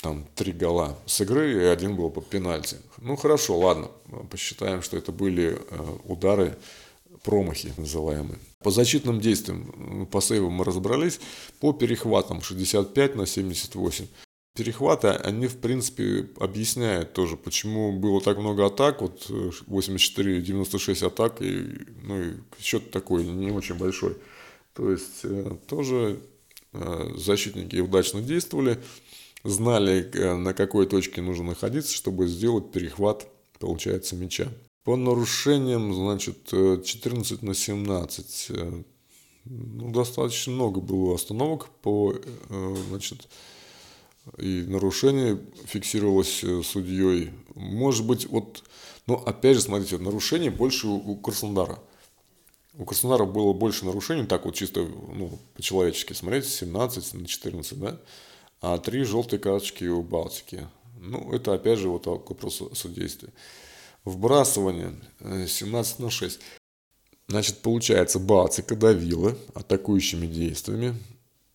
там 0.00 0.26
три 0.36 0.52
гола 0.52 0.96
с 1.06 1.20
игры 1.22 1.54
и 1.54 1.64
один 1.64 1.96
был 1.96 2.10
по 2.10 2.20
пенальти. 2.20 2.76
Ну 2.98 3.16
хорошо, 3.16 3.58
ладно, 3.58 3.90
посчитаем, 4.30 4.80
что 4.80 4.96
это 4.96 5.10
были 5.10 5.58
э, 5.58 5.98
удары, 6.04 6.56
промахи 7.24 7.72
называемые. 7.76 8.38
По 8.62 8.70
защитным 8.70 9.20
действиям, 9.20 10.06
по 10.12 10.20
сейвам 10.20 10.52
мы 10.52 10.64
разобрались, 10.64 11.18
по 11.58 11.72
перехватам 11.72 12.42
65 12.42 13.16
на 13.16 13.26
78 13.26 14.06
перехваты, 14.54 15.08
они, 15.08 15.48
в 15.48 15.56
принципе, 15.56 16.28
объясняют 16.38 17.12
тоже, 17.12 17.36
почему 17.36 17.92
было 17.98 18.20
так 18.20 18.38
много 18.38 18.66
атак, 18.66 19.02
вот 19.02 19.28
84-96 19.28 21.06
атак, 21.06 21.42
и, 21.42 21.86
ну, 22.02 22.22
и 22.22 22.34
счет 22.60 22.90
такой 22.92 23.24
не 23.24 23.50
очень 23.50 23.74
большой. 23.74 24.16
То 24.74 24.92
есть, 24.92 25.24
э, 25.24 25.56
тоже 25.66 26.20
э, 26.72 27.12
защитники 27.16 27.76
удачно 27.76 28.22
действовали, 28.22 28.78
знали, 29.42 30.08
э, 30.14 30.36
на 30.36 30.54
какой 30.54 30.86
точке 30.86 31.20
нужно 31.20 31.46
находиться, 31.46 31.92
чтобы 31.92 32.28
сделать 32.28 32.70
перехват, 32.70 33.26
получается, 33.58 34.14
мяча. 34.14 34.48
По 34.84 34.94
нарушениям, 34.94 35.92
значит, 35.94 36.46
14 36.50 37.42
на 37.42 37.54
17. 37.54 38.50
Ну, 39.46 39.90
достаточно 39.90 40.52
много 40.52 40.80
было 40.80 41.14
остановок 41.14 41.70
по, 41.80 42.14
значит, 42.90 43.26
и 44.38 44.64
нарушение 44.66 45.38
фиксировалось 45.66 46.44
судьей. 46.66 47.32
Может 47.54 48.06
быть, 48.06 48.26
вот, 48.26 48.62
но 49.06 49.16
опять 49.16 49.56
же, 49.56 49.62
смотрите, 49.62 49.98
нарушение 49.98 50.50
больше 50.50 50.86
у 50.86 51.16
Краснодара. 51.16 51.78
У 52.76 52.84
Краснодара 52.84 53.24
было 53.24 53.52
больше 53.52 53.84
нарушений, 53.84 54.26
так 54.26 54.44
вот 54.44 54.54
чисто 54.54 54.80
ну, 54.80 55.38
по-человечески 55.54 56.12
смотреть, 56.12 56.46
17 56.46 57.14
на 57.14 57.26
14, 57.26 57.78
да? 57.78 58.00
А 58.60 58.78
три 58.78 59.04
желтые 59.04 59.38
карточки 59.38 59.84
у 59.84 60.02
Балтики. 60.02 60.66
Ну, 60.98 61.32
это 61.32 61.54
опять 61.54 61.78
же 61.78 61.88
вот 61.88 62.06
вопрос 62.06 62.62
судействия. 62.72 63.30
Вбрасывание 64.04 64.94
17 65.20 66.00
э, 66.00 66.02
на 66.02 66.10
6. 66.10 66.40
Значит, 67.28 67.58
получается, 67.58 68.18
Балтика 68.18 68.74
давила 68.74 69.36
атакующими 69.54 70.26
действиями, 70.26 70.96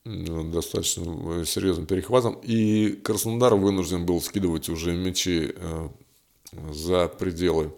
достаточно 0.05 1.41
э, 1.41 1.45
серьезным 1.45 1.85
перехватом, 1.85 2.39
и 2.43 2.91
Краснодар 3.03 3.55
вынужден 3.55 4.05
был 4.05 4.21
скидывать 4.21 4.69
уже 4.69 4.95
мячи 4.95 5.53
э, 5.55 5.89
за 6.71 7.07
пределы 7.07 7.71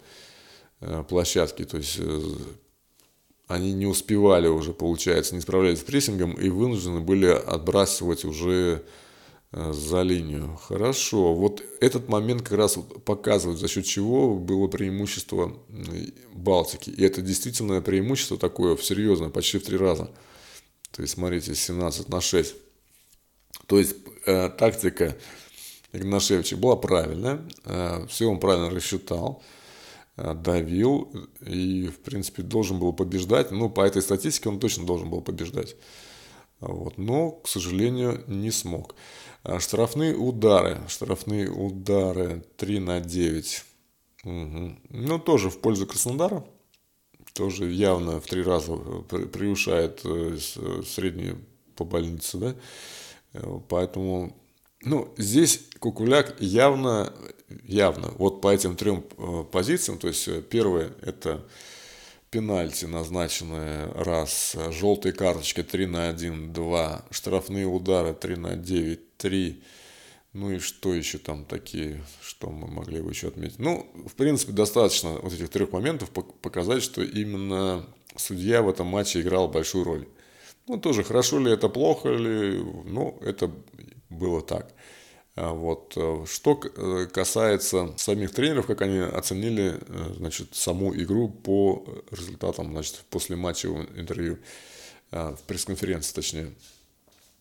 площадки, 1.08 1.64
то 1.64 1.78
есть 1.78 2.00
они 3.52 3.74
не 3.74 3.86
успевали 3.86 4.48
уже, 4.48 4.74
получается, 4.74 5.36
не 5.36 5.42
справлялись 5.42 5.80
с 5.80 5.84
прессингом 5.84 6.34
и 6.34 6.50
вынуждены 6.50 7.02
были 7.02 7.28
отбрасывать 7.28 8.24
уже 8.24 8.84
э, 9.52 9.74
за 9.74 10.02
линию. 10.04 10.58
Хорошо, 10.68 11.34
вот 11.34 11.62
этот 11.82 12.08
момент 12.08 12.44
как 12.44 12.58
раз 12.58 12.78
показывает, 13.04 13.60
за 13.60 13.68
счет 13.68 13.86
чего 13.86 14.36
было 14.36 14.68
преимущество 14.68 15.58
Балтики. 16.34 16.92
И 16.92 17.04
это 17.04 17.22
действительно 17.22 17.82
преимущество 17.82 18.38
такое 18.38 18.78
серьезное, 18.78 19.30
почти 19.30 19.58
в 19.58 19.66
три 19.66 19.78
раза. 19.78 20.10
То 20.92 21.02
есть, 21.02 21.14
смотрите, 21.14 21.56
17 21.56 22.10
на 22.10 22.22
6. 22.22 22.56
То 23.68 23.80
есть, 23.80 23.96
э, 24.26 24.50
тактика 24.50 25.18
Игнашевича 25.94 26.58
была 26.58 26.76
правильная, 26.76 27.42
э, 27.66 28.06
все 28.08 28.30
он 28.30 28.40
правильно 28.40 28.70
рассчитал. 28.70 29.42
Э, 30.18 30.34
давил 30.34 31.12
и, 31.46 31.88
в 31.88 32.00
принципе, 32.02 32.44
должен 32.44 32.80
был 32.80 32.94
побеждать. 32.94 33.52
Ну, 33.52 33.70
по 33.70 33.82
этой 33.82 34.02
статистике 34.02 34.50
он 34.50 34.60
точно 34.60 34.86
должен 34.86 35.10
был 35.10 35.22
побеждать. 35.22 35.76
Вот. 36.60 36.98
Но, 36.98 37.32
к 37.32 37.48
сожалению, 37.48 38.24
не 38.28 38.52
смог. 38.52 38.96
А 39.44 39.60
штрафные 39.60 40.16
удары. 40.16 40.80
Штрафные 40.88 41.50
удары 41.50 42.46
3 42.58 42.80
на 42.80 43.00
9. 43.00 43.64
Угу. 44.24 44.76
Ну, 44.90 45.20
тоже 45.20 45.50
в 45.50 45.60
пользу 45.60 45.88
Краснодара. 45.88 46.46
Тоже 47.34 47.72
явно 47.72 48.20
в 48.20 48.26
три 48.26 48.44
раза 48.44 48.76
превышает 48.76 50.02
э, 50.04 50.38
среднюю 50.86 51.40
по 51.76 51.86
больнице. 51.86 52.38
Да? 52.38 52.56
Э, 53.34 53.60
поэтому 53.68 54.36
ну, 54.84 55.14
здесь 55.18 55.62
Кукуляк 55.80 56.36
явно, 56.40 57.14
явно, 57.64 58.12
вот 58.18 58.42
по 58.42 58.54
этим 58.54 58.76
трем 58.76 59.04
э, 59.18 59.44
позициям, 59.52 59.98
то 60.00 60.08
есть 60.08 60.28
э, 60.28 60.42
первое 60.42 60.92
это 61.02 61.46
пенальти 62.32 62.86
назначенные 62.86 63.92
раз, 63.94 64.56
желтые 64.70 65.14
карточки 65.14 65.64
3 65.64 65.86
на 65.86 66.10
1, 66.10 66.54
2, 66.54 67.06
штрафные 67.12 67.66
удары 67.66 68.14
3 68.14 68.36
на 68.38 68.56
9, 68.56 69.18
3, 69.18 69.64
ну 70.34 70.52
и 70.52 70.60
что 70.60 70.94
еще 70.94 71.18
там 71.18 71.46
такие, 71.46 72.04
что 72.22 72.50
мы 72.50 72.68
могли 72.68 73.02
бы 73.02 73.10
еще 73.10 73.28
отметить? 73.28 73.60
Ну, 73.60 73.88
в 74.08 74.16
принципе, 74.16 74.54
достаточно 74.54 75.12
вот 75.12 75.34
этих 75.34 75.50
трех 75.50 75.72
моментов 75.72 76.10
показать, 76.10 76.84
что 76.84 77.02
именно 77.02 77.86
судья 78.16 78.62
в 78.62 78.70
этом 78.70 78.88
матче 78.88 79.22
играл 79.22 79.48
большую 79.48 79.84
роль. 79.84 80.08
Ну, 80.68 80.78
тоже 80.78 81.04
хорошо 81.04 81.40
ли 81.40 81.52
это, 81.52 81.70
плохо 81.70 82.10
ли, 82.10 82.64
ну, 82.86 83.18
это 83.22 83.52
было 84.10 84.42
так. 84.42 84.74
А 85.36 85.54
вот. 85.54 85.94
Э, 85.96 86.26
что 86.28 86.60
э, 86.64 87.08
касается 87.12 87.94
самих 87.98 88.32
тренеров, 88.32 88.68
как 88.68 88.82
они 88.82 89.00
оценили 89.00 89.80
э, 89.80 90.14
значит, 90.18 90.56
саму 90.56 90.94
игру 90.96 91.30
по 91.30 91.86
результатам 92.12 92.72
значит, 92.72 93.04
после 93.10 93.36
матчевого 93.36 93.86
интервью, 93.96 94.40
в 95.12 95.40
пресс-конференции 95.46 96.14
точнее. 96.14 96.54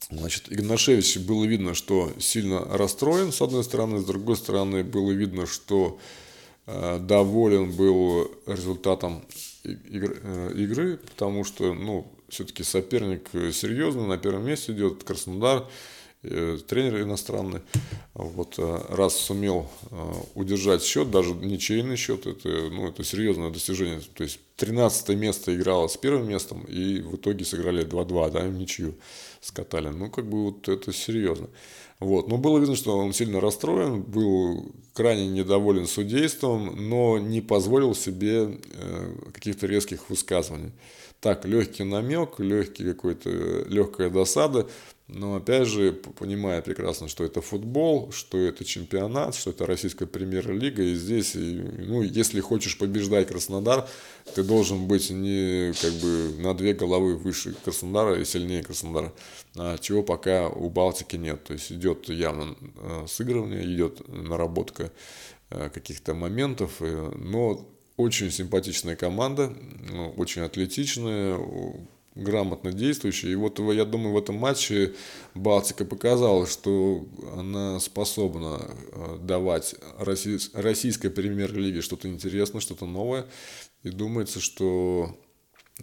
Значит, 0.09 0.51
Игнашевич 0.51 1.18
было 1.18 1.44
видно, 1.44 1.74
что 1.74 2.12
сильно 2.18 2.64
расстроен, 2.64 3.32
с 3.32 3.42
одной 3.42 3.64
стороны, 3.64 4.01
с 4.01 4.05
другой 4.05 4.36
стороны, 4.36 4.82
было 4.82 5.12
видно, 5.12 5.46
что 5.46 5.98
доволен 6.66 7.72
был 7.72 8.30
результатом 8.46 9.24
игры, 9.64 10.96
потому 10.96 11.44
что, 11.44 11.74
ну, 11.74 12.11
все-таки 12.28 12.62
соперник 12.62 13.28
серьезный, 13.32 14.07
на 14.07 14.18
первом 14.18 14.46
месте 14.46 14.72
идет 14.72 15.05
Краснодар, 15.05 15.64
Э, 15.64 15.68
тренер 16.22 17.02
иностранный. 17.02 17.60
Вот, 18.12 18.54
э, 18.58 18.80
раз 18.90 19.16
сумел 19.16 19.70
э, 19.90 20.12
удержать 20.34 20.82
счет, 20.82 21.10
даже 21.10 21.32
ничейный 21.32 21.96
счет, 21.96 22.26
это, 22.26 22.48
ну, 22.48 22.88
это 22.88 23.02
серьезное 23.04 23.50
достижение. 23.50 24.00
То 24.14 24.24
есть 24.24 24.38
13 24.56 25.16
место 25.16 25.54
играло 25.56 25.88
с 25.88 25.96
первым 25.96 26.28
местом, 26.28 26.64
и 26.64 27.00
в 27.00 27.16
итоге 27.16 27.44
сыграли 27.44 27.86
2-2, 27.86 28.30
да, 28.30 28.46
ничью 28.48 28.94
скатали. 29.40 29.88
Ну, 29.88 30.10
как 30.10 30.26
бы 30.28 30.44
вот 30.44 30.68
это 30.68 30.92
серьезно. 30.92 31.48
Вот. 31.98 32.28
Но 32.28 32.36
было 32.36 32.58
видно, 32.58 32.76
что 32.76 32.98
он 32.98 33.14
сильно 33.14 33.40
расстроен, 33.40 34.02
был 34.02 34.72
крайне 34.92 35.28
недоволен 35.28 35.86
судейством, 35.86 36.88
но 36.88 37.18
не 37.18 37.40
позволил 37.40 37.94
себе 37.94 38.58
каких-то 39.32 39.66
резких 39.66 40.10
высказываний. 40.10 40.72
Так, 41.20 41.44
легкий 41.44 41.84
намек, 41.84 42.38
легкий 42.38 42.84
какой-то, 42.84 43.30
легкая 43.68 44.08
досада, 44.08 44.66
но 45.12 45.36
опять 45.36 45.66
же, 45.66 45.92
понимая 45.92 46.62
прекрасно, 46.62 47.08
что 47.08 47.24
это 47.24 47.40
футбол, 47.40 48.12
что 48.12 48.38
это 48.38 48.64
чемпионат, 48.64 49.34
что 49.34 49.50
это 49.50 49.66
российская 49.66 50.06
премьер-лига, 50.06 50.82
и 50.82 50.94
здесь, 50.94 51.32
ну, 51.34 52.02
если 52.02 52.40
хочешь 52.40 52.78
побеждать 52.78 53.28
Краснодар, 53.28 53.88
ты 54.34 54.44
должен 54.44 54.86
быть 54.86 55.11
не 55.11 55.72
как 55.80 55.92
бы 55.94 56.42
на 56.42 56.54
две 56.54 56.74
головы 56.74 57.16
выше 57.16 57.54
Краснодара 57.64 58.20
и 58.20 58.24
сильнее 58.24 58.62
Краснодара, 58.62 59.12
а 59.56 59.78
чего 59.78 60.02
пока 60.02 60.48
у 60.48 60.70
Балтики 60.70 61.16
нет. 61.16 61.44
То 61.44 61.54
есть 61.54 61.72
идет 61.72 62.08
явно 62.08 62.56
э, 62.76 63.06
сыгрывание, 63.08 63.64
идет 63.64 64.06
наработка 64.08 64.92
э, 65.50 65.70
каких-то 65.70 66.14
моментов, 66.14 66.76
э, 66.80 67.12
но 67.16 67.68
очень 67.96 68.30
симпатичная 68.30 68.96
команда, 68.96 69.52
ну, 69.90 70.11
очень 70.16 70.42
атлетичная, 70.42 71.38
грамотно 72.14 72.72
действующая. 72.72 73.32
И 73.32 73.36
вот 73.36 73.58
я 73.58 73.84
думаю, 73.84 74.14
в 74.14 74.18
этом 74.18 74.36
матче 74.36 74.94
Балтика 75.34 75.84
показала, 75.84 76.46
что 76.46 77.06
она 77.36 77.78
способна 77.80 78.61
э, 78.92 79.18
давать 79.20 79.74
российской 79.98 81.08
премьер-лиге 81.08 81.82
что-то 81.82 82.08
интересное, 82.08 82.61
что-то 82.61 82.86
новое. 82.86 83.26
И 83.82 83.90
думается, 83.90 84.40
что 84.40 85.16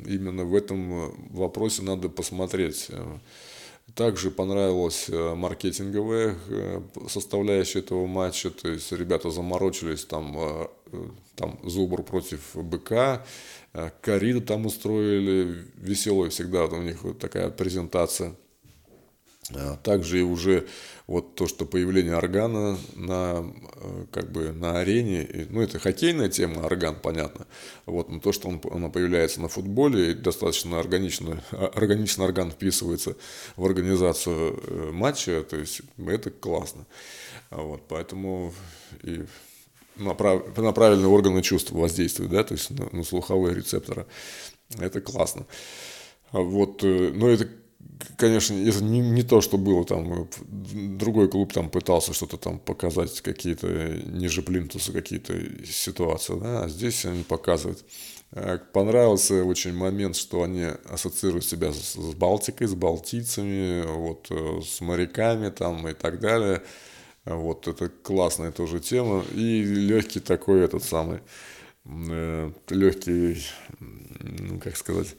именно 0.06 0.44
в 0.44 0.54
этом 0.56 1.14
вопросе 1.34 1.82
надо 1.82 2.10
посмотреть. 2.10 2.90
Также 3.96 4.30
понравилась 4.32 5.06
э, 5.08 5.34
маркетинговая 5.34 6.36
э, 6.50 6.82
составляющая 7.10 7.80
этого 7.80 8.06
матча. 8.06 8.52
То 8.52 8.70
есть 8.70 8.92
ребята 8.92 9.32
заморочились 9.32 10.04
там, 10.04 10.70
там 11.36 11.58
Зубр 11.64 12.04
против 12.04 12.42
БК, 12.54 12.92
Э, 12.96 13.24
Кориду 14.02 14.42
там 14.42 14.66
устроили, 14.66 15.66
веселая 15.76 16.30
всегда 16.30 16.66
у 16.66 16.82
них 16.82 17.04
вот 17.04 17.20
такая 17.20 17.50
презентация. 17.50 18.36
Э, 19.54 19.78
также 19.82 20.20
и 20.20 20.24
уже 20.24 20.68
вот 21.06 21.36
то, 21.36 21.48
что 21.48 21.66
появление 21.66 22.16
органа 22.16 22.78
на, 22.96 23.54
э, 23.76 24.06
как 24.12 24.32
бы 24.32 24.52
на 24.52 24.80
арене, 24.80 25.48
ну 25.50 25.62
это 25.62 25.80
хоккейная 25.80 26.30
тема, 26.30 26.66
орган, 26.66 26.98
понятно, 27.02 27.48
вот, 27.86 28.10
но 28.10 28.20
то, 28.20 28.34
что 28.34 28.50
он, 28.50 28.62
он 28.64 28.92
появляется 28.92 29.40
на 29.42 29.48
футболе, 29.48 30.16
достаточно 30.16 30.80
органично, 30.80 31.42
органично 31.52 32.26
орган 32.26 32.52
вписывается 32.52 33.16
в 33.56 33.66
организацию 33.66 34.94
матча, 34.94 35.44
то 35.44 35.56
есть 35.56 35.82
это 35.98 36.30
классно. 36.30 36.86
Вот, 37.50 37.88
поэтому 37.88 38.54
и 39.04 39.24
на, 40.00 40.14
прав, 40.14 40.58
на 40.58 40.72
правильные 40.72 41.08
органы 41.08 41.42
чувств 41.42 41.72
воздействует, 41.72 42.32
да, 42.32 42.44
то 42.44 42.54
есть 42.54 42.70
на, 42.72 42.90
на 42.92 43.04
слуховые 43.04 43.56
рецепторы. 43.56 44.06
Это 44.80 45.02
классно. 45.02 45.46
А 46.32 46.40
вот, 46.40 46.84
э, 46.84 47.12
но 47.14 47.30
это, 47.30 47.48
конечно, 48.18 48.54
это 48.54 48.84
не, 48.84 49.00
не 49.00 49.24
то, 49.24 49.42
что 49.42 49.58
было 49.58 49.86
там, 49.86 50.24
э, 50.24 50.26
другой 50.98 51.30
клуб 51.30 51.54
там 51.54 51.70
пытался 51.70 52.14
что-то 52.14 52.38
там 52.38 52.60
показать, 52.60 53.22
какие-то 53.22 53.68
ниже 54.06 54.42
плинтуса 54.42 54.92
какие-то 54.92 55.34
ситуации, 55.66 56.38
да, 56.40 56.64
а 56.64 56.70
здесь 56.70 57.06
они 57.06 57.24
показывают. 57.24 57.84
Э, 58.32 58.60
понравился 58.74 59.44
очень 59.44 59.74
момент, 59.74 60.18
что 60.18 60.44
они 60.44 60.66
ассоциируют 60.90 61.46
себя 61.46 61.72
с, 61.72 61.94
с 61.94 62.14
Балтикой, 62.14 62.68
с 62.68 62.74
балтийцами, 62.74 63.86
вот, 63.86 64.30
с 64.66 64.82
моряками 64.82 65.50
там 65.50 65.88
и 65.88 65.94
так 65.94 66.20
далее. 66.20 66.62
Вот 67.36 67.68
это 67.68 67.90
классная 67.90 68.52
тоже 68.52 68.80
тема. 68.80 69.24
И 69.34 69.64
легкий 69.64 70.20
такой 70.20 70.62
этот 70.62 70.84
самый 70.84 71.20
э, 71.86 72.52
легкий, 72.70 73.44
ну, 73.80 74.60
как 74.60 74.78
сказать, 74.78 75.16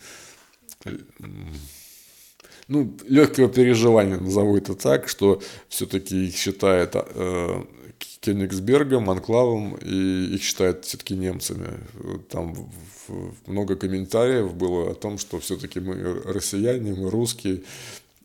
ну, 2.68 2.96
легкого 3.06 3.48
переживания, 3.48 4.18
назову 4.18 4.56
это 4.56 4.74
так, 4.74 5.08
что 5.08 5.42
все-таки 5.68 6.26
их 6.26 6.36
считает 6.36 6.92
э, 6.94 7.64
Кенигсбергом, 8.20 9.10
анклавом, 9.10 9.76
и 9.76 10.34
их 10.34 10.42
считают 10.42 10.84
все-таки 10.84 11.14
немцами. 11.14 11.68
Там 12.30 12.70
много 13.46 13.76
комментариев 13.76 14.54
было 14.54 14.90
о 14.90 14.94
том, 14.94 15.18
что 15.18 15.38
все-таки 15.40 15.80
мы 15.80 16.22
россияне, 16.24 16.94
мы 16.94 17.10
русские, 17.10 17.62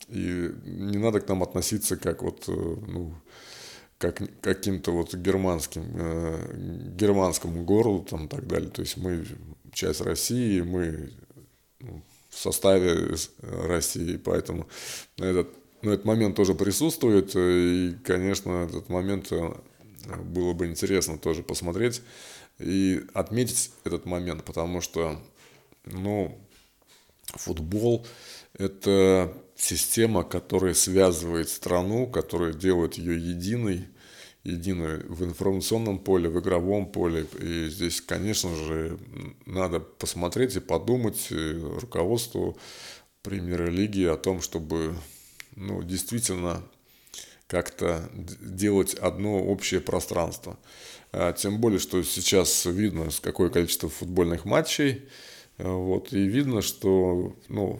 и 0.10 0.52
не 0.66 0.98
надо 0.98 1.22
к 1.22 1.28
нам 1.30 1.44
относиться 1.44 1.96
как 1.96 2.22
вот, 2.22 2.44
э, 2.48 2.52
ну, 2.52 3.14
как 4.04 4.22
каким-то 4.42 4.92
вот 4.92 5.14
германским, 5.16 5.84
э, 5.96 6.92
германскому 6.98 7.64
городу 7.64 8.06
там 8.10 8.26
и 8.26 8.28
так 8.28 8.46
далее. 8.46 8.70
То 8.70 8.82
есть 8.82 8.98
мы 8.98 9.26
часть 9.72 10.02
России, 10.02 10.60
мы 10.60 11.10
ну, 11.80 12.02
в 12.30 12.38
составе 12.38 13.16
России, 13.42 14.18
поэтому 14.18 14.68
этот, 15.18 15.48
ну, 15.82 15.92
этот 15.92 16.04
момент 16.04 16.36
тоже 16.36 16.54
присутствует, 16.54 17.32
и, 17.34 17.96
конечно, 18.04 18.66
этот 18.66 18.90
момент 18.90 19.32
э, 19.32 19.54
было 20.26 20.52
бы 20.52 20.68
интересно 20.68 21.18
тоже 21.18 21.42
посмотреть 21.42 22.02
и 22.60 23.06
отметить 23.14 23.72
этот 23.86 24.06
момент, 24.06 24.44
потому 24.44 24.82
что, 24.82 25.18
ну, 25.86 26.38
футбол– 27.36 28.06
это 28.58 29.34
система, 29.56 30.24
которая 30.24 30.74
связывает 30.74 31.48
страну, 31.48 32.06
которая 32.08 32.52
делает 32.52 32.96
ее 32.96 33.16
единой, 33.16 33.88
единой 34.44 35.00
в 35.08 35.24
информационном 35.24 36.00
поле, 36.00 36.30
в 36.30 36.40
игровом 36.40 36.92
поле. 36.92 37.26
И 37.40 37.70
здесь, 37.70 38.02
конечно 38.02 38.54
же, 38.56 39.00
надо 39.46 39.80
посмотреть 39.80 40.56
и 40.56 40.60
подумать 40.60 41.30
руководству 41.32 42.58
премьер-лиги 43.22 44.04
о 44.04 44.18
том, 44.18 44.42
чтобы 44.42 44.96
ну, 45.56 45.82
действительно 45.82 46.64
как-то 47.48 48.10
делать 48.42 48.94
одно 48.96 49.44
общее 49.44 49.80
пространство. 49.80 50.58
А, 51.12 51.32
тем 51.34 51.60
более, 51.60 51.80
что 51.80 52.04
сейчас 52.04 52.66
видно, 52.66 53.10
какое 53.22 53.50
количество 53.50 53.90
футбольных 53.90 54.46
матчей, 54.46 55.04
вот, 55.58 56.12
и 56.12 56.28
видно, 56.28 56.62
что 56.62 57.36
ну, 57.48 57.80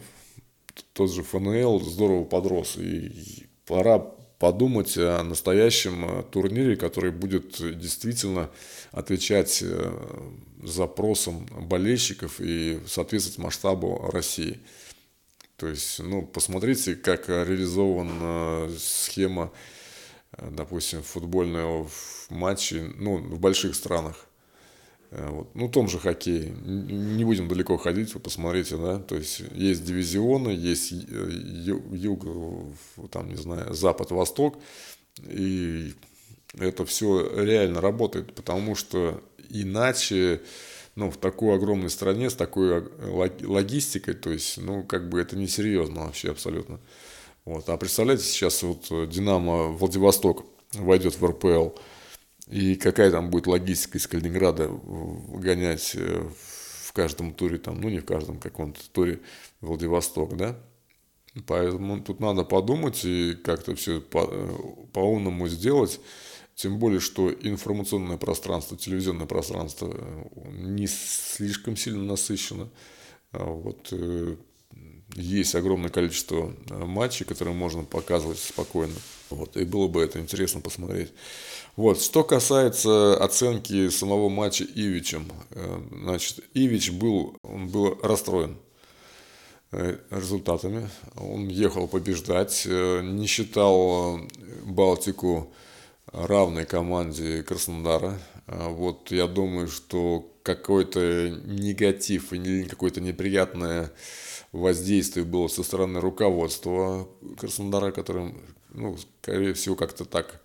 тот 0.92 1.12
же 1.12 1.22
ФНЛ 1.22 1.80
здорово 1.80 2.24
подрос, 2.24 2.76
и 2.76 3.46
пора 3.66 4.13
подумать 4.38 4.96
о 4.96 5.22
настоящем 5.22 6.04
э, 6.04 6.22
турнире, 6.24 6.76
который 6.76 7.10
будет 7.10 7.56
действительно 7.78 8.50
отвечать 8.92 9.62
э, 9.62 9.92
запросам 10.62 11.46
болельщиков 11.46 12.40
и 12.40 12.80
соответствовать 12.86 13.38
масштабу 13.38 14.10
России. 14.12 14.60
То 15.56 15.68
есть, 15.68 16.00
ну, 16.00 16.22
посмотрите, 16.22 16.96
как 16.96 17.28
реализована 17.28 18.70
схема, 18.78 19.52
э, 20.32 20.48
допустим, 20.50 21.02
футбольного 21.02 21.88
матча, 22.28 22.92
ну, 22.96 23.18
в 23.18 23.38
больших 23.38 23.74
странах. 23.74 24.26
Э, 25.14 25.28
вот. 25.30 25.54
Ну, 25.54 25.68
в 25.68 25.70
том 25.70 25.88
же 25.88 25.98
хоккее. 25.98 26.50
Не 26.64 27.24
будем 27.24 27.48
далеко 27.48 27.76
ходить, 27.76 28.12
вы 28.14 28.20
посмотрите, 28.20 28.76
да. 28.76 28.98
То 28.98 29.16
есть 29.16 29.42
есть 29.52 29.84
дивизионы, 29.84 30.50
есть 30.50 30.92
юг, 30.92 32.24
там, 33.10 33.28
не 33.28 33.36
знаю, 33.36 33.72
запад, 33.74 34.10
восток. 34.10 34.58
И 35.22 35.94
это 36.58 36.84
все 36.84 37.42
реально 37.42 37.80
работает, 37.80 38.34
потому 38.34 38.74
что 38.74 39.22
иначе, 39.48 40.40
ну, 40.96 41.10
в 41.10 41.16
такой 41.16 41.54
огромной 41.54 41.90
стране, 41.90 42.28
с 42.28 42.34
такой 42.34 42.84
логистикой, 43.42 44.14
то 44.14 44.30
есть, 44.30 44.58
ну, 44.58 44.82
как 44.82 45.08
бы 45.08 45.20
это 45.20 45.36
несерьезно 45.36 46.06
вообще 46.06 46.32
абсолютно. 46.32 46.80
Вот. 47.44 47.68
А 47.68 47.76
представляете, 47.76 48.24
сейчас 48.24 48.62
вот 48.64 48.88
Динамо 49.08 49.68
Владивосток 49.68 50.44
войдет 50.72 51.20
в 51.20 51.24
РПЛ– 51.24 51.68
и 52.48 52.76
какая 52.76 53.10
там 53.10 53.30
будет 53.30 53.46
логистика 53.46 53.98
из 53.98 54.06
Калининграда 54.06 54.68
гонять 54.68 55.92
э, 55.94 56.28
в 56.86 56.92
каждом 56.92 57.32
туре, 57.32 57.58
там, 57.58 57.80
ну 57.80 57.88
не 57.88 58.00
в 58.00 58.04
каждом 58.04 58.38
каком-то 58.38 58.80
туре 58.90 59.20
Владивосток, 59.60 60.36
да? 60.36 60.58
Поэтому 61.46 62.00
тут 62.00 62.20
надо 62.20 62.44
подумать 62.44 63.04
и 63.04 63.34
как-то 63.34 63.74
все 63.74 64.00
по, 64.00 64.28
э, 64.30 64.56
по-умному 64.92 65.48
сделать. 65.48 66.00
Тем 66.54 66.78
более, 66.78 67.00
что 67.00 67.32
информационное 67.32 68.18
пространство, 68.18 68.76
телевизионное 68.76 69.26
пространство 69.26 69.92
э, 69.92 70.50
не 70.52 70.86
слишком 70.86 71.76
сильно 71.76 72.04
насыщено. 72.04 72.68
А 73.32 73.44
вот 73.44 73.92
есть 75.16 75.54
огромное 75.56 75.90
количество 75.90 76.54
матчей, 76.68 77.26
которые 77.26 77.54
можно 77.54 77.82
показывать 77.82 78.38
спокойно. 78.38 78.94
Вот, 79.30 79.56
и 79.56 79.64
было 79.64 79.88
бы 79.88 80.02
это 80.02 80.20
интересно 80.20 80.60
посмотреть. 80.60 81.12
Вот, 81.76 82.00
что 82.00 82.22
касается 82.22 83.16
оценки 83.16 83.88
самого 83.88 84.28
матча 84.28 84.64
Ивичем, 84.64 85.32
э, 85.50 85.80
значит, 86.02 86.40
Ивич 86.54 86.92
был, 86.92 87.36
он 87.42 87.68
был 87.68 87.98
расстроен 88.02 88.58
э, 89.72 89.98
результатами. 90.10 90.88
Он 91.16 91.48
ехал 91.48 91.88
побеждать, 91.88 92.64
э, 92.66 93.00
не 93.02 93.26
считал 93.26 94.20
Балтику 94.64 95.52
равной 96.12 96.64
команде 96.64 97.42
Краснодара. 97.42 98.18
Вот 98.46 99.10
я 99.10 99.26
думаю, 99.26 99.68
что 99.68 100.30
какой-то 100.44 101.30
негатив 101.46 102.32
или 102.32 102.64
какое-то 102.64 103.00
неприятное 103.00 103.90
воздействие 104.52 105.24
было 105.24 105.48
со 105.48 105.64
стороны 105.64 106.00
руководства 106.00 107.08
Краснодара, 107.38 107.90
которым, 107.90 108.40
ну, 108.74 108.96
скорее 109.22 109.54
всего, 109.54 109.76
как-то 109.76 110.04
так 110.04 110.40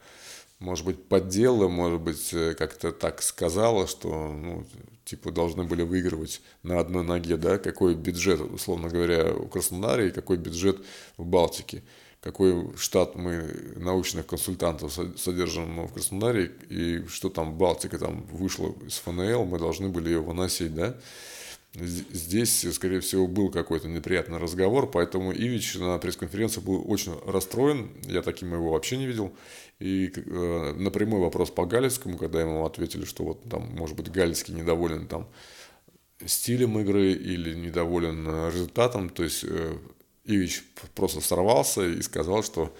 может 0.60 0.86
быть, 0.86 1.08
поддела, 1.08 1.70
может 1.70 2.02
быть, 2.02 2.34
э, 2.34 2.54
как-то 2.54 2.92
так 2.92 3.22
сказала, 3.22 3.88
что, 3.88 4.28
ну, 4.28 4.66
типа, 5.06 5.32
должны 5.32 5.64
были 5.64 5.84
выигрывать 5.84 6.42
на 6.64 6.80
одной 6.80 7.04
ноге, 7.04 7.38
да, 7.38 7.58
какой 7.58 7.96
бюджет, 7.96 8.42
условно 8.42 8.90
говоря, 8.90 9.34
у 9.34 9.48
Краснодара 9.48 10.06
и 10.06 10.12
какой 10.12 10.38
бюджет 10.38 10.84
в 11.18 11.26
Балтике, 11.26 11.82
какой 12.20 12.76
штат 12.76 13.16
мы 13.16 13.74
научных 13.78 14.28
консультантов 14.28 14.94
содержим 15.18 15.88
в 15.88 15.94
Краснодаре, 15.94 16.52
и 16.70 17.06
что 17.08 17.30
там 17.30 17.58
Балтика 17.58 17.98
там 17.98 18.24
вышла 18.26 18.76
из 18.86 18.98
ФНЛ, 18.98 19.46
мы 19.46 19.60
должны 19.60 19.88
были 19.88 20.10
ее 20.10 20.20
выносить, 20.20 20.76
да, 20.76 20.98
Здесь, 21.76 22.66
скорее 22.74 23.00
всего, 23.00 23.28
был 23.28 23.52
какой-то 23.52 23.88
неприятный 23.88 24.40
разговор, 24.40 24.90
поэтому 24.90 25.32
Ивич 25.32 25.76
на 25.76 26.00
пресс-конференции 26.00 26.62
был 26.62 26.84
очень 26.90 27.14
расстроен, 27.28 27.92
я 28.08 28.24
таким 28.24 28.54
его 28.54 28.72
вообще 28.72 28.98
не 28.98 29.06
видел. 29.06 29.32
И 29.80 30.12
э, 30.16 30.74
на 30.76 30.90
прямой 30.90 31.22
вопрос 31.22 31.52
по 31.52 31.66
Галицкому, 31.66 32.18
когда 32.18 32.42
ему 32.42 32.66
ответили, 32.66 33.06
что 33.06 33.24
вот 33.24 33.44
там, 33.48 33.70
может 33.76 33.96
быть, 33.96 34.12
Галицкий 34.12 34.54
недоволен 34.56 35.08
там 35.08 35.28
стилем 36.26 36.80
игры 36.80 37.12
или 37.12 37.54
недоволен 37.54 38.26
э, 38.28 38.52
результатом, 38.52 39.10
то 39.10 39.24
есть 39.24 39.44
э, 39.44 39.78
Ивич 40.26 40.64
просто 40.96 41.22
сорвался 41.22 41.86
и 41.86 42.02
сказал, 42.02 42.44
что 42.44 42.76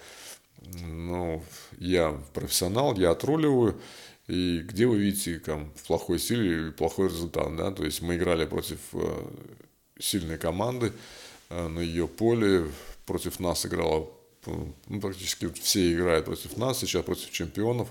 ну, 0.84 1.42
я 1.78 2.20
профессионал, 2.34 2.94
я 2.96 3.12
отруливаю, 3.12 3.80
и 4.30 4.60
где 4.60 4.86
вы 4.86 4.98
видите 4.98 5.40
там, 5.40 5.72
плохой 5.88 6.20
стиль 6.20 6.46
или 6.46 6.70
плохой 6.70 7.08
результат, 7.08 7.56
да, 7.56 7.72
то 7.72 7.84
есть 7.84 8.00
мы 8.00 8.14
играли 8.14 8.44
против 8.46 8.78
э, 8.92 9.24
сильной 9.98 10.38
команды 10.38 10.92
э, 11.48 11.66
на 11.66 11.80
ее 11.80 12.06
поле, 12.06 12.70
против 13.06 13.40
нас 13.40 13.66
играла, 13.66 14.08
ну, 14.46 15.00
практически 15.00 15.48
все 15.60 15.92
играют 15.92 16.26
против 16.26 16.56
нас, 16.56 16.78
сейчас 16.78 17.04
против 17.04 17.28
чемпионов, 17.32 17.88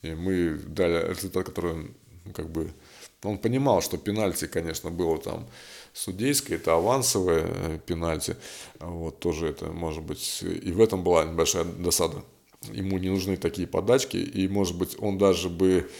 и 0.00 0.14
мы 0.14 0.58
дали 0.66 1.10
результат, 1.10 1.44
который, 1.44 1.90
ну, 2.24 2.32
как 2.32 2.48
бы, 2.48 2.72
он 3.22 3.36
понимал, 3.36 3.82
что 3.82 3.98
пенальти, 3.98 4.46
конечно, 4.46 4.90
было 4.90 5.18
там 5.18 5.46
судейское, 5.92 6.56
это 6.56 6.76
авансовое 6.76 7.44
э, 7.46 7.78
пенальти, 7.84 8.36
вот, 8.80 9.18
тоже 9.18 9.48
это, 9.48 9.66
может 9.66 10.02
быть, 10.02 10.42
и 10.42 10.72
в 10.72 10.80
этом 10.80 11.04
была 11.04 11.26
небольшая 11.26 11.64
досада 11.64 12.24
ему 12.72 12.98
не 12.98 13.10
нужны 13.10 13.36
такие 13.36 13.66
подачки, 13.66 14.16
и, 14.16 14.48
может 14.48 14.76
быть, 14.76 14.96
он 14.98 15.18
даже 15.18 15.48
бы 15.48 15.90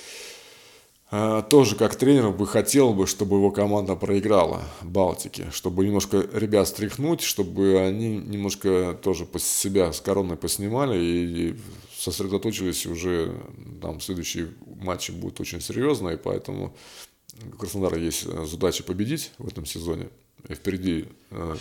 э, 1.11 1.43
тоже 1.51 1.77
как 1.77 1.97
тренер 1.97 2.31
бы 2.31 2.47
хотел 2.47 2.95
бы, 2.95 3.07
чтобы 3.07 3.37
его 3.37 3.51
команда 3.51 3.97
проиграла 3.97 4.65
Балтике, 4.83 5.51
чтобы 5.53 5.85
немножко 5.85 6.27
ребят 6.33 6.69
стряхнуть, 6.69 7.23
чтобы 7.23 7.81
они 7.81 8.17
немножко 8.17 8.99
тоже 9.03 9.27
себя 9.39 9.93
с 9.93 10.01
короной 10.01 10.37
поснимали 10.37 10.99
и 10.99 11.57
сосредоточились 11.97 12.87
уже, 12.87 13.35
там, 13.81 14.01
следующие 14.01 14.49
матчи 14.67 15.11
будут 15.11 15.41
очень 15.41 15.61
серьезные, 15.61 16.19
поэтому 16.19 16.77
у 17.43 17.57
Краснодара 17.57 17.99
есть 17.99 18.23
задача 18.47 18.85
победить 18.85 19.33
в 19.39 19.49
этом 19.49 19.67
сезоне. 19.67 20.09
И 20.49 20.55
впереди 20.55 21.07
э, 21.31 21.57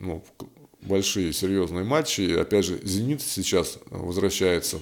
ну, 0.00 0.22
большие 0.84 1.32
серьезные 1.32 1.84
матчи. 1.84 2.20
И 2.20 2.34
опять 2.34 2.64
же, 2.64 2.80
«Зенит» 2.82 3.22
сейчас 3.22 3.78
возвращается 3.90 4.78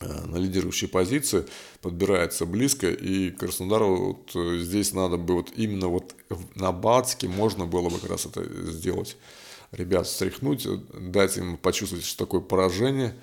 Э, 0.00 0.26
на 0.26 0.36
лидирующей 0.36 0.88
позиции, 0.88 1.46
подбирается 1.80 2.44
близко, 2.44 2.90
и 2.90 3.30
Краснодару 3.30 3.96
вот 3.96 4.30
э, 4.34 4.58
здесь 4.58 4.92
надо 4.92 5.16
бы 5.16 5.34
вот 5.34 5.52
именно 5.56 5.88
вот 5.88 6.14
на 6.54 6.70
Балтике 6.70 7.28
можно 7.28 7.64
было 7.64 7.88
бы 7.88 7.98
как 7.98 8.10
раз 8.10 8.26
это 8.26 8.44
сделать. 8.70 9.16
Ребят 9.72 10.06
встряхнуть, 10.06 10.66
э, 10.66 10.76
дать 11.00 11.38
им 11.38 11.56
почувствовать, 11.56 12.04
что 12.04 12.26
такое 12.26 12.42
поражение, 12.42 13.14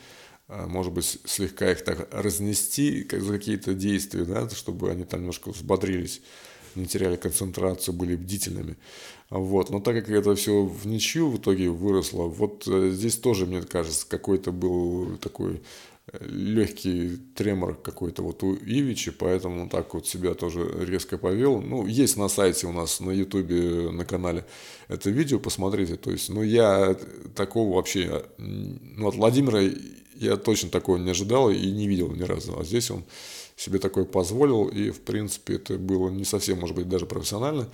может 0.47 0.93
быть, 0.93 1.19
слегка 1.25 1.71
их 1.71 1.83
так 1.83 2.07
разнести 2.11 3.03
как 3.03 3.21
за 3.21 3.33
какие-то 3.37 3.73
действия, 3.75 4.25
да, 4.25 4.49
чтобы 4.49 4.89
они 4.89 5.03
там 5.03 5.21
немножко 5.21 5.51
взбодрились, 5.51 6.21
не 6.75 6.87
теряли 6.87 7.17
концентрацию, 7.17 7.93
были 7.93 8.15
бдительными. 8.15 8.77
Вот. 9.33 9.71
Но 9.71 9.79
так 9.79 9.95
как 9.95 10.09
это 10.09 10.35
все 10.35 10.63
в 10.63 10.85
ничью 10.85 11.29
в 11.29 11.37
итоге 11.37 11.69
выросло, 11.69 12.25
вот 12.25 12.65
здесь 12.65 13.17
тоже, 13.17 13.47
мне 13.47 13.63
кажется, 13.63 14.05
какой-то 14.07 14.51
был 14.51 15.17
такой 15.17 15.63
легкий 16.19 17.17
тремор 17.33 17.75
какой-то 17.81 18.21
вот 18.21 18.43
у 18.43 18.53
Ивичи, 18.55 19.09
поэтому 19.09 19.67
так 19.69 19.95
вот 19.95 20.05
себя 20.05 20.35
тоже 20.35 20.71
резко 20.85 21.17
повел. 21.17 21.61
Ну, 21.61 21.87
есть 21.87 22.15
на 22.15 22.27
сайте 22.27 22.67
у 22.67 22.71
нас, 22.71 22.99
на 22.99 23.09
ютубе, 23.09 23.89
на 23.89 24.05
канале 24.05 24.45
это 24.87 25.09
видео, 25.09 25.39
посмотрите. 25.39 25.95
То 25.95 26.11
есть, 26.11 26.29
ну, 26.29 26.43
я 26.43 26.95
такого 27.35 27.75
вообще, 27.75 28.25
ну, 28.37 29.07
от 29.07 29.15
Владимира 29.15 29.61
я 30.15 30.37
точно 30.37 30.69
такого 30.69 30.97
не 30.97 31.09
ожидал 31.09 31.49
и 31.49 31.71
не 31.71 31.87
видел 31.87 32.11
ни 32.11 32.21
разу. 32.21 32.59
А 32.59 32.63
здесь 32.63 32.91
он 32.91 33.03
себе 33.55 33.79
такое 33.79 34.05
позволил, 34.05 34.67
и, 34.67 34.91
в 34.91 35.01
принципе, 35.01 35.55
это 35.55 35.79
было 35.79 36.09
не 36.09 36.25
совсем, 36.25 36.59
может 36.59 36.75
быть, 36.75 36.87
даже 36.87 37.07
профессионально. 37.07 37.67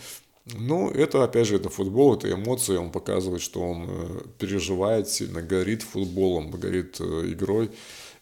Но 0.56 0.90
это, 0.90 1.24
опять 1.24 1.48
же, 1.48 1.56
это 1.56 1.70
футбол, 1.70 2.16
это 2.16 2.32
эмоции, 2.32 2.76
он 2.76 2.92
показывает, 2.92 3.42
что 3.42 3.62
он 3.62 3.86
э, 3.88 4.22
переживает 4.40 5.10
сильно, 5.10 5.42
горит 5.42 5.84
футболом, 5.84 6.50
горит 6.52 6.98
э, 7.00 7.04
игрой. 7.28 7.70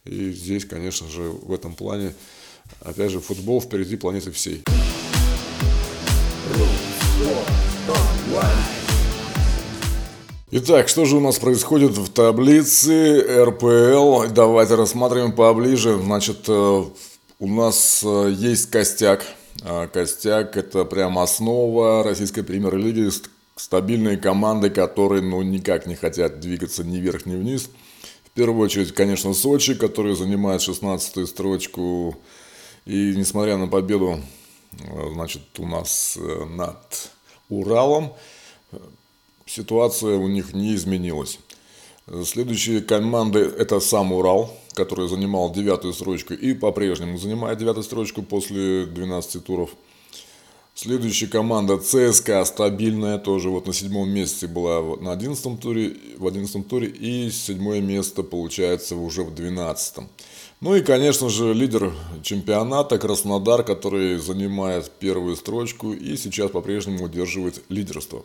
И 0.03 0.31
здесь, 0.31 0.65
конечно 0.65 1.07
же, 1.07 1.23
в 1.23 1.53
этом 1.53 1.73
плане, 1.73 2.13
опять 2.81 3.11
же, 3.11 3.19
футбол 3.19 3.61
впереди 3.61 3.95
планеты 3.95 4.31
всей. 4.31 4.63
Итак, 10.49 10.87
что 10.87 11.05
же 11.05 11.17
у 11.17 11.19
нас 11.19 11.39
происходит 11.39 11.91
в 11.91 12.09
таблице 12.09 13.45
РПЛ? 13.45 14.33
Давайте 14.33 14.75
рассмотрим 14.75 15.33
поближе. 15.33 15.97
Значит, 15.97 16.45
э, 16.47 16.83
у 17.39 17.47
нас 17.47 18.03
есть 18.03 18.69
костяк. 18.69 19.25
А 19.63 19.87
костяк– 19.87 20.55
это 20.57 20.85
прям 20.85 21.17
основа 21.19 22.03
российской 22.03 22.43
премьер-лиги. 22.43 23.09
Стабильные 23.55 24.17
команды, 24.17 24.69
которые 24.69 25.21
ну, 25.21 25.41
никак 25.41 25.87
не 25.87 25.95
хотят 25.95 26.39
двигаться 26.39 26.83
ни 26.83 26.97
вверх, 26.97 27.25
ни 27.25 27.35
вниз– 27.35 27.69
первую 28.37 28.65
очередь, 28.65 28.93
конечно, 28.93 29.33
Сочи, 29.33 29.73
который 29.73 30.15
занимает 30.15 30.61
16-ю 30.61 31.25
строчку. 31.25 32.15
И 32.85 33.15
несмотря 33.17 33.57
на 33.57 33.67
победу, 33.67 34.21
э, 34.73 35.09
значит, 35.13 35.41
у 35.57 35.65
нас 35.65 36.15
э, 36.17 36.45
над 36.45 37.11
Уралом, 37.49 38.13
ситуация 39.47 40.17
у 40.17 40.27
них 40.27 40.53
не 40.53 40.75
изменилась. 40.75 41.39
Следующие 42.25 42.81
команды– 42.81 43.39
это 43.57 43.79
сам 43.79 44.13
Урал, 44.13 44.55
который 44.77 45.09
занимал 45.09 45.51
девятую 45.51 45.93
строчку 45.93 46.33
и 46.33 46.53
по-прежнему 46.53 47.17
занимает 47.17 47.57
девятую 47.57 47.83
строчку 47.83 48.21
после 48.21 48.85
12 48.85 49.43
туров– 49.43 49.71
Следующая 50.79 51.25
команда 51.25 51.79
ЦСКА 51.79 52.45
стабильная, 52.45 53.17
тоже 53.17 53.49
вот 53.49 53.65
на 53.65 53.73
седьмом 53.73 54.11
месте 54.11 54.45
была 54.45 54.95
на 54.97 55.11
одиннадцатом 55.11 55.57
туре, 55.57 55.95
в 56.19 56.27
одиннадцатом 56.27 56.63
туре 56.63 56.87
и 56.87 57.31
седьмое 57.31 57.81
место 57.81 58.21
получается 58.21 58.95
уже 58.95 59.23
в 59.23 59.33
двенадцатом. 59.33 60.07
Ну 60.61 60.75
и, 60.75 60.81
конечно 60.81 61.29
же, 61.29 61.55
лидер 61.55 61.93
чемпионата 62.21 62.99
Краснодар, 62.99 63.63
который 63.63 64.17
занимает 64.19 64.91
первую 64.99 65.35
строчку 65.35 65.93
и 65.93 66.15
сейчас 66.15 66.51
по-прежнему 66.51 67.05
удерживает 67.05 67.63
лидерство. 67.69 68.23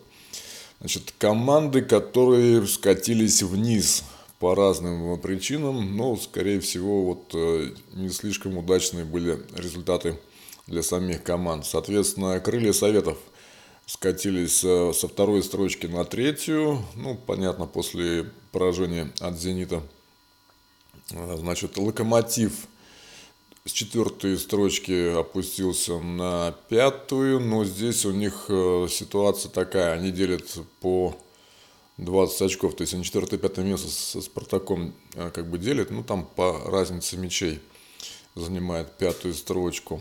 Значит, 0.80 1.14
команды, 1.16 1.80
которые 1.80 2.66
скатились 2.66 3.42
вниз 3.42 4.04
по 4.42 4.56
разным 4.56 5.20
причинам, 5.20 5.96
но, 5.96 6.16
скорее 6.16 6.58
всего, 6.58 7.04
вот 7.04 7.30
э, 7.32 7.70
не 7.92 8.08
слишком 8.08 8.58
удачные 8.58 9.04
были 9.04 9.40
результаты 9.54 10.18
для 10.66 10.82
самих 10.82 11.22
команд. 11.22 11.64
Соответственно, 11.64 12.40
крылья 12.40 12.72
советов 12.72 13.18
скатились 13.86 14.64
э, 14.64 14.92
со 14.94 15.06
второй 15.06 15.44
строчки 15.44 15.86
на 15.86 16.04
третью. 16.04 16.84
Ну, 16.96 17.14
понятно, 17.14 17.66
после 17.66 18.32
поражения 18.50 19.12
от 19.20 19.38
«Зенита». 19.38 19.80
Э, 21.12 21.36
значит, 21.38 21.78
«Локомотив» 21.78 22.66
с 23.64 23.70
четвертой 23.70 24.36
строчки 24.36 25.20
опустился 25.20 26.00
на 26.00 26.52
пятую, 26.68 27.38
но 27.38 27.64
здесь 27.64 28.04
у 28.04 28.10
них 28.10 28.46
э, 28.48 28.88
ситуация 28.90 29.52
такая, 29.52 29.92
они 29.92 30.10
делят 30.10 30.58
по 30.80 31.16
20 32.04 32.42
очков, 32.42 32.74
то 32.76 32.82
есть 32.82 32.94
они 32.94 33.04
четвертое 33.04 33.36
и 33.36 33.38
пятое 33.38 33.64
место 33.64 33.88
со 33.88 34.20
Спартаком 34.20 34.94
как 35.14 35.48
бы 35.48 35.58
делят, 35.58 35.90
ну 35.90 36.02
там 36.02 36.24
по 36.24 36.58
разнице 36.66 37.16
мячей 37.16 37.60
занимает 38.34 38.96
пятую 38.96 39.34
строчку. 39.34 40.00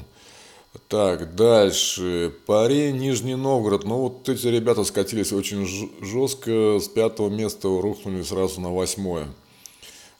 Так, 0.87 1.35
дальше. 1.35 2.33
Парень, 2.45 2.97
Нижний 2.97 3.35
Новгород. 3.35 3.83
Ну, 3.83 3.97
вот 3.97 4.29
эти 4.29 4.47
ребята 4.47 4.85
скатились 4.85 5.33
очень 5.33 5.65
жестко. 6.01 6.79
С 6.79 6.87
пятого 6.87 7.29
места 7.29 7.67
рухнули 7.67 8.21
сразу 8.21 8.61
на 8.61 8.73
восьмое. 8.73 9.27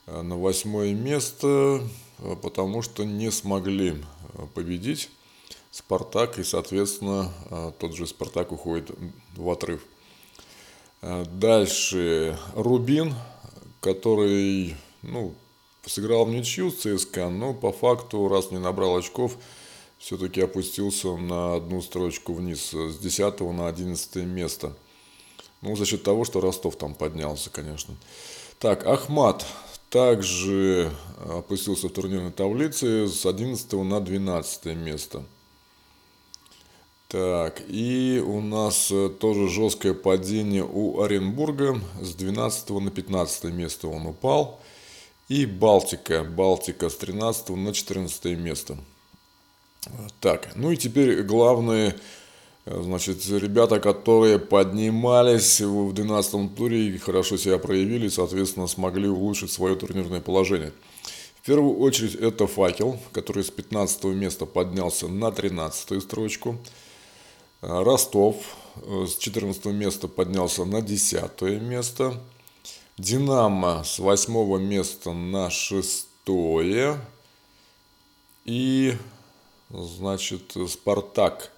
Э, 0.06 0.20
на 0.20 0.36
восьмое 0.36 0.92
место, 0.92 1.82
э, 2.18 2.36
потому 2.42 2.82
что 2.82 3.04
не 3.04 3.30
смогли 3.30 3.96
победить 4.54 5.08
Спартак. 5.70 6.38
И, 6.38 6.44
соответственно, 6.44 7.32
тот 7.78 7.94
же 7.94 8.06
Спартак 8.06 8.52
уходит 8.52 8.90
в 9.36 9.48
отрыв. 9.48 9.82
Дальше. 11.02 12.38
Рубин, 12.54 13.14
который, 13.80 14.76
ну, 15.02 15.34
сыграл 15.84 16.24
в 16.24 16.30
ничью 16.30 16.70
с 16.70 16.76
ЦСКА, 16.76 17.28
но 17.28 17.54
по 17.54 17.72
факту, 17.72 18.28
раз 18.28 18.52
не 18.52 18.58
набрал 18.58 18.96
очков, 18.96 19.36
все-таки 19.98 20.40
опустился 20.40 21.16
на 21.16 21.56
одну 21.56 21.82
строчку 21.82 22.34
вниз, 22.34 22.72
с 22.72 22.98
10 22.98 23.40
на 23.40 23.66
11 23.68 24.16
место. 24.26 24.76
Ну, 25.60 25.76
за 25.76 25.86
счет 25.86 26.02
того, 26.02 26.24
что 26.24 26.40
Ростов 26.40 26.76
там 26.76 26.94
поднялся, 26.94 27.50
конечно. 27.50 27.94
Так, 28.58 28.86
Ахмат 28.86 29.44
также 29.90 30.92
опустился 31.28 31.88
в 31.88 31.92
турнирной 31.92 32.32
таблице 32.32 33.08
с 33.08 33.26
11 33.26 33.72
на 33.72 34.00
12 34.00 34.64
место. 34.76 35.24
Так, 37.12 37.62
и 37.68 38.24
у 38.26 38.40
нас 38.40 38.90
э, 38.90 39.10
тоже 39.10 39.50
жесткое 39.50 39.92
падение 39.92 40.64
у 40.64 41.02
Оренбурга. 41.02 41.78
С 42.00 42.14
12 42.14 42.70
на 42.70 42.90
15 42.90 43.44
место 43.52 43.88
он 43.88 44.06
упал. 44.06 44.62
И 45.28 45.44
Балтика. 45.44 46.24
Балтика 46.24 46.88
с 46.88 46.96
13 46.96 47.50
на 47.50 47.74
14 47.74 48.24
место. 48.38 48.78
Так, 50.20 50.56
ну 50.56 50.70
и 50.70 50.76
теперь 50.78 51.22
главные, 51.22 51.96
э, 52.64 52.82
значит, 52.82 53.26
ребята, 53.28 53.78
которые 53.78 54.38
поднимались 54.38 55.60
в 55.60 55.92
12 55.92 56.56
туре 56.56 56.86
и 56.86 56.96
хорошо 56.96 57.36
себя 57.36 57.58
проявили, 57.58 58.08
соответственно, 58.08 58.66
смогли 58.66 59.06
улучшить 59.06 59.52
свое 59.52 59.76
турнирное 59.76 60.22
положение. 60.22 60.72
В 61.42 61.44
первую 61.44 61.78
очередь 61.78 62.14
это 62.14 62.46
«Факел», 62.46 62.98
который 63.12 63.44
с 63.44 63.50
15 63.50 64.04
места 64.04 64.46
поднялся 64.46 65.08
на 65.08 65.30
13 65.30 66.02
строчку. 66.02 66.56
Э, 67.62 67.82
Ростов 67.82 68.36
э, 68.76 69.06
с 69.06 69.16
14 69.16 69.64
места 69.66 70.08
поднялся 70.08 70.64
на 70.64 70.82
10 70.82 71.40
место. 71.62 72.20
Динамо 72.98 73.82
с 73.84 73.98
8 73.98 74.60
места 74.60 75.12
на 75.12 75.48
6. 75.48 76.08
И 78.44 78.94
Значит, 79.72 80.54
Спартак 80.68 81.50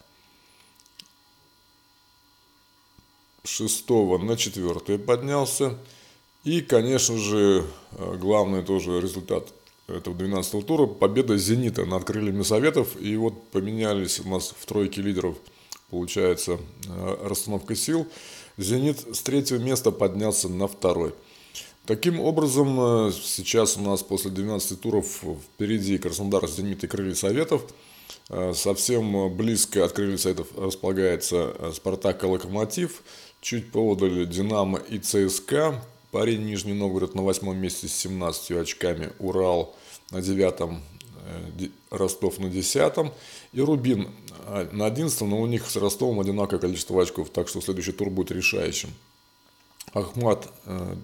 шестого 3.43 4.19
на 4.19 4.37
четвертое 4.37 4.99
поднялся. 4.99 5.77
И, 6.45 6.61
конечно 6.61 7.19
же, 7.19 7.67
главный 7.91 8.63
тоже 8.63 9.01
результат 9.01 9.53
этого 9.89 10.15
12 10.15 10.65
тура– 10.65 10.87
победа 10.87 11.37
«Зенита» 11.37 11.85
над 11.87 12.05
крыльями 12.05 12.45
Советов. 12.45 12.97
И 13.01 13.17
вот 13.17 13.49
поменялись 13.49 14.21
у 14.21 14.29
нас 14.29 14.55
в 14.57 14.65
тройке 14.65 15.03
лидеров, 15.03 15.37
получается, 15.91 16.59
расстановка 17.23 17.75
сил. 17.75 18.07
«Зенит» 18.57 18.99
с 19.13 19.21
третьего 19.21 19.59
места 19.59 19.91
поднялся 19.91 20.49
на 20.49 20.69
второй. 20.69 21.15
Таким 21.87 22.21
образом, 22.21 23.13
сейчас 23.13 23.77
у 23.77 23.81
нас 23.81 24.03
после 24.03 24.31
12 24.31 24.81
туров 24.81 25.23
впереди 25.55 25.99
Краснодар, 25.99 26.49
«Зенит» 26.49 26.85
и 26.85 26.87
крылья 26.87 27.15
Советов– 27.15 27.63
Э, 28.31 28.53
совсем 28.55 29.35
близко 29.37 29.85
от 29.85 29.93
крылья 29.93 30.17
сайтов 30.17 30.49
располагается 30.57 31.55
э, 31.59 31.73
Спартак 31.75 32.23
и 32.25 32.27
Локомотив. 32.27 33.03
Чуть 33.41 33.71
поодаль 33.71 34.27
Динамо 34.27 34.79
и 34.79 34.99
ЦСКА. 34.99 35.83
Парень 36.11 36.47
Нижний 36.47 36.73
Новгород 36.73 37.15
на 37.15 37.23
восьмом 37.23 37.59
месте 37.59 37.89
с 37.89 37.95
17 37.95 38.53
очками. 38.53 39.13
Урал 39.19 39.75
на 40.11 40.23
девятом, 40.23 40.83
Ростов 41.91 42.39
на 42.39 42.49
десятом 42.49 43.13
и 43.53 43.61
Рубин 43.61 44.09
на 44.73 44.87
одиннадцатом, 44.87 45.31
но 45.31 45.41
у 45.41 45.47
них 45.47 45.69
с 45.71 45.77
Ростовом 45.77 46.21
одинаковое 46.21 46.61
количество 46.61 47.03
очков, 47.03 47.31
так 47.31 47.49
что 47.49 47.61
следующий 47.61 47.93
тур 47.93 48.11
будет 48.11 48.31
решающим. 48.31 48.91
Ахмат 49.93 50.49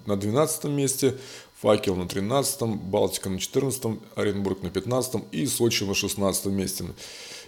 на 0.07 0.16
12 0.16 0.64
месте, 0.64 1.16
Факел 1.61 1.95
на 1.95 2.05
13-м, 2.05 2.78
Балтика 2.78 3.28
на 3.28 3.36
14-м, 3.36 4.01
Оренбург 4.14 4.62
на 4.62 4.68
15-м 4.68 5.24
и 5.30 5.47
Сочи 5.47 5.84
на 5.84 5.95
16 5.95 6.47
месте. 6.47 6.86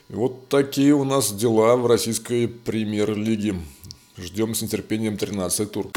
Вот 0.09 0.49
такие 0.49 0.95
у 0.95 1.05
нас 1.05 1.32
дела 1.32 1.76
в 1.76 1.86
российской 1.86 2.47
премьер-лиге. 2.47 3.57
Ждем 4.18 4.55
с 4.55 4.61
нетерпением 4.61 5.16
13 5.16 5.72
тур. 5.72 5.90